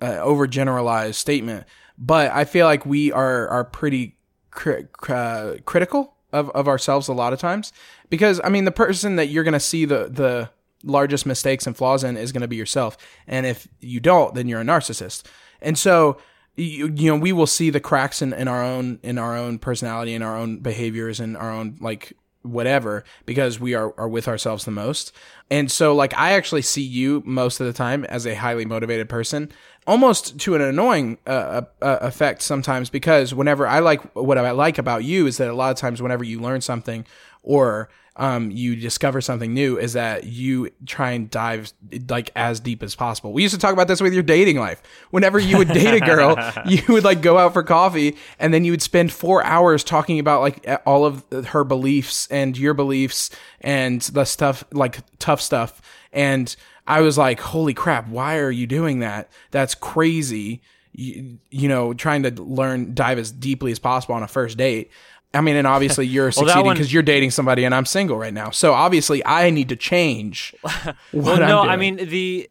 uh, 0.01 0.18
overgeneralized 0.18 1.14
statement, 1.14 1.66
but 1.99 2.31
I 2.33 2.45
feel 2.45 2.66
like 2.66 2.85
we 2.87 3.12
are 3.12 3.49
are 3.49 3.64
pretty 3.64 4.16
cri- 4.51 4.88
uh, 5.09 5.55
critical 5.64 6.14
of 6.33 6.51
of 6.51 6.68
ourselves 6.68 7.09
a 7.09 7.12
lot 7.12 7.33
of 7.33 7.38
times 7.38 7.73
because 8.11 8.40
I 8.42 8.49
mean 8.49 8.64
the 8.64 8.73
person 8.73 9.16
that 9.16 9.29
you're 9.29 9.45
gonna 9.45 9.61
see 9.61 9.85
the 9.85 10.09
the 10.11 10.51
largest 10.85 11.27
mistakes 11.27 11.66
and 11.66 11.77
flaws 11.77 12.03
in 12.05 12.16
is 12.16 12.33
gonna 12.33 12.49
be 12.49 12.57
yourself, 12.57 12.97
and 13.27 13.47
if 13.47 13.68
you 13.81 14.01
don't, 14.01 14.35
then 14.35 14.49
you're 14.49 14.61
a 14.61 14.64
narcissist, 14.64 15.25
and 15.61 15.79
so 15.79 16.18
you, 16.57 16.92
you 16.95 17.11
know 17.11 17.16
we 17.16 17.33
will 17.33 17.47
see 17.47 17.71
the 17.71 17.81
cracks 17.81 18.21
in, 18.21 18.33
in 18.33 18.49
our 18.49 18.62
own 18.62 18.99
in 19.03 19.18
our 19.18 19.37
own 19.37 19.59
personality 19.59 20.14
and 20.14 20.23
our 20.23 20.37
own 20.37 20.59
behaviors 20.59 21.21
and 21.21 21.37
our 21.37 21.51
own 21.51 21.77
like 21.81 22.12
whatever 22.42 23.05
because 23.26 23.59
we 23.61 23.74
are 23.74 23.94
are 23.98 24.09
with 24.09 24.28
ourselves 24.28 24.64
the 24.64 24.70
most. 24.70 25.12
And 25.50 25.70
so 25.70 25.94
like 25.94 26.16
i 26.16 26.33
actually 26.33 26.62
see 26.62 26.83
you 26.83 27.22
most 27.26 27.61
of 27.61 27.66
the 27.66 27.72
time 27.72 28.05
as 28.07 28.26
a 28.26 28.35
highly 28.35 28.64
motivated 28.64 29.09
person 29.09 29.52
almost 29.87 30.38
to 30.38 30.55
an 30.55 30.61
annoying 30.61 31.18
uh, 31.26 31.62
uh, 31.81 31.98
effect 32.00 32.40
sometimes 32.40 32.88
because 32.88 33.35
whenever 33.35 33.66
i 33.66 33.81
like 33.81 34.00
what 34.14 34.38
i 34.38 34.50
like 34.50 34.78
about 34.78 35.05
you 35.05 35.26
is 35.26 35.37
that 35.37 35.50
a 35.50 35.55
lot 35.55 35.70
of 35.70 35.76
times 35.76 36.00
whenever 36.00 36.24
you 36.24 36.40
learn 36.40 36.61
something 36.61 37.05
or 37.42 37.88
um, 38.16 38.51
you 38.51 38.77
discover 38.77 39.20
something 39.20 39.55
new 39.55 39.79
is 39.79 39.94
that 39.94 40.25
you 40.25 40.70
try 40.87 41.12
and 41.12 41.31
dive 41.31 41.72
like 42.09 42.31
as 42.37 42.61
deep 42.61 42.83
as 42.83 42.94
possible. 42.94 43.33
We 43.33 43.42
used 43.42 43.55
to 43.55 43.61
talk 43.61 43.72
about 43.72 43.88
this 43.88 44.03
with 44.03 44.12
your 44.12 44.22
dating 44.22 44.59
life. 44.59 44.83
Whenever 45.11 45.38
you 45.38 45.57
would 45.57 45.68
date 45.68 45.94
a 45.94 46.01
girl, 46.01 46.37
you 46.66 46.83
would 46.88 47.05
like 47.05 47.22
go 47.22 47.38
out 47.38 47.55
for 47.55 47.62
coffee 47.62 48.16
and 48.38 48.53
then 48.53 48.64
you 48.64 48.72
would 48.72 48.83
spend 48.83 49.12
four 49.12 49.42
hours 49.44 49.83
talking 49.83 50.18
about 50.18 50.42
like 50.42 50.66
all 50.85 51.07
of 51.07 51.25
her 51.46 51.64
beliefs 51.64 52.27
and 52.31 52.59
your 52.59 52.75
beliefs 52.75 53.31
and 53.62 54.03
the 54.03 54.25
stuff 54.25 54.62
like 54.72 54.98
tough 55.18 55.40
stuff. 55.40 55.81
And 56.12 56.55
I 56.87 57.01
was 57.01 57.16
like, 57.16 57.40
holy 57.40 57.75
crap, 57.75 58.09
why 58.09 58.38
are 58.38 58.51
you 58.51 58.66
doing 58.66 58.98
that? 58.98 59.31
That's 59.53 59.75
crazy. 59.75 60.61
You, 60.92 61.38
you 61.51 61.68
know, 61.68 61.94
trying 61.94 62.25
to 62.25 62.31
learn, 62.42 62.94
dive 62.94 63.18
as 63.18 63.31
deeply 63.31 63.72
as 63.72 63.79
possible 63.79 64.14
on 64.14 64.22
a 64.22 64.29
first 64.29 64.59
date. 64.59 64.90
I 65.35 65.40
mean, 65.40 65.57
and 65.57 65.66
obviously 65.66 66.07
you're 66.07 66.27
that 66.27 66.35
succeeding 66.35 66.64
one- 66.66 66.75
because 66.77 66.92
you're 66.92 67.03
dating 67.03 67.31
somebody 67.31 67.64
and 67.64 67.75
I'm 67.75 67.87
single 67.87 68.18
right 68.18 68.35
now. 68.35 68.51
So 68.51 68.73
obviously 68.73 69.25
I 69.25 69.51
need 69.51 69.68
to 69.71 69.77
change 69.77 70.55
what 70.62 70.97
Well, 71.12 71.38
no. 71.38 71.61
I 71.61 71.77
mean 71.77 71.97
the 71.97 72.49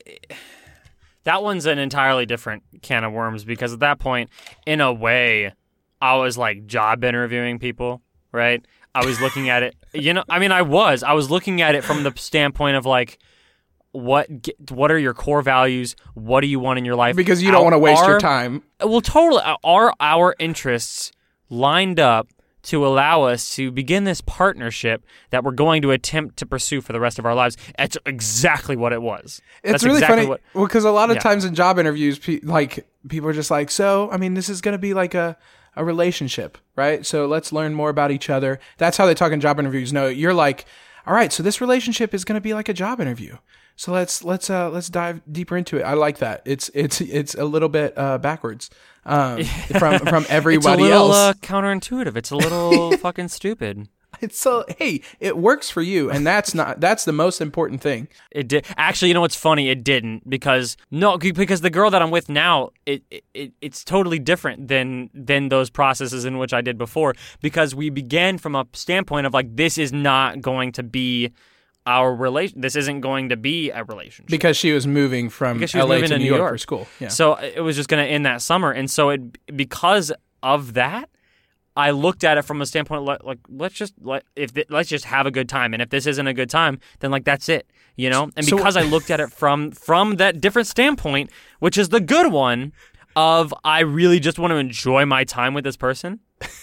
that 1.24 1.44
one's 1.44 1.66
an 1.66 1.78
entirely 1.78 2.26
different 2.26 2.64
can 2.82 3.04
of 3.04 3.14
worms 3.14 3.44
because 3.44 3.74
at 3.74 3.80
that 3.80 4.00
point, 4.00 4.30
in 4.66 4.82
a 4.82 4.92
way, 4.92 5.54
I 6.02 6.16
was 6.16 6.38
like 6.38 6.66
job 6.66 7.04
interviewing 7.04 7.60
people, 7.60 8.02
right? 8.32 8.66
I 8.94 9.06
was 9.06 9.22
looking 9.22 9.50
at 9.50 9.64
it, 9.64 9.76
you 9.94 10.14
know. 10.14 10.24
I 10.30 10.40
mean, 10.40 10.52
I 10.52 10.64
was. 10.64 11.04
I 11.04 11.14
was 11.14 11.30
looking 11.30 11.62
at 11.62 11.76
it 11.76 11.84
from 11.84 12.04
the 12.04 12.12
standpoint 12.16 12.76
of 12.76 12.86
like, 12.86 13.20
what 13.92 14.28
what 14.70 14.90
are 14.92 14.98
your 14.98 15.14
core 15.14 15.42
values? 15.42 15.96
What 16.16 16.42
do 16.42 16.48
you 16.48 16.60
want 16.60 16.80
in 16.80 16.86
your 16.86 16.96
life? 16.96 17.16
because 17.16 17.44
you 17.44 17.52
don't 17.52 17.64
want 17.64 17.74
to 17.74 17.80
waste 17.80 18.06
your 18.06 18.20
time. 18.20 18.64
Well, 18.84 19.02
totally. 19.02 19.44
Are 19.64 19.94
our 20.00 20.36
interests 20.40 21.12
lined 21.50 22.00
up 22.00 22.28
to 22.64 22.86
allow 22.86 23.24
us 23.24 23.56
to 23.56 23.72
begin 23.72 24.04
this 24.04 24.22
partnership 24.22 25.04
that 25.32 25.44
we're 25.44 25.52
going 25.52 25.82
to 25.82 25.92
attempt 25.92 26.38
to 26.38 26.46
pursue 26.46 26.82
for 26.82 26.94
the 26.94 27.00
rest 27.00 27.20
of 27.20 27.26
our 27.26 27.36
lives? 27.36 27.58
That's 27.78 27.98
exactly 28.06 28.76
what 28.76 28.94
it 28.94 29.02
was. 29.02 29.42
It's 29.64 29.72
That's 29.72 29.84
really 29.84 29.98
exactly 29.98 30.18
funny. 30.18 30.30
What, 30.30 30.42
well, 30.54 30.66
because 30.68 30.84
a 30.86 30.92
lot 30.92 31.10
of 31.10 31.16
Yeah. 31.18 31.22
times 31.22 31.46
in 31.46 31.56
job 31.56 31.80
interviews, 31.80 32.20
pe- 32.20 32.40
like 32.44 32.88
people 33.08 33.30
are 33.30 33.34
just 33.34 33.52
like, 33.52 33.72
so 33.72 34.10
I 34.12 34.18
mean, 34.18 34.34
this 34.36 34.50
is 34.50 34.62
going 34.62 34.74
to 34.74 34.80
be 34.80 34.94
like 34.94 35.14
a 35.14 35.38
a 35.78 35.86
relationship, 35.86 36.58
right? 36.76 37.06
So 37.06 37.28
let's 37.28 37.54
learn 37.54 37.74
more 37.74 37.90
about 37.90 38.12
each 38.12 38.30
other. 38.30 38.60
That's 38.78 38.98
how 38.98 39.06
they 39.06 39.14
talk 39.14 39.32
in 39.32 39.40
job 39.40 39.58
interviews. 39.58 39.94
No, 39.94 40.08
you're 40.08 40.34
like, 40.34 40.66
all 41.08 41.14
right, 41.14 41.32
so 41.32 41.42
this 41.44 41.62
relationship 41.62 42.14
is 42.14 42.26
going 42.26 42.36
to 42.36 42.42
be 42.42 42.54
like 42.54 42.68
a 42.68 42.74
job 42.74 43.00
interview. 43.00 43.38
So 43.82 43.92
let's 43.92 44.24
let's 44.24 44.48
uh 44.52 44.70
let's 44.70 44.90
dive 44.90 45.24
deeper 45.32 45.58
into 45.58 45.78
it. 45.78 45.82
I 45.82 45.94
like 45.94 46.20
that. 46.20 46.44
It's 46.46 46.70
it's 46.76 47.02
it's 47.02 47.34
a 47.34 47.46
little 47.46 47.68
bit 47.68 47.98
uh 47.98 48.20
backwards 48.20 48.70
um 49.08 49.44
from 49.80 49.98
from 50.06 50.24
everybody 50.30 50.84
it's 50.84 50.92
a 50.92 51.00
little, 51.00 51.12
else. 51.12 51.16
Uh, 51.16 51.34
counterintuitive. 51.42 52.16
It's 52.16 52.30
a 52.30 52.36
little 52.36 52.96
fucking 52.98 53.30
stupid. 53.30 53.90
It's 54.22 54.38
so 54.38 54.66
hey, 54.78 55.02
it 55.20 55.36
works 55.36 55.72
for 55.72 55.82
you, 55.82 56.12
and 56.12 56.28
that's 56.28 56.54
not 56.54 56.80
that's 56.80 57.06
the 57.06 57.12
most 57.12 57.42
important 57.42 57.82
thing. 57.82 58.08
It 58.30 58.48
did 58.48 58.68
actually. 58.78 59.08
You 59.08 59.16
know 59.16 59.22
what's 59.22 59.36
funny? 59.36 59.70
It 59.70 59.84
didn't 59.84 60.30
because 60.30 60.78
no, 60.92 61.18
because 61.18 61.62
the 61.62 61.72
girl 61.72 61.90
that 61.90 62.04
I'm 62.04 62.12
with 62.12 62.30
now, 62.30 62.70
it, 62.86 63.02
it 63.34 63.54
it's 63.62 63.84
totally 63.84 64.20
different 64.20 64.68
than 64.68 65.10
than 65.16 65.50
those 65.50 65.72
processes 65.72 66.24
in 66.24 66.38
which 66.38 66.54
I 66.54 66.62
did 66.62 66.78
before. 66.78 67.16
Because 67.42 67.74
we 67.74 67.90
began 67.90 68.38
from 68.38 68.56
a 68.56 68.68
standpoint 68.74 69.26
of 69.26 69.34
like 69.34 69.56
this 69.56 69.80
is 69.80 69.92
not 69.92 70.40
going 70.40 70.72
to 70.74 70.84
be 70.84 71.32
our 71.86 72.14
relation. 72.14 72.62
This 72.62 72.76
isn't 72.76 73.02
going 73.02 73.30
to 73.30 73.38
be 73.38 73.72
a 73.72 73.84
relationship. 73.84 74.30
Because 74.30 74.56
she 74.58 74.72
was 74.72 74.86
moving 74.86 75.30
from 75.30 75.60
was 75.60 75.74
LA 75.74 75.98
to 76.00 76.08
to 76.08 76.18
New 76.20 76.26
York, 76.26 76.38
York. 76.40 76.54
for 76.54 76.58
school. 76.58 76.88
Yeah. 77.00 77.08
So 77.08 77.36
it 77.36 77.62
was 77.62 77.76
just 77.76 77.90
going 77.90 78.04
to 78.06 78.10
end 78.10 78.26
that 78.26 78.42
summer, 78.42 78.72
and 78.72 78.90
so 78.90 79.10
it 79.10 79.56
because 79.58 80.12
of 80.44 80.74
that, 80.74 81.10
I 81.76 81.92
looked 81.92 82.24
at 82.24 82.38
it 82.38 82.44
from 82.44 82.62
a 82.62 82.66
standpoint 82.66 83.04
like, 83.04 83.24
like 83.24 83.40
let's 83.50 83.76
just 83.76 83.94
let 84.02 84.24
if 84.36 84.54
th- 84.54 84.68
let's 84.70 84.90
just 84.90 85.06
have 85.06 85.26
a 85.26 85.32
good 85.32 85.50
time, 85.50 85.74
and 85.74 85.82
if 85.82 85.90
this 85.90 86.06
isn't 86.06 86.28
a 86.28 86.34
good 86.34 86.50
time, 86.50 86.80
then 87.00 87.12
like 87.12 87.24
that's 87.26 87.50
it, 87.50 87.68
you 87.96 88.10
know. 88.10 88.30
And 88.36 88.46
So- 88.46 88.58
because 88.58 88.78
I 88.78 88.82
looked 88.94 89.10
at 89.10 89.20
it 89.20 89.32
from 89.32 89.72
from 89.72 90.18
that 90.18 90.42
different 90.42 90.68
standpoint, 90.68 91.32
which 91.60 91.78
is 91.78 91.90
the 91.90 92.02
good 92.02 92.32
one 92.32 92.74
of 93.16 93.54
I 93.64 93.80
really 93.82 94.20
just 94.20 94.40
want 94.40 94.52
to 94.52 94.56
enjoy 94.58 95.06
my 95.06 95.24
time 95.24 95.54
with 95.54 95.64
this 95.64 95.76
person, 95.78 96.20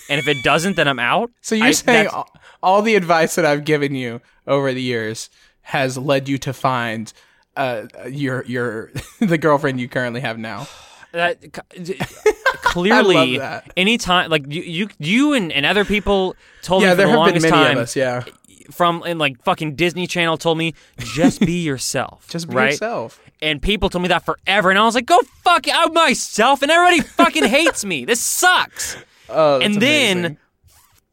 and 0.09 0.19
if 0.19 0.29
it 0.29 0.43
doesn't, 0.43 0.77
then 0.77 0.89
I'm 0.89 0.99
out. 0.99 1.31
So 1.41 1.55
you're 1.55 1.67
I- 1.69 1.71
saying 1.73 2.09
all, 2.09 2.29
all 2.63 2.83
the 2.83 2.95
advice 2.95 3.35
that 3.37 3.45
I've 3.45 3.65
given 3.65 3.95
you 3.95 4.21
over 4.47 4.73
the 4.73 4.83
years 4.83 5.31
has 5.63 5.97
led 5.99 6.29
you 6.29 6.39
to 6.39 6.53
find 6.53 7.13
uh, 7.57 7.87
your 8.09 8.45
your 8.47 8.91
the 9.21 9.39
girlfriend 9.39 9.81
you 9.81 9.89
currently 9.89 10.21
have 10.21 10.39
now. 10.39 10.67
that 11.13 11.41
clearly 12.63 13.39
that. 13.39 13.71
anytime 13.77 14.31
like 14.31 14.45
you 14.53 14.63
you 14.63 14.89
you 14.99 15.33
and, 15.33 15.53
and 15.53 15.65
other 15.67 15.85
people 15.85 16.37
told 16.63 16.83
Yeah, 16.83 16.95
me 16.95 17.03
for 17.03 17.09
the 17.09 17.17
longest 17.17 17.49
time 17.49 17.73
of 17.77 17.83
us. 17.85 17.97
Yeah, 17.97 18.25
from 18.71 19.03
and 19.07 19.19
like 19.19 19.43
fucking 19.43 19.75
Disney 19.75 20.07
Channel 20.07 20.37
told 20.37 20.59
me 20.59 20.75
just 20.99 21.41
be 21.41 21.63
yourself. 21.65 22.27
just 22.29 22.49
be 22.49 22.57
right? 22.57 22.71
yourself. 22.73 23.21
And 23.41 23.63
people 23.63 23.89
told 23.89 24.03
me 24.03 24.09
that 24.09 24.25
forever, 24.25 24.69
and 24.69 24.77
I 24.79 24.85
was 24.85 24.97
like, 24.97 25.07
go 25.07 25.21
fuck 25.45 25.69
out 25.69 25.95
myself, 25.95 26.61
and 26.63 26.73
everybody 26.73 27.01
fucking 27.03 27.45
hates 27.45 27.85
me. 27.85 28.05
This 28.05 28.21
sucks. 28.21 28.97
Oh, 29.29 29.61
and 29.61 29.81
then 29.81 30.19
amazing. 30.19 30.39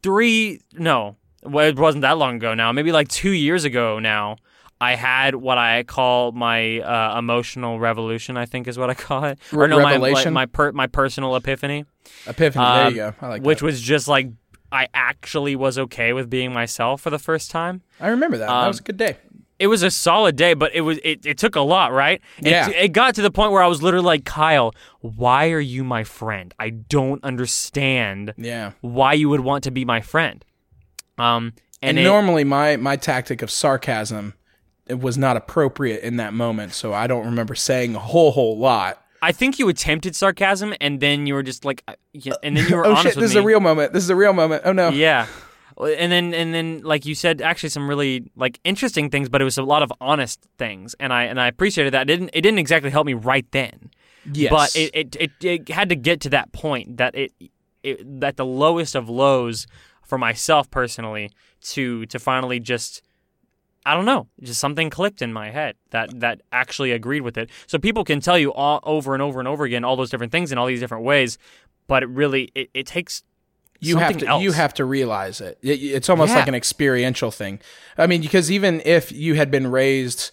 three 0.02 0.60
no, 0.74 1.16
well, 1.42 1.66
it 1.66 1.78
wasn't 1.78 2.02
that 2.02 2.18
long 2.18 2.36
ago 2.36 2.54
now. 2.54 2.72
Maybe 2.72 2.92
like 2.92 3.08
two 3.08 3.30
years 3.30 3.64
ago 3.64 3.98
now. 3.98 4.36
I 4.78 4.94
had 4.94 5.36
what 5.36 5.56
I 5.56 5.84
call 5.84 6.32
my 6.32 6.80
uh, 6.80 7.18
emotional 7.18 7.80
revolution. 7.80 8.36
I 8.36 8.44
think 8.44 8.68
is 8.68 8.76
what 8.76 8.90
I 8.90 8.94
call 8.94 9.24
it, 9.24 9.38
Re- 9.50 9.64
or 9.64 9.68
no, 9.68 9.80
my 9.80 9.92
revelation? 9.92 10.34
my 10.34 10.44
per, 10.44 10.70
my 10.72 10.86
personal 10.86 11.34
epiphany, 11.34 11.86
epiphany. 12.26 12.62
there 12.62 12.86
um, 12.86 12.92
you 12.92 12.96
go. 12.96 13.14
I 13.22 13.28
like 13.28 13.42
which 13.42 13.60
that. 13.60 13.64
was 13.64 13.80
just 13.80 14.06
like 14.06 14.28
I 14.70 14.88
actually 14.92 15.56
was 15.56 15.78
okay 15.78 16.12
with 16.12 16.28
being 16.28 16.52
myself 16.52 17.00
for 17.00 17.08
the 17.10 17.18
first 17.18 17.50
time. 17.50 17.82
I 18.00 18.08
remember 18.08 18.36
that. 18.36 18.48
that 18.48 18.52
um, 18.52 18.68
was 18.68 18.80
a 18.80 18.82
good 18.82 18.98
day. 18.98 19.16
It 19.58 19.68
was 19.68 19.82
a 19.82 19.90
solid 19.90 20.36
day, 20.36 20.54
but 20.54 20.74
it 20.74 20.82
was 20.82 20.98
it, 21.04 21.24
it 21.24 21.38
took 21.38 21.56
a 21.56 21.60
lot, 21.60 21.92
right? 21.92 22.20
It, 22.38 22.46
Yeah. 22.48 22.68
It 22.70 22.88
got 22.92 23.14
to 23.16 23.22
the 23.22 23.30
point 23.30 23.52
where 23.52 23.62
I 23.62 23.66
was 23.66 23.82
literally 23.82 24.04
like, 24.06 24.24
Kyle, 24.24 24.74
why 25.00 25.50
are 25.50 25.60
you 25.60 25.82
my 25.84 26.04
friend? 26.04 26.52
I 26.58 26.70
don't 26.70 27.22
understand 27.24 28.34
Yeah. 28.36 28.72
why 28.80 29.14
you 29.14 29.28
would 29.28 29.40
want 29.40 29.64
to 29.64 29.70
be 29.70 29.84
my 29.84 30.00
friend. 30.00 30.44
Um, 31.18 31.54
And, 31.82 31.90
and, 31.90 31.98
it- 31.98 32.04
normally 32.04 32.44
my 32.44 32.76
my 32.76 32.96
tactic 32.96 33.42
of 33.42 33.50
sarcasm 33.50 34.34
it 34.88 35.00
was 35.00 35.18
not 35.18 35.36
appropriate 35.36 36.00
in 36.02 36.16
that 36.18 36.32
moment, 36.32 36.72
so 36.72 36.92
I 36.92 37.06
don't 37.08 37.24
remember 37.24 37.54
saying 37.56 37.96
a 37.96 37.98
whole 37.98 38.30
whole 38.32 38.56
lot. 38.56 39.02
I 39.20 39.32
think 39.32 39.58
you 39.58 39.68
attempted 39.68 40.14
sarcasm, 40.14 40.74
and 40.80 41.00
then 41.00 41.26
you 41.26 41.34
were 41.34 41.42
just 41.42 41.64
like, 41.64 41.82
uh, 41.88 41.94
yeah, 42.12 42.34
and 42.44 42.56
then 42.56 42.68
you 42.68 42.76
were 42.76 42.86
oh 42.86 42.90
honest 42.90 43.02
shit! 43.02 43.14
This 43.16 43.30
is 43.30 43.36
a 43.36 43.42
real 43.42 43.58
moment. 43.60 43.92
This 43.92 44.04
is 44.04 44.10
a 44.10 44.14
real 44.16 44.32
moment. 44.32 44.62
Oh 44.64 44.72
no. 44.72 44.90
yeah. 44.90 45.26
Uh, 45.78 45.86
and 45.86 46.10
then 46.10 46.34
and 46.34 46.54
then 46.54 46.80
like 46.82 47.04
you 47.04 47.14
said 47.14 47.42
actually 47.42 47.68
some 47.68 47.88
really 47.88 48.30
like 48.36 48.58
interesting 48.64 49.10
things 49.10 49.28
but 49.28 49.40
it 49.40 49.44
was 49.44 49.58
a 49.58 49.62
lot 49.62 49.82
of 49.82 49.92
honest 50.00 50.46
things 50.58 50.94
and 51.00 51.12
I 51.12 51.24
and 51.24 51.40
I 51.40 51.46
appreciated 51.48 51.92
that. 51.92 52.02
It 52.02 52.06
didn't 52.06 52.30
it 52.32 52.40
didn't 52.40 52.58
exactly 52.58 52.90
help 52.90 53.06
me 53.06 53.14
right 53.14 53.46
then. 53.50 53.90
Yes. 54.32 54.50
but 54.50 54.74
it, 54.74 54.90
it, 54.92 55.16
it, 55.20 55.30
it 55.40 55.68
had 55.68 55.88
to 55.90 55.94
get 55.94 56.20
to 56.22 56.30
that 56.30 56.50
point 56.50 56.96
that 56.96 57.14
it, 57.14 57.32
it 57.84 58.20
that 58.20 58.36
the 58.36 58.44
lowest 58.44 58.96
of 58.96 59.08
lows 59.08 59.68
for 60.02 60.18
myself 60.18 60.68
personally 60.70 61.30
to 61.60 62.06
to 62.06 62.18
finally 62.18 62.58
just 62.58 63.02
I 63.84 63.94
don't 63.94 64.04
know 64.04 64.26
just 64.42 64.60
something 64.60 64.90
clicked 64.90 65.22
in 65.22 65.32
my 65.32 65.50
head 65.50 65.76
that 65.90 66.18
that 66.20 66.40
actually 66.50 66.90
agreed 66.90 67.20
with 67.20 67.38
it. 67.38 67.50
So 67.66 67.78
people 67.78 68.02
can 68.02 68.20
tell 68.20 68.38
you 68.38 68.52
all 68.52 68.80
over 68.82 69.14
and 69.14 69.22
over 69.22 69.38
and 69.38 69.46
over 69.46 69.64
again 69.64 69.84
all 69.84 69.94
those 69.94 70.10
different 70.10 70.32
things 70.32 70.50
in 70.50 70.58
all 70.58 70.66
these 70.66 70.80
different 70.80 71.04
ways 71.04 71.38
but 71.86 72.02
it 72.02 72.08
really 72.08 72.50
it, 72.54 72.70
it 72.74 72.86
takes 72.86 73.22
you 73.80 73.96
have 73.98 74.16
to 74.18 74.38
you 74.40 74.52
have 74.52 74.74
to 74.74 74.84
realize 74.84 75.40
it. 75.40 75.58
It- 75.62 75.82
It's 75.82 76.08
almost 76.08 76.30
Yeah. 76.32 76.38
like 76.40 76.48
an 76.48 76.54
experiential 76.54 77.30
thing. 77.30 77.60
I 77.98 78.06
mean, 78.06 78.20
because 78.20 78.50
even 78.50 78.82
if 78.84 79.10
you 79.12 79.34
had 79.34 79.50
been 79.50 79.66
raised 79.68 80.30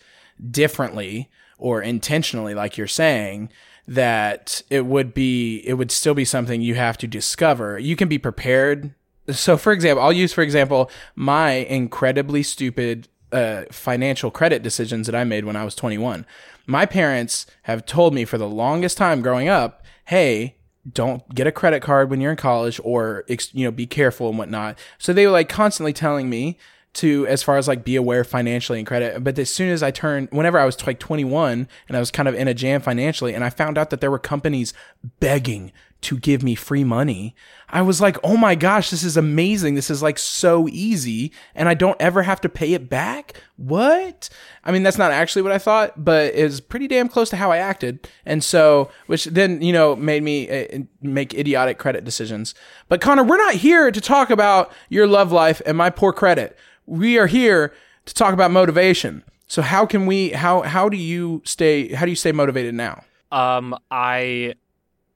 differently 0.51 1.29
or 1.57 1.81
intentionally, 1.81 2.53
like 2.53 2.77
you're 2.77 2.87
saying, 2.87 3.49
that 3.87 4.61
it 4.69 4.85
would 4.85 5.13
be 5.13 5.57
it 5.65 5.73
would 5.73 5.91
still 5.91 6.13
be 6.13 6.25
something 6.25 6.61
you 6.61 6.75
have 6.75 6.97
to 6.99 7.07
discover. 7.07 7.77
You 7.77 7.95
can 7.95 8.07
be 8.07 8.17
prepared. 8.17 8.93
So, 9.29 9.57
for 9.57 9.71
example, 9.73 10.03
I'll 10.03 10.13
use 10.13 10.33
for 10.33 10.41
example 10.41 10.89
my 11.15 11.51
incredibly 11.51 12.43
stupid 12.43 13.07
uh, 13.31 13.63
financial 13.71 14.29
credit 14.31 14.61
decisions 14.61 15.07
that 15.07 15.15
I 15.15 15.23
made 15.23 15.43
when 15.43 15.55
I 15.55 15.65
was 15.65 15.75
21. 15.75 16.25
My 16.67 16.85
parents 16.85 17.45
have 17.63 17.85
told 17.85 18.13
me 18.13 18.25
for 18.25 18.37
the 18.37 18.47
longest 18.47 18.97
time 18.97 19.21
growing 19.21 19.49
up, 19.49 19.83
"Hey, 20.05 20.57
don't 20.91 21.27
get 21.33 21.47
a 21.47 21.51
credit 21.51 21.81
card 21.81 22.09
when 22.09 22.19
you're 22.19 22.31
in 22.31 22.37
college 22.37 22.79
or 22.83 23.25
you 23.27 23.63
know 23.63 23.71
be 23.71 23.85
careful 23.85 24.29
and 24.29 24.37
whatnot. 24.37 24.77
So 24.97 25.13
they 25.13 25.25
were 25.25 25.31
like 25.31 25.49
constantly 25.49 25.93
telling 25.93 26.29
me 26.29 26.57
to 26.93 27.25
as 27.27 27.41
far 27.41 27.57
as 27.57 27.67
like 27.67 27.83
be 27.83 27.95
aware 27.95 28.23
financially 28.23 28.79
and 28.79 28.87
credit. 28.87 29.23
But 29.23 29.39
as 29.39 29.49
soon 29.49 29.69
as 29.69 29.81
i 29.81 29.91
turned 29.91 30.29
whenever 30.31 30.59
i 30.59 30.65
was 30.65 30.85
like 30.85 30.99
21 30.99 31.67
and 31.87 31.97
i 31.97 31.99
was 31.99 32.11
kind 32.11 32.27
of 32.27 32.35
in 32.35 32.47
a 32.47 32.53
jam 32.53 32.81
financially 32.81 33.33
and 33.33 33.43
i 33.43 33.49
found 33.49 33.77
out 33.77 33.89
that 33.89 34.01
there 34.01 34.11
were 34.11 34.19
companies 34.19 34.73
begging 35.19 35.71
to 36.03 36.17
give 36.17 36.43
me 36.43 36.55
free 36.55 36.83
money 36.83 37.35
i 37.69 37.81
was 37.81 37.99
like 37.99 38.17
oh 38.23 38.37
my 38.37 38.55
gosh 38.55 38.89
this 38.89 39.03
is 39.03 39.17
amazing. 39.17 39.75
This 39.75 39.89
is 39.89 40.03
like 40.03 40.19
so 40.19 40.67
easy 40.69 41.31
and 41.55 41.67
i 41.67 41.73
don't 41.73 41.99
ever 41.99 42.23
have 42.23 42.41
to 42.41 42.49
pay 42.49 42.73
it 42.73 42.89
back? 42.89 43.41
What? 43.55 44.29
I 44.63 44.71
mean 44.71 44.83
that's 44.83 44.97
not 44.97 45.11
actually 45.11 45.41
what 45.41 45.51
i 45.51 45.57
thought 45.57 46.03
but 46.03 46.33
it's 46.35 46.59
pretty 46.59 46.87
damn 46.87 47.09
close 47.09 47.29
to 47.31 47.37
how 47.37 47.51
i 47.51 47.57
acted. 47.57 48.07
And 48.25 48.43
so 48.43 48.91
which 49.07 49.25
then 49.25 49.61
you 49.61 49.73
know 49.73 49.95
made 49.95 50.23
me 50.23 50.49
uh, 50.49 50.79
make 51.01 51.33
idiotic 51.33 51.77
credit 51.77 52.03
decisions. 52.03 52.53
But 52.89 53.01
conner 53.01 53.23
we're 53.23 53.37
not 53.37 53.55
here 53.55 53.91
to 53.91 54.01
talk 54.01 54.29
about 54.29 54.71
your 54.89 55.07
love 55.07 55.31
life 55.31 55.61
and 55.65 55.77
my 55.77 55.89
poor 55.89 56.13
credit. 56.13 56.57
We 56.85 57.17
are 57.17 57.27
here 57.27 57.73
to 58.05 58.13
talk 58.13 58.33
about 58.33 58.51
motivation. 58.51 59.23
So 59.47 59.61
how 59.61 59.85
can 59.85 60.05
we 60.05 60.29
how 60.29 60.61
how 60.61 60.89
do 60.89 60.97
you 60.97 61.41
stay 61.45 61.93
how 61.93 62.05
do 62.05 62.11
you 62.11 62.15
stay 62.15 62.31
motivated 62.31 62.73
now? 62.73 63.03
Um, 63.31 63.75
I 63.89 64.53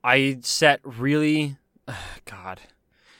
I 0.07 0.37
set 0.41 0.79
really, 0.83 1.57
God, 2.25 2.61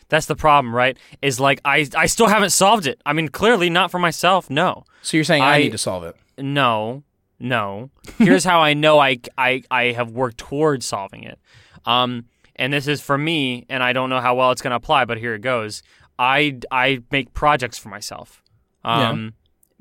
that's 0.10 0.26
the 0.26 0.36
problem, 0.36 0.74
right? 0.74 0.98
Is 1.22 1.40
like 1.40 1.60
I 1.66 1.88
I 1.96 2.06
still 2.06 2.28
haven't 2.28 2.52
solved 2.52 2.88
it. 2.88 3.02
I 3.06 3.14
mean, 3.14 3.28
clearly 3.28 3.70
not 3.70 3.92
for 3.92 4.00
myself. 4.00 4.50
No, 4.50 4.86
so 5.02 5.18
you're 5.18 5.24
saying 5.24 5.44
i, 5.44 5.56
I- 5.56 5.60
need 5.60 5.72
to 5.74 5.78
solve 5.78 6.04
it 6.04 6.16
no, 6.40 7.04
no. 7.40 7.90
Here's 8.18 8.44
how 8.44 8.62
I 8.62 8.74
know 8.74 9.00
I 9.00 9.20
I 9.38 9.64
I 9.72 9.84
have 9.92 10.12
worked 10.12 10.38
towards 10.38 10.86
solving 10.86 11.24
it. 11.24 11.40
Um, 11.86 12.26
and 12.56 12.72
this 12.72 12.88
is 12.88 13.02
for 13.02 13.18
me, 13.18 13.66
and 13.70 13.84
I 13.84 13.94
don't 13.94 14.10
know 14.10 14.20
how 14.22 14.36
well 14.36 14.52
it's 14.52 14.62
going 14.62 14.72
to 14.72 14.78
apply, 14.78 15.06
but 15.06 15.18
here 15.18 15.34
it 15.36 15.42
goes. 15.42 15.84
I 16.20 16.60
I 16.72 17.02
make 17.12 17.34
projects 17.34 17.78
for 17.78 17.90
myself. 17.90 18.42
Um, 18.84 19.34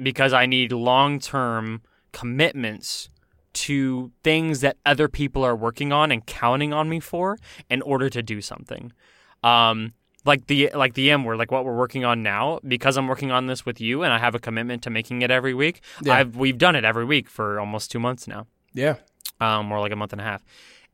because 0.02 0.32
I 0.32 0.46
need 0.46 0.72
long 0.72 1.20
term 1.20 1.82
commitments 2.12 3.09
to 3.57 4.11
things 4.22 4.61
that 4.61 4.76
other 4.86 5.09
people 5.09 5.44
are 5.44 5.57
working 5.57 5.92
on 5.92 6.12
and 6.12 6.24
counting 6.26 6.72
on 6.72 6.88
me 6.88 7.00
for 7.00 7.38
in 7.68 7.82
order 7.82 8.09
to 8.11 8.22
do 8.22 8.40
something. 8.40 8.92
Um, 9.42 9.92
like 10.24 10.46
the 10.48 10.70
like 10.74 10.94
the 10.94 11.11
M 11.11 11.24
word, 11.24 11.38
like 11.38 11.52
what 11.52 11.64
we're 11.64 11.76
working 11.76 12.04
on 12.04 12.22
now, 12.22 12.59
because 12.66 12.96
I'm 12.96 13.07
working 13.07 13.30
on 13.30 13.46
this 13.46 13.64
with 13.64 13.80
you 13.80 14.02
and 14.02 14.12
I 14.12 14.18
have 14.18 14.34
a 14.34 14.40
commitment 14.40 14.82
to 14.82 14.90
making 14.90 15.22
it 15.22 15.30
every 15.30 15.54
week. 15.54 15.82
Yeah. 16.02 16.14
I've 16.14 16.36
we've 16.36 16.59
done 16.59 16.74
it 16.74 16.84
every 16.84 17.04
week 17.04 17.28
for 17.28 17.61
almost 17.61 17.90
two 17.90 18.00
months 18.00 18.26
now 18.26 18.46
yeah 18.76 18.96
um, 19.40 19.72
or 19.72 19.80
like 19.80 19.92
a 19.92 19.96
month 19.96 20.12
and 20.12 20.20
a 20.20 20.24
half. 20.24 20.44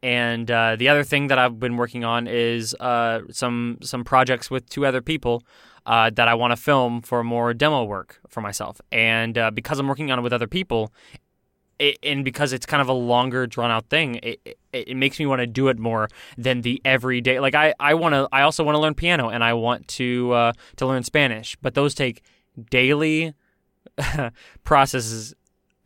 And 0.03 0.51
uh, 0.51 0.77
the 0.77 0.89
other 0.89 1.05
thing 1.05 1.29
that 1.29 1.39
I've 1.39 1.61
been 1.61 1.77
working 1.77 2.05
on 2.05 2.27
is 2.27 2.75
uh, 2.81 3.21
some 3.31 3.79
some 3.83 4.03
projects 4.03 4.51
with 4.51 4.69
two 4.69 4.85
other 4.85 5.01
people 5.01 5.45
uh, 5.87 6.11
that 6.11 6.27
I 6.27 6.35
want 6.35 6.51
to 6.51 6.57
film 6.57 7.03
for 7.03 7.23
more 7.23 7.55
demo 7.55 7.85
work 7.85 8.21
for 8.29 8.41
myself. 8.41 8.81
And 8.91 9.39
uh, 9.39 9.53
because 9.53 9.79
I'm 9.79 9.87
working 9.87 10.11
on 10.11 10.19
it 10.19 10.23
with 10.23 10.33
other 10.33 10.49
people, 10.49 10.93
it, 11.79 11.99
and 12.03 12.25
because 12.25 12.53
it's 12.53 12.67
kind 12.67 12.81
of 12.81 12.89
a 12.89 12.93
longer, 12.93 13.47
drawn 13.47 13.71
out 13.71 13.87
thing, 13.89 14.17
it, 14.23 14.41
it, 14.45 14.59
it 14.73 14.97
makes 14.97 15.19
me 15.19 15.27
want 15.27 15.41
to 15.41 15.47
do 15.47 15.69
it 15.69 15.79
more 15.79 16.09
than 16.37 16.63
the 16.63 16.81
everyday. 16.85 17.41
Like 17.41 17.55
I, 17.55 17.75
I 17.81 17.95
want 17.95 18.15
to. 18.15 18.29
I 18.33 18.43
also 18.43 18.65
want 18.65 18.77
to 18.77 18.81
learn 18.81 18.95
piano, 18.95 19.29
and 19.29 19.43
I 19.43 19.55
want 19.55 19.89
to 19.89 20.33
uh, 20.33 20.53
to 20.77 20.87
learn 20.87 21.03
Spanish, 21.03 21.57
but 21.63 21.75
those 21.75 21.95
take 21.95 22.23
daily 22.71 23.35
processes 24.65 25.35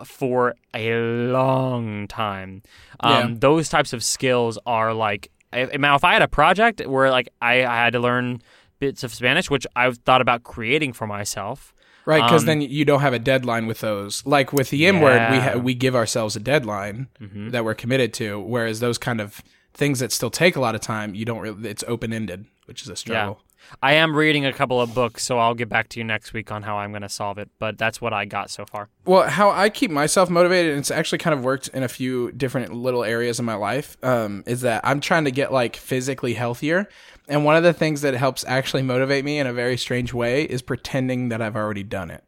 for 0.05 0.55
a 0.74 0.93
long 1.30 2.07
time. 2.09 2.62
Um, 3.01 3.12
Yeah. 3.12 3.34
Those 3.39 3.68
types 3.68 3.93
of 3.93 4.05
skills 4.05 4.59
are 4.66 4.93
like 4.93 5.30
if, 5.53 5.78
now 5.78 5.95
if 5.95 6.05
I 6.05 6.12
had 6.12 6.22
a 6.22 6.28
project 6.28 6.84
where 6.87 7.11
like 7.11 7.28
I, 7.41 7.64
I 7.64 7.76
had 7.76 7.93
to 7.95 8.01
learn 8.01 8.43
bits 8.78 9.03
of 9.05 9.14
Spanish, 9.14 9.51
which 9.51 9.66
I've 9.74 9.99
thought 9.99 10.20
about 10.20 10.43
creating 10.43 10.93
for 10.93 11.07
myself. 11.07 11.72
Right, 12.07 12.23
because 12.23 12.43
Um, 12.43 12.47
then 12.47 12.61
you 12.61 12.85
don't 12.85 13.01
have 13.01 13.13
a 13.13 13.19
deadline 13.19 13.67
with 13.67 13.81
those. 13.81 14.25
Like 14.25 14.53
with 14.53 14.71
the 14.71 14.87
M 14.87 15.01
word, 15.01 15.31
we 15.33 15.39
ha- 15.39 15.59
we 15.59 15.75
give 15.75 15.95
ourselves 15.97 16.37
a 16.37 16.41
deadline 16.41 17.09
Mhm. 17.21 17.51
that 17.51 17.65
we're 17.65 17.75
committed 17.75 18.15
to. 18.15 18.39
Whereas 18.41 18.79
those 18.81 18.97
kind 18.97 19.21
of 19.21 19.43
things 19.75 19.99
that 19.99 20.13
still 20.13 20.31
take 20.31 20.55
a 20.57 20.61
lot 20.61 20.75
of 20.75 20.81
time, 20.81 21.15
you 21.15 21.25
don't. 21.25 21.41
Really, 21.41 21.69
it's 21.69 21.85
open 21.89 22.13
ended, 22.13 22.47
which 22.67 22.83
is 22.83 22.89
a 22.89 22.97
struggle. 22.97 23.41
I 23.83 23.95
am 23.95 24.14
reading 24.14 24.47
a 24.47 24.53
couple 24.53 24.81
of 24.81 24.95
books, 24.95 25.25
so 25.25 25.39
I'll 25.39 25.55
get 25.55 25.69
back 25.69 25.89
to 25.91 26.01
you 26.01 26.05
next 26.05 26.33
week 26.33 26.51
on 26.51 26.62
how 26.62 26.79
I'm 26.79 26.91
going 26.91 27.03
to 27.03 27.09
solve 27.09 27.39
it. 27.39 27.51
But 27.59 27.79
that's 27.79 28.01
what 28.01 28.12
I 28.12 28.25
got 28.25 28.51
so 28.51 28.64
far. 28.64 28.89
Well, 29.05 29.29
how 29.29 29.51
I 29.51 29.69
keep 29.69 29.91
myself 29.91 30.31
motivated, 30.31 30.73
and 30.73 30.81
it's 30.81 30.91
actually 30.91 31.19
kind 31.19 31.35
of 31.35 31.45
worked 31.45 31.69
in 31.69 31.83
a 31.83 31.89
few 31.89 32.33
different 32.33 32.75
little 32.75 33.05
areas 33.05 33.39
in 33.39 33.45
my 33.45 33.55
life, 33.55 33.97
um, 34.03 34.45
is 34.47 34.62
that 34.62 34.81
I'm 34.85 35.01
trying 35.01 35.25
to 35.25 35.31
get 35.31 35.53
like 35.53 35.77
physically 35.77 36.35
healthier. 36.35 36.89
And 37.29 37.45
one 37.45 37.57
of 37.57 37.62
the 37.62 37.73
things 37.73 38.03
that 38.03 38.14
helps 38.14 38.45
actually 38.47 38.83
motivate 38.83 39.25
me 39.25 39.39
in 39.39 39.47
a 39.47 39.53
very 39.53 39.77
strange 39.77 40.12
way 40.12 40.45
is 40.45 40.62
pretending 40.62 41.29
that 41.31 41.43
I've 41.43 41.57
already 41.57 41.83
done 41.83 42.11
it. 42.11 42.25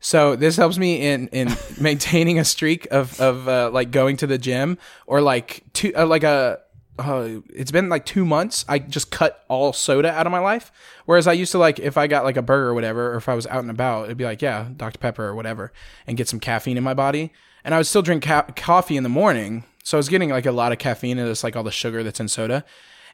So 0.00 0.34
this 0.34 0.56
helps 0.56 0.78
me 0.78 1.06
in 1.06 1.28
in 1.28 1.54
maintaining 1.80 2.38
a 2.38 2.44
streak 2.44 2.88
of 2.90 3.20
of 3.20 3.46
uh, 3.46 3.70
like 3.72 3.90
going 3.90 4.16
to 4.18 4.26
the 4.26 4.38
gym 4.38 4.78
or 5.06 5.20
like 5.20 5.62
two 5.72 5.92
uh, 5.94 6.06
like 6.06 6.24
a 6.24 6.60
uh, 7.00 7.40
it's 7.48 7.70
been 7.70 7.88
like 7.88 8.04
two 8.04 8.24
months. 8.24 8.64
I 8.68 8.78
just 8.78 9.10
cut 9.10 9.44
all 9.48 9.72
soda 9.72 10.10
out 10.10 10.26
of 10.26 10.32
my 10.32 10.38
life. 10.38 10.70
Whereas 11.06 11.26
I 11.26 11.32
used 11.32 11.52
to 11.52 11.58
like 11.58 11.78
if 11.78 11.96
I 11.96 12.06
got 12.06 12.24
like 12.24 12.36
a 12.36 12.42
burger 12.42 12.68
or 12.68 12.74
whatever, 12.74 13.12
or 13.12 13.16
if 13.16 13.28
I 13.28 13.34
was 13.34 13.46
out 13.46 13.60
and 13.60 13.70
about, 13.70 14.04
it'd 14.04 14.16
be 14.16 14.24
like 14.24 14.42
yeah, 14.42 14.68
Dr 14.76 14.98
Pepper 14.98 15.24
or 15.24 15.34
whatever, 15.34 15.72
and 16.06 16.16
get 16.16 16.28
some 16.28 16.40
caffeine 16.40 16.76
in 16.76 16.84
my 16.84 16.94
body. 16.94 17.32
And 17.64 17.74
I 17.74 17.78
would 17.78 17.86
still 17.86 18.02
drink 18.02 18.22
ca- 18.24 18.46
coffee 18.56 18.96
in 18.96 19.02
the 19.02 19.08
morning, 19.08 19.64
so 19.82 19.96
I 19.96 20.00
was 20.00 20.08
getting 20.08 20.30
like 20.30 20.46
a 20.46 20.52
lot 20.52 20.72
of 20.72 20.78
caffeine 20.78 21.18
and 21.18 21.28
it's 21.28 21.44
like 21.44 21.56
all 21.56 21.62
the 21.62 21.70
sugar 21.70 22.02
that's 22.02 22.20
in 22.20 22.28
soda. 22.28 22.64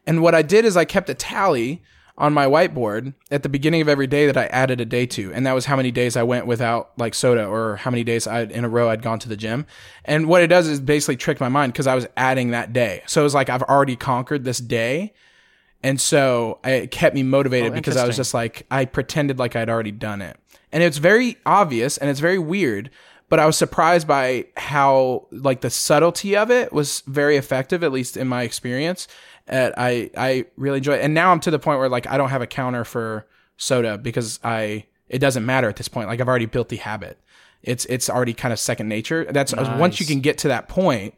And 0.06 0.22
what 0.22 0.34
I 0.34 0.42
did 0.42 0.64
is 0.64 0.76
I 0.76 0.84
kept 0.84 1.10
a 1.10 1.14
tally 1.14 1.82
on 2.18 2.32
my 2.32 2.46
whiteboard 2.46 3.12
at 3.30 3.42
the 3.42 3.48
beginning 3.48 3.82
of 3.82 3.88
every 3.88 4.06
day 4.06 4.26
that 4.26 4.36
I 4.36 4.46
added 4.46 4.80
a 4.80 4.86
day 4.86 5.04
to, 5.06 5.32
and 5.34 5.46
that 5.46 5.52
was 5.52 5.66
how 5.66 5.76
many 5.76 5.90
days 5.90 6.16
I 6.16 6.22
went 6.22 6.46
without 6.46 6.92
like 6.96 7.14
soda 7.14 7.46
or 7.46 7.76
how 7.76 7.90
many 7.90 8.04
days 8.04 8.26
I 8.26 8.42
in 8.42 8.64
a 8.64 8.68
row 8.68 8.88
I'd 8.88 9.02
gone 9.02 9.18
to 9.20 9.28
the 9.28 9.36
gym. 9.36 9.66
And 10.04 10.26
what 10.26 10.42
it 10.42 10.46
does 10.46 10.66
is 10.66 10.80
basically 10.80 11.16
trick 11.16 11.40
my 11.40 11.48
mind 11.48 11.72
because 11.72 11.86
I 11.86 11.94
was 11.94 12.06
adding 12.16 12.52
that 12.52 12.72
day. 12.72 13.02
So 13.06 13.20
it 13.20 13.24
was 13.24 13.34
like 13.34 13.50
I've 13.50 13.62
already 13.62 13.96
conquered 13.96 14.44
this 14.44 14.58
day. 14.58 15.12
And 15.82 16.00
so 16.00 16.58
it 16.64 16.90
kept 16.90 17.14
me 17.14 17.22
motivated 17.22 17.72
Oh, 17.72 17.74
because 17.74 17.96
I 17.96 18.06
was 18.06 18.16
just 18.16 18.32
like 18.34 18.66
I 18.70 18.86
pretended 18.86 19.38
like 19.38 19.54
I'd 19.54 19.68
already 19.68 19.92
done 19.92 20.22
it. 20.22 20.38
And 20.72 20.82
it's 20.82 20.98
very 20.98 21.36
obvious 21.44 21.98
and 21.98 22.10
it's 22.10 22.20
very 22.20 22.38
weird, 22.38 22.90
but 23.28 23.38
I 23.38 23.46
was 23.46 23.56
surprised 23.56 24.08
by 24.08 24.46
how 24.56 25.26
like 25.30 25.60
the 25.60 25.70
subtlety 25.70 26.36
of 26.36 26.50
it 26.50 26.72
was 26.72 27.02
very 27.06 27.36
effective 27.36 27.84
at 27.84 27.92
least 27.92 28.16
in 28.16 28.26
my 28.26 28.42
experience. 28.42 29.06
Uh, 29.48 29.70
I 29.76 30.10
I 30.16 30.46
really 30.56 30.78
enjoy 30.78 30.94
it. 30.94 31.02
And 31.02 31.14
now 31.14 31.32
I'm 31.32 31.40
to 31.40 31.50
the 31.50 31.58
point 31.58 31.78
where 31.78 31.88
like 31.88 32.06
I 32.06 32.16
don't 32.16 32.30
have 32.30 32.42
a 32.42 32.46
counter 32.46 32.84
for 32.84 33.26
soda 33.56 33.98
because 33.98 34.40
I 34.42 34.86
it 35.08 35.18
doesn't 35.18 35.46
matter 35.46 35.68
at 35.68 35.76
this 35.76 35.88
point. 35.88 36.08
Like 36.08 36.20
I've 36.20 36.28
already 36.28 36.46
built 36.46 36.68
the 36.68 36.76
habit. 36.76 37.18
It's 37.62 37.84
it's 37.86 38.10
already 38.10 38.34
kind 38.34 38.52
of 38.52 38.58
second 38.58 38.88
nature. 38.88 39.24
That's 39.24 39.54
once 39.54 40.00
you 40.00 40.06
can 40.06 40.20
get 40.20 40.38
to 40.38 40.48
that 40.48 40.68
point. 40.68 41.14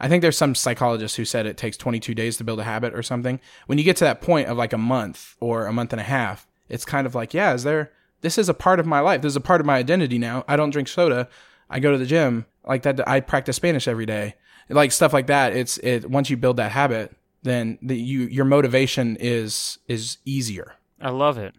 I 0.00 0.08
think 0.08 0.20
there's 0.22 0.36
some 0.36 0.56
psychologist 0.56 1.16
who 1.16 1.24
said 1.24 1.46
it 1.46 1.56
takes 1.56 1.76
22 1.76 2.12
days 2.12 2.36
to 2.38 2.44
build 2.44 2.58
a 2.58 2.64
habit 2.64 2.92
or 2.92 3.04
something. 3.04 3.38
When 3.66 3.78
you 3.78 3.84
get 3.84 3.96
to 3.98 4.04
that 4.04 4.20
point 4.20 4.48
of 4.48 4.56
like 4.56 4.72
a 4.72 4.78
month 4.78 5.36
or 5.38 5.66
a 5.66 5.72
month 5.72 5.92
and 5.92 6.00
a 6.00 6.04
half, 6.04 6.48
it's 6.68 6.84
kind 6.84 7.06
of 7.06 7.14
like, 7.14 7.32
yeah, 7.32 7.54
is 7.54 7.62
there 7.62 7.92
this 8.22 8.38
is 8.38 8.48
a 8.48 8.54
part 8.54 8.80
of 8.80 8.86
my 8.86 9.00
life. 9.00 9.20
This 9.20 9.30
is 9.30 9.36
a 9.36 9.40
part 9.40 9.60
of 9.60 9.66
my 9.66 9.76
identity 9.76 10.18
now. 10.18 10.44
I 10.48 10.56
don't 10.56 10.70
drink 10.70 10.88
soda. 10.88 11.28
I 11.68 11.80
go 11.80 11.92
to 11.92 11.98
the 11.98 12.06
gym. 12.06 12.46
Like 12.66 12.82
that 12.82 13.06
I 13.06 13.20
practice 13.20 13.56
Spanish 13.56 13.86
every 13.86 14.06
day. 14.06 14.36
Like 14.68 14.92
stuff 14.92 15.12
like 15.12 15.26
that. 15.26 15.54
It's 15.54 15.78
it 15.78 16.08
once 16.08 16.30
you 16.30 16.36
build 16.36 16.56
that 16.56 16.72
habit, 16.72 17.14
then 17.42 17.78
the, 17.82 17.96
you 17.96 18.20
your 18.22 18.44
motivation 18.44 19.16
is 19.20 19.78
is 19.88 20.18
easier. 20.24 20.74
I 21.00 21.10
love 21.10 21.38
it. 21.38 21.54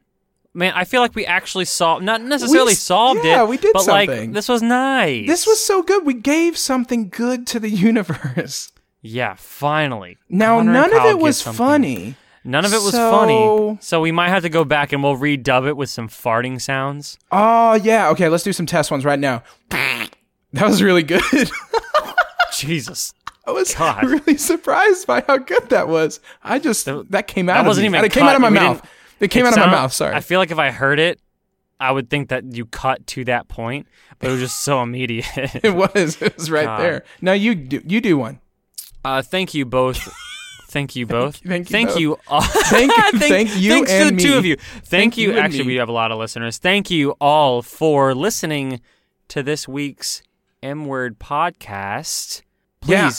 Man, 0.56 0.74
I 0.76 0.84
feel 0.84 1.02
like 1.02 1.16
we 1.16 1.26
actually 1.26 1.66
solved, 1.66 2.06
not 2.06 2.22
necessarily 2.22 2.74
s- 2.74 2.80
solved 2.80 3.26
yeah, 3.26 3.42
it, 3.42 3.48
we 3.50 3.58
did 3.58 3.74
but 3.74 3.88
like 3.88 4.08
something. 4.10 4.34
this 4.34 4.48
was 4.48 4.62
nice. 4.62 5.26
This 5.28 5.48
was 5.48 5.64
so 5.64 5.82
good. 5.82 6.06
We 6.06 6.14
gave 6.14 6.58
something 6.58 7.10
good 7.10 7.48
to 7.48 7.60
the 7.60 7.70
universe. 7.90 8.72
yeah, 9.02 9.34
finally. 9.38 10.18
Now 10.30 10.58
Conner 10.60 10.72
none 10.74 10.94
of 10.96 11.06
it 11.06 11.18
was 11.20 11.42
funny. 11.42 12.16
None 12.46 12.66
of 12.66 12.74
it 12.74 12.82
was 12.84 12.92
So- 12.92 13.10
funny. 13.12 13.78
So 13.82 14.00
we 14.02 14.12
might 14.12 14.30
have 14.30 14.44
to 14.44 14.50
go 14.50 14.64
back 14.64 14.94
and 14.94 15.02
we'll 15.04 15.18
redub 15.18 15.68
it 15.68 15.76
with 15.76 15.90
some 15.90 16.08
farting 16.08 16.62
sounds. 16.62 17.18
Oh 17.32 17.74
yeah, 17.74 18.10
okay. 18.10 18.30
Let's 18.30 18.44
do 18.44 18.54
some 18.54 18.66
test 18.68 18.92
ones 18.92 19.04
right 19.06 19.20
now. 19.20 19.42
That 20.54 20.68
was 20.68 20.84
really 20.84 21.02
good. 21.02 21.24
Jesus. 22.54 23.14
I 23.46 23.52
was 23.52 23.74
God. 23.76 24.04
really 24.10 24.38
surprised 24.38 25.06
by 25.08 25.22
how 25.28 25.38
good 25.38 25.70
that 25.70 25.88
was. 25.88 26.20
I 26.44 26.60
just 26.60 26.86
that, 26.86 27.28
came 27.28 27.50
out. 27.50 27.56
that 27.56 27.66
wasn't 27.68 27.84
me. 27.92 27.98
even 27.98 28.06
It 28.06 28.12
came 28.12 28.24
out 28.24 28.36
of 28.36 28.42
my 28.42 28.50
We 28.50 28.56
mouth. 28.56 28.88
It 29.20 29.30
came 29.32 29.46
It 29.46 29.50
out 29.50 29.54
of 29.54 29.66
my 29.66 29.72
mouth. 29.72 29.94
Sorry. 29.94 30.16
I 30.16 30.22
feel 30.22 30.40
like 30.40 30.52
if 30.52 30.60
I 30.60 30.72
heard 30.72 31.00
it, 31.00 31.20
I 31.80 31.92
would 31.92 32.10
think 32.10 32.30
that 32.30 32.46
you 32.56 32.66
cut 32.66 33.06
to 33.08 33.26
that 33.26 33.48
point, 33.50 33.88
but 34.20 34.30
it 34.30 34.32
was 34.32 34.40
just 34.42 34.62
so 34.62 34.82
immediate. 34.82 35.26
it 35.36 35.76
was. 35.76 36.22
It 36.22 36.38
was 36.38 36.50
right 36.50 36.66
God. 36.66 36.80
there. 36.80 37.04
Now 37.22 37.34
you 37.34 37.56
do. 37.56 37.82
You 37.86 38.00
do 38.00 38.18
one. 38.18 38.40
Uh, 39.04 39.22
thank 39.22 39.54
you 39.54 39.66
both. 39.66 39.98
Thank 40.70 40.96
you 40.96 41.06
both. 41.18 41.38
thank 41.38 41.70
you 41.70 41.72
Thank 41.74 42.00
you. 42.00 42.18
all. 42.30 42.42
Thank- 42.42 42.94
thank 43.20 43.56
you 43.58 43.72
Thanks 43.86 43.92
to 43.92 44.12
the 44.12 44.18
two 44.22 44.38
of 44.38 44.46
you. 44.46 44.56
Thank, 44.56 44.86
Thank 44.86 45.18
you. 45.18 45.34
you 45.34 45.40
Actually, 45.40 45.60
me. 45.64 45.68
we 45.68 45.76
have 45.76 45.90
a 45.90 45.94
lot 45.94 46.12
of 46.14 46.18
listeners. 46.18 46.58
Thank 46.58 46.90
you 46.90 47.12
all 47.20 47.62
for 47.62 48.16
listening 48.16 48.80
to 49.28 49.44
this 49.44 49.68
week's 49.68 50.24
M 50.62 50.86
Word 50.86 51.20
podcast. 51.20 52.42
Yeah. 52.86 53.12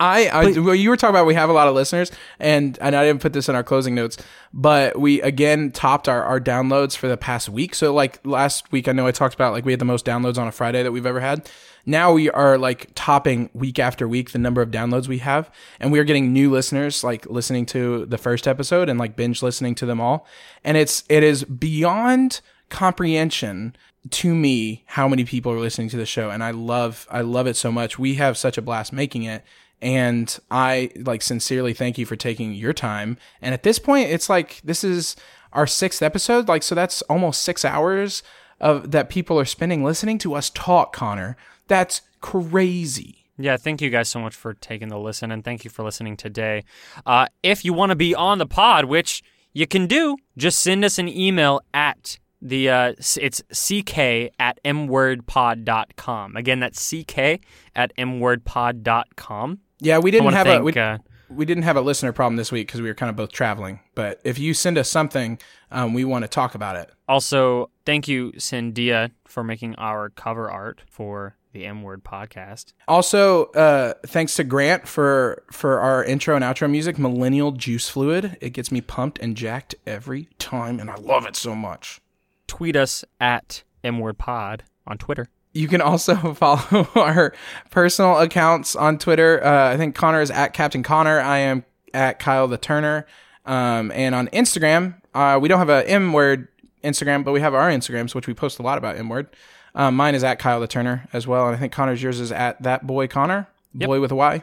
I, 0.00 0.28
I 0.28 0.58
well, 0.58 0.74
you 0.74 0.90
were 0.90 0.96
talking 0.96 1.14
about 1.14 1.26
we 1.26 1.34
have 1.34 1.50
a 1.50 1.52
lot 1.52 1.68
of 1.68 1.74
listeners, 1.74 2.10
and 2.38 2.78
and 2.80 2.94
I 2.94 3.04
didn't 3.04 3.20
put 3.20 3.32
this 3.32 3.48
in 3.48 3.54
our 3.54 3.64
closing 3.64 3.94
notes, 3.94 4.16
but 4.52 4.98
we 4.98 5.20
again 5.22 5.70
topped 5.70 6.08
our 6.08 6.22
our 6.24 6.40
downloads 6.40 6.96
for 6.96 7.08
the 7.08 7.16
past 7.16 7.48
week. 7.48 7.74
So 7.74 7.92
like 7.92 8.24
last 8.24 8.70
week, 8.72 8.88
I 8.88 8.92
know 8.92 9.06
I 9.06 9.12
talked 9.12 9.34
about 9.34 9.52
like 9.52 9.64
we 9.64 9.72
had 9.72 9.80
the 9.80 9.84
most 9.84 10.04
downloads 10.04 10.38
on 10.38 10.46
a 10.46 10.52
Friday 10.52 10.82
that 10.82 10.92
we've 10.92 11.06
ever 11.06 11.20
had. 11.20 11.48
Now 11.86 12.12
we 12.12 12.30
are 12.30 12.58
like 12.58 12.90
topping 12.94 13.50
week 13.54 13.78
after 13.78 14.06
week 14.06 14.32
the 14.32 14.38
number 14.38 14.60
of 14.60 14.70
downloads 14.70 15.08
we 15.08 15.18
have, 15.18 15.50
and 15.80 15.90
we 15.90 15.98
are 15.98 16.04
getting 16.04 16.32
new 16.32 16.50
listeners 16.50 17.02
like 17.02 17.26
listening 17.26 17.66
to 17.66 18.06
the 18.06 18.18
first 18.18 18.46
episode 18.46 18.88
and 18.88 18.98
like 18.98 19.16
binge 19.16 19.42
listening 19.42 19.74
to 19.76 19.86
them 19.86 20.00
all, 20.00 20.26
and 20.64 20.76
it's 20.76 21.04
it 21.08 21.22
is 21.22 21.44
beyond 21.44 22.40
comprehension 22.68 23.74
to 24.10 24.34
me 24.34 24.84
how 24.86 25.08
many 25.08 25.24
people 25.24 25.52
are 25.52 25.58
listening 25.58 25.88
to 25.90 25.96
the 25.96 26.06
show 26.06 26.30
and 26.30 26.42
I 26.42 26.50
love 26.50 27.06
I 27.10 27.20
love 27.20 27.46
it 27.46 27.56
so 27.56 27.72
much. 27.72 27.98
We 27.98 28.14
have 28.14 28.38
such 28.38 28.56
a 28.58 28.62
blast 28.62 28.92
making 28.92 29.24
it 29.24 29.44
and 29.80 30.38
I 30.50 30.90
like 30.96 31.22
sincerely 31.22 31.74
thank 31.74 31.98
you 31.98 32.06
for 32.06 32.16
taking 32.16 32.54
your 32.54 32.72
time. 32.72 33.18
And 33.42 33.54
at 33.54 33.62
this 33.62 33.78
point 33.78 34.10
it's 34.10 34.28
like 34.28 34.60
this 34.62 34.84
is 34.84 35.16
our 35.52 35.66
6th 35.66 36.02
episode 36.02 36.48
like 36.48 36.62
so 36.62 36.74
that's 36.74 37.02
almost 37.02 37.42
6 37.42 37.64
hours 37.64 38.22
of 38.60 38.90
that 38.90 39.08
people 39.08 39.38
are 39.38 39.44
spending 39.44 39.84
listening 39.84 40.18
to 40.18 40.34
us 40.34 40.50
talk, 40.50 40.92
Conner. 40.92 41.36
That's 41.66 42.02
crazy. 42.20 43.26
Yeah, 43.38 43.56
thank 43.56 43.80
you 43.80 43.90
guys 43.90 44.08
so 44.08 44.18
much 44.20 44.34
for 44.34 44.54
taking 44.54 44.88
the 44.88 44.98
listen, 44.98 45.30
and 45.30 45.44
thank 45.44 45.64
you 45.64 45.70
for 45.70 45.84
listening 45.84 46.16
today. 46.16 46.64
Uh, 47.06 47.26
if 47.42 47.64
you 47.64 47.72
want 47.72 47.90
to 47.90 47.96
be 47.96 48.14
on 48.14 48.38
the 48.38 48.46
pod, 48.46 48.86
which 48.86 49.22
you 49.52 49.66
can 49.66 49.86
do, 49.86 50.16
just 50.36 50.58
send 50.58 50.84
us 50.84 50.98
an 50.98 51.08
email 51.08 51.60
at 51.72 52.18
the 52.40 52.70
uh, 52.70 52.92
it's 53.16 53.42
ck 53.52 53.98
at 54.38 54.58
mwordpod.com. 54.64 56.36
Again, 56.36 56.60
that's 56.60 56.90
ck 56.90 57.40
at 57.74 57.96
mwordpod.com. 57.96 59.58
Yeah, 59.80 59.98
we 59.98 60.10
didn't 60.10 60.32
have 60.32 60.46
thank. 60.46 60.60
a 60.60 60.64
we, 60.64 60.72
uh, 60.72 60.98
we 61.28 61.44
didn't 61.44 61.62
have 61.64 61.76
a 61.76 61.80
listener 61.80 62.12
problem 62.12 62.36
this 62.36 62.50
week 62.50 62.66
because 62.66 62.80
we 62.80 62.88
were 62.88 62.94
kind 62.94 63.10
of 63.10 63.16
both 63.16 63.32
traveling. 63.32 63.80
But 63.94 64.20
if 64.24 64.38
you 64.38 64.54
send 64.54 64.78
us 64.78 64.88
something, 64.88 65.38
um, 65.70 65.94
we 65.94 66.04
want 66.04 66.24
to 66.24 66.28
talk 66.28 66.54
about 66.54 66.76
it. 66.76 66.90
also, 67.08 67.70
thank 67.84 68.08
you, 68.08 68.32
Cindia, 68.38 69.10
for 69.26 69.44
making 69.44 69.74
our 69.76 70.10
cover 70.10 70.50
art 70.50 70.82
for 70.88 71.36
the 71.52 71.64
M 71.64 71.82
Word 71.82 72.04
podcast. 72.04 72.72
Also, 72.86 73.46
uh, 73.46 73.94
thanks 74.06 74.34
to 74.36 74.44
Grant 74.44 74.86
for 74.86 75.44
for 75.52 75.80
our 75.80 76.04
intro 76.04 76.34
and 76.34 76.44
outro 76.44 76.70
music, 76.70 76.98
Millennial 76.98 77.52
Juice 77.52 77.88
Fluid. 77.88 78.36
It 78.40 78.50
gets 78.50 78.70
me 78.70 78.80
pumped 78.80 79.18
and 79.18 79.36
jacked 79.36 79.74
every 79.86 80.28
time, 80.38 80.78
and 80.80 80.90
I 80.90 80.96
love 80.96 81.26
it 81.26 81.36
so 81.36 81.54
much. 81.54 82.00
Tweet 82.48 82.74
us 82.74 83.04
at 83.20 83.62
mwordpod 83.84 84.62
on 84.86 84.98
Twitter. 84.98 85.28
You 85.52 85.68
can 85.68 85.80
also 85.80 86.14
follow 86.34 86.88
our 86.96 87.32
personal 87.70 88.18
accounts 88.18 88.74
on 88.74 88.98
Twitter. 88.98 89.44
Uh, 89.44 89.72
I 89.72 89.76
think 89.76 89.94
Conner 89.94 90.20
is 90.20 90.30
at 90.30 90.52
Captain 90.52 90.82
Connor. 90.82 91.20
I 91.20 91.38
am 91.38 91.64
at 91.94 92.18
Kyle 92.18 92.48
the 92.48 92.58
Turner. 92.58 93.06
Um, 93.46 93.90
and 93.92 94.14
on 94.14 94.28
Instagram, 94.28 95.00
uh, 95.14 95.38
we 95.40 95.48
don't 95.48 95.58
have 95.58 95.70
a 95.70 95.88
M 95.88 96.12
word 96.12 96.48
Instagram, 96.84 97.24
but 97.24 97.32
we 97.32 97.40
have 97.40 97.54
our 97.54 97.70
Instagrams, 97.70 98.14
which 98.14 98.26
we 98.26 98.34
post 98.34 98.58
a 98.58 98.62
lot 98.62 98.78
about 98.78 98.96
M 98.96 99.08
word. 99.08 99.28
Um, 99.74 99.96
mine 99.96 100.14
is 100.14 100.24
at 100.24 100.38
Kyle 100.38 100.60
the 100.60 100.66
Turner 100.66 101.08
as 101.12 101.26
well, 101.26 101.46
and 101.46 101.56
I 101.56 101.58
think 101.58 101.72
Conner's 101.72 102.02
yours 102.02 102.20
is 102.20 102.32
at 102.32 102.60
that 102.62 102.86
boy 102.86 103.06
Connor, 103.06 103.48
boy 103.74 104.00
with 104.00 104.10
a 104.10 104.16
Y. 104.16 104.42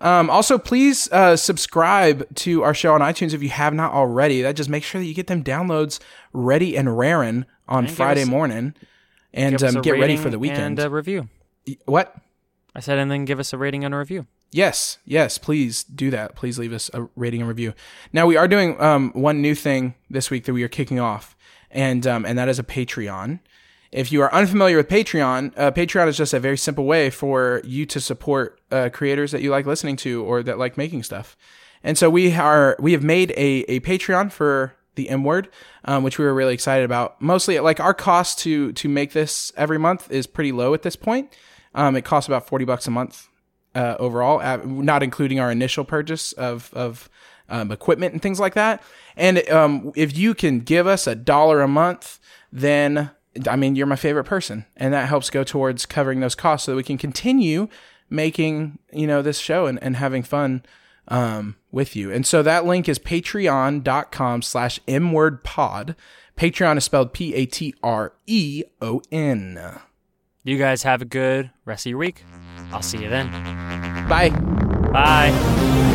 Um, 0.00 0.28
also, 0.30 0.58
please 0.58 1.08
uh, 1.12 1.36
subscribe 1.36 2.32
to 2.36 2.62
our 2.62 2.74
show 2.74 2.94
on 2.94 3.00
iTunes 3.00 3.32
if 3.32 3.42
you 3.42 3.48
have 3.50 3.72
not 3.74 3.92
already. 3.92 4.42
That 4.42 4.56
just 4.56 4.68
makes 4.68 4.86
sure 4.86 5.00
that 5.00 5.06
you 5.06 5.14
get 5.14 5.26
them 5.28 5.42
downloads 5.42 6.00
ready 6.32 6.76
and 6.76 6.98
raring 6.98 7.46
on 7.68 7.86
give 7.86 7.94
Friday 7.94 8.22
us- 8.22 8.28
morning 8.28 8.74
and 9.32 9.62
um, 9.62 9.82
get 9.82 9.92
ready 9.92 10.16
for 10.16 10.30
the 10.30 10.38
weekend. 10.38 10.78
and 10.78 10.80
a 10.80 10.90
review. 10.90 11.28
What? 11.86 12.14
I 12.74 12.80
said, 12.80 12.98
and 12.98 13.10
then 13.10 13.24
give 13.24 13.38
us 13.38 13.52
a 13.52 13.58
rating 13.58 13.84
and 13.84 13.94
a 13.94 13.98
review. 13.98 14.26
Yes, 14.50 14.98
yes, 15.04 15.36
please 15.38 15.82
do 15.82 16.10
that. 16.10 16.36
Please 16.36 16.58
leave 16.60 16.72
us 16.72 16.88
a 16.94 17.08
rating 17.16 17.40
and 17.40 17.48
review. 17.48 17.74
Now 18.12 18.26
we 18.26 18.36
are 18.36 18.46
doing 18.46 18.80
um, 18.80 19.10
one 19.12 19.42
new 19.42 19.54
thing 19.54 19.94
this 20.08 20.30
week 20.30 20.44
that 20.44 20.52
we 20.52 20.62
are 20.62 20.68
kicking 20.68 21.00
off, 21.00 21.34
and 21.72 22.06
um, 22.06 22.24
and 22.24 22.38
that 22.38 22.48
is 22.48 22.58
a 22.60 22.62
Patreon. 22.62 23.40
If 23.94 24.10
you 24.10 24.22
are 24.22 24.34
unfamiliar 24.34 24.76
with 24.76 24.88
Patreon, 24.88 25.56
uh, 25.56 25.70
Patreon 25.70 26.08
is 26.08 26.16
just 26.16 26.34
a 26.34 26.40
very 26.40 26.56
simple 26.56 26.84
way 26.84 27.10
for 27.10 27.60
you 27.62 27.86
to 27.86 28.00
support 28.00 28.60
uh, 28.72 28.88
creators 28.92 29.30
that 29.30 29.40
you 29.40 29.52
like 29.52 29.66
listening 29.66 29.94
to 29.98 30.24
or 30.24 30.42
that 30.42 30.58
like 30.58 30.76
making 30.76 31.04
stuff. 31.04 31.36
And 31.84 31.96
so 31.96 32.10
we 32.10 32.34
are 32.34 32.76
we 32.80 32.90
have 32.90 33.04
made 33.04 33.30
a, 33.36 33.62
a 33.68 33.78
Patreon 33.80 34.32
for 34.32 34.74
the 34.96 35.08
M 35.08 35.22
word, 35.22 35.48
um, 35.84 36.02
which 36.02 36.18
we 36.18 36.24
were 36.24 36.34
really 36.34 36.54
excited 36.54 36.84
about. 36.84 37.22
Mostly, 37.22 37.60
like 37.60 37.78
our 37.78 37.94
cost 37.94 38.40
to 38.40 38.72
to 38.72 38.88
make 38.88 39.12
this 39.12 39.52
every 39.56 39.78
month 39.78 40.10
is 40.10 40.26
pretty 40.26 40.50
low 40.50 40.74
at 40.74 40.82
this 40.82 40.96
point. 40.96 41.32
Um, 41.72 41.94
it 41.94 42.04
costs 42.04 42.26
about 42.26 42.48
forty 42.48 42.64
bucks 42.64 42.88
a 42.88 42.90
month 42.90 43.28
uh, 43.76 43.94
overall, 44.00 44.40
uh, 44.40 44.56
not 44.64 45.04
including 45.04 45.38
our 45.38 45.52
initial 45.52 45.84
purchase 45.84 46.32
of 46.32 46.68
of 46.74 47.08
um, 47.48 47.70
equipment 47.70 48.12
and 48.12 48.20
things 48.20 48.40
like 48.40 48.54
that. 48.54 48.82
And 49.16 49.48
um, 49.50 49.92
if 49.94 50.16
you 50.16 50.34
can 50.34 50.58
give 50.58 50.88
us 50.88 51.06
a 51.06 51.14
dollar 51.14 51.60
a 51.60 51.68
month, 51.68 52.18
then 52.50 53.12
I 53.48 53.56
mean 53.56 53.76
you're 53.76 53.86
my 53.86 53.96
favorite 53.96 54.24
person, 54.24 54.66
and 54.76 54.92
that 54.94 55.08
helps 55.08 55.30
go 55.30 55.44
towards 55.44 55.86
covering 55.86 56.20
those 56.20 56.34
costs 56.34 56.66
so 56.66 56.72
that 56.72 56.76
we 56.76 56.82
can 56.82 56.98
continue 56.98 57.68
making 58.10 58.78
you 58.92 59.06
know 59.06 59.22
this 59.22 59.38
show 59.38 59.66
and, 59.66 59.82
and 59.82 59.96
having 59.96 60.22
fun 60.22 60.64
um, 61.08 61.56
with 61.70 61.94
you. 61.96 62.10
And 62.10 62.26
so 62.26 62.42
that 62.42 62.64
link 62.64 62.88
is 62.88 62.98
patreon.com 62.98 64.42
slash 64.42 64.80
mwordpod. 64.86 65.94
Patreon 66.36 66.76
is 66.78 66.84
spelled 66.84 67.12
P 67.12 67.34
A 67.34 67.46
T 67.46 67.74
R 67.82 68.12
E 68.26 68.62
O 68.80 69.02
N. 69.12 69.78
You 70.42 70.58
guys 70.58 70.82
have 70.82 71.00
a 71.00 71.06
good 71.06 71.50
rest 71.64 71.86
of 71.86 71.90
your 71.90 71.98
week. 71.98 72.24
I'll 72.70 72.82
see 72.82 72.98
you 72.98 73.08
then. 73.08 73.30
Bye. 74.08 74.30
Bye. 74.92 75.93